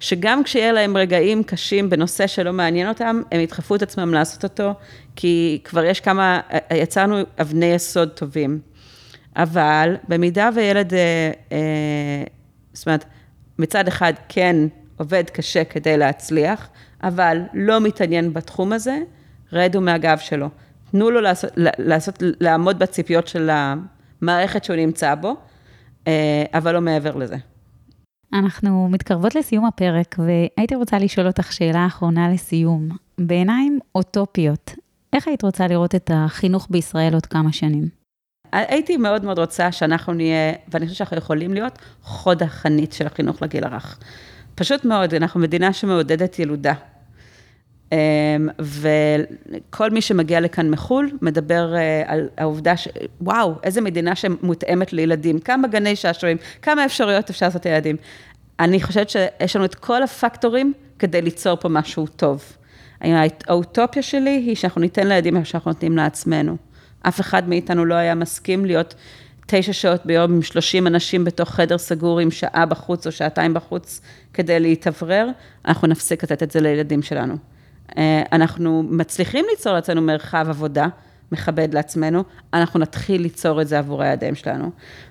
שגם 0.00 0.44
כשיהיה 0.44 0.72
להם 0.72 0.96
רגעים 0.96 1.42
קשים 1.42 1.90
בנושא 1.90 2.26
שלא 2.26 2.52
מעניין 2.52 2.88
אותם, 2.88 3.22
הם 3.32 3.40
ידחפו 3.40 3.74
את 3.74 3.82
עצמם 3.82 4.14
לעשות 4.14 4.44
אותו, 4.44 4.74
כי 5.16 5.60
כבר 5.64 5.84
יש 5.84 6.00
כמה, 6.00 6.40
יצרנו 6.74 7.16
אבני 7.40 7.66
יסוד 7.66 8.08
טובים. 8.08 8.60
אבל 9.36 9.96
במידה 10.08 10.50
וילד, 10.54 10.94
אה, 10.94 11.30
אה, 11.52 12.24
זאת 12.72 12.86
אומרת, 12.86 13.04
מצד 13.58 13.88
אחד 13.88 14.12
כן 14.28 14.56
עובד 14.96 15.30
קשה 15.30 15.64
כדי 15.64 15.96
להצליח, 15.96 16.68
אבל 17.02 17.42
לא 17.54 17.80
מתעניין 17.80 18.32
בתחום 18.32 18.72
הזה, 18.72 18.98
רדו 19.52 19.80
מהגב 19.80 20.18
שלו. 20.18 20.48
תנו 20.90 21.10
לו 21.10 21.20
לעשות, 21.20 21.50
לעשות, 21.56 22.22
לעמוד 22.40 22.78
בציפיות 22.78 23.26
של 23.26 23.50
המערכת 23.52 24.64
שהוא 24.64 24.76
נמצא 24.76 25.14
בו, 25.14 25.36
אה, 26.06 26.44
אבל 26.54 26.74
לא 26.74 26.80
מעבר 26.80 27.16
לזה. 27.16 27.36
אנחנו 28.32 28.88
מתקרבות 28.88 29.34
לסיום 29.34 29.64
הפרק, 29.64 30.16
והייתי 30.18 30.74
רוצה 30.74 30.98
לשאול 30.98 31.26
אותך 31.26 31.52
שאלה 31.52 31.86
אחרונה 31.86 32.32
לסיום. 32.32 32.88
בעיניים 33.18 33.78
אוטופיות, 33.94 34.74
איך 35.12 35.28
היית 35.28 35.42
רוצה 35.44 35.66
לראות 35.66 35.94
את 35.94 36.10
החינוך 36.14 36.66
בישראל 36.70 37.14
עוד 37.14 37.26
כמה 37.26 37.52
שנים? 37.52 37.99
הייתי 38.52 38.96
מאוד 38.96 39.24
מאוד 39.24 39.38
רוצה 39.38 39.72
שאנחנו 39.72 40.12
נהיה, 40.12 40.52
ואני 40.68 40.86
חושבת 40.86 40.98
שאנחנו 40.98 41.16
יכולים 41.16 41.54
להיות, 41.54 41.78
חוד 42.02 42.42
החנית 42.42 42.92
של 42.92 43.06
החינוך 43.06 43.42
לגיל 43.42 43.64
הרך. 43.64 43.98
פשוט 44.54 44.84
מאוד, 44.84 45.14
אנחנו 45.14 45.40
מדינה 45.40 45.72
שמעודדת 45.72 46.38
ילודה. 46.38 46.74
אמ, 47.92 47.98
וכל 48.58 49.90
מי 49.90 50.00
שמגיע 50.00 50.40
לכאן 50.40 50.70
מחו"ל, 50.70 51.10
מדבר 51.22 51.74
אה, 51.74 52.02
על 52.06 52.28
העובדה 52.36 52.76
ש... 52.76 52.88
וואו, 53.20 53.54
איזה 53.62 53.80
מדינה 53.80 54.16
שמותאמת 54.16 54.92
לילדים, 54.92 55.38
כמה 55.38 55.68
גני 55.68 55.96
שעשועים, 55.96 56.36
כמה 56.62 56.84
אפשרויות 56.84 57.30
אפשר 57.30 57.46
לעשות 57.46 57.66
לילדים. 57.66 57.96
אני 58.60 58.82
חושבת 58.82 59.10
שיש 59.10 59.56
לנו 59.56 59.64
את 59.64 59.74
כל 59.74 60.02
הפקטורים 60.02 60.72
כדי 60.98 61.22
ליצור 61.22 61.56
פה 61.56 61.68
משהו 61.68 62.06
טוב. 62.06 62.44
האוטופיה 63.46 64.02
שלי 64.02 64.30
היא 64.30 64.56
שאנחנו 64.56 64.80
ניתן 64.80 65.06
לילדים 65.06 65.34
מה 65.34 65.44
שאנחנו 65.44 65.70
נותנים 65.70 65.96
לעצמנו. 65.96 66.56
אף 67.02 67.20
אחד 67.20 67.48
מאיתנו 67.48 67.84
לא 67.84 67.94
היה 67.94 68.14
מסכים 68.14 68.64
להיות 68.64 68.94
תשע 69.46 69.72
שעות 69.72 70.06
ביום 70.06 70.32
עם 70.32 70.42
30 70.42 70.86
אנשים 70.86 71.24
בתוך 71.24 71.50
חדר 71.50 71.78
סגור 71.78 72.20
עם 72.20 72.30
שעה 72.30 72.66
בחוץ 72.66 73.06
או 73.06 73.12
שעתיים 73.12 73.54
בחוץ 73.54 74.00
כדי 74.34 74.60
להתאוורר, 74.60 75.28
אנחנו 75.64 75.88
נפסיק 75.88 76.24
לתת 76.24 76.42
את 76.42 76.50
זה 76.50 76.60
לילדים 76.60 77.02
שלנו. 77.02 77.34
אה, 77.98 78.22
אנחנו 78.32 78.82
מצליחים 78.90 79.44
ליצור 79.50 79.72
לעצמנו 79.72 80.02
מרחב 80.02 80.46
עבודה 80.48 80.86
מכבד 81.32 81.74
לעצמנו, 81.74 82.24
אנחנו 82.54 82.80
נתחיל 82.80 83.22
ליצור 83.22 83.62
את 83.62 83.68
זה 83.68 83.78
עבור 83.78 84.02
הידיים 84.02 84.34
שלנו. 84.34 84.70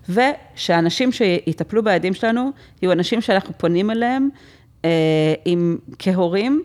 ושאנשים 0.09 1.11
שיטפלו 1.11 1.83
בידיים 1.83 2.13
שלנו, 2.13 2.51
יהיו 2.81 2.91
אנשים 2.91 3.21
שאנחנו 3.21 3.53
פונים 3.57 3.91
אליהם 3.91 4.29
אה, 4.85 5.33
עם, 5.45 5.77
כהורים, 5.99 6.63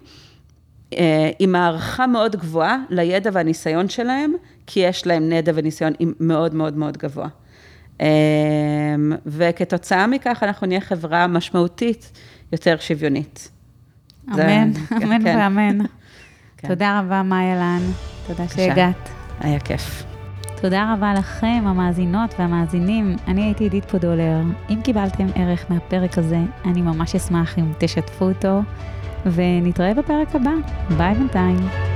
עם 1.39 1.55
הערכה 1.55 2.07
מאוד 2.07 2.37
גבוהה 2.37 2.77
לידע 2.91 3.31
והניסיון 3.33 3.89
שלהם, 3.89 4.33
כי 4.67 4.81
יש 4.81 5.07
להם 5.07 5.29
נדע 5.29 5.53
וניסיון 5.55 5.93
מאוד 6.21 6.55
מאוד 6.55 6.77
מאוד 6.77 6.97
גבוה. 6.97 7.29
וכתוצאה 9.27 10.07
מכך 10.07 10.43
אנחנו 10.43 10.67
נהיה 10.67 10.81
חברה 10.81 11.27
משמעותית 11.27 12.13
יותר 12.53 12.77
שוויונית. 12.81 13.51
אמן, 14.29 14.71
אמן 15.03 15.23
כן. 15.23 15.37
ואמן. 15.39 15.79
כן. 16.57 16.69
תודה 16.69 17.01
רבה, 17.01 17.23
מאיה 17.23 17.57
לן. 17.57 17.83
תודה 18.27 18.49
שהגעת. 18.49 19.09
היה 19.41 19.61
כיף. 19.61 20.05
תודה 20.61 20.95
רבה 20.95 21.15
לכם, 21.15 21.63
המאזינות 21.67 22.35
והמאזינים. 22.39 23.17
אני 23.29 23.43
הייתי 23.43 23.65
עידית 23.65 23.85
פודולר. 23.85 24.41
אם 24.71 24.81
קיבלתם 24.85 25.27
ערך 25.35 25.65
מהפרק 25.69 26.19
הזה, 26.19 26.39
אני 26.65 26.83
ממש 26.83 27.15
אשמח 27.15 27.59
אם 27.59 27.73
תשתפו 27.79 28.25
אותו, 28.25 28.61
ונתראה 29.27 29.95
בפרק 29.95 30.35
הבא. 30.35 30.51
ביי 30.97 31.15
בינתיים. 31.15 31.94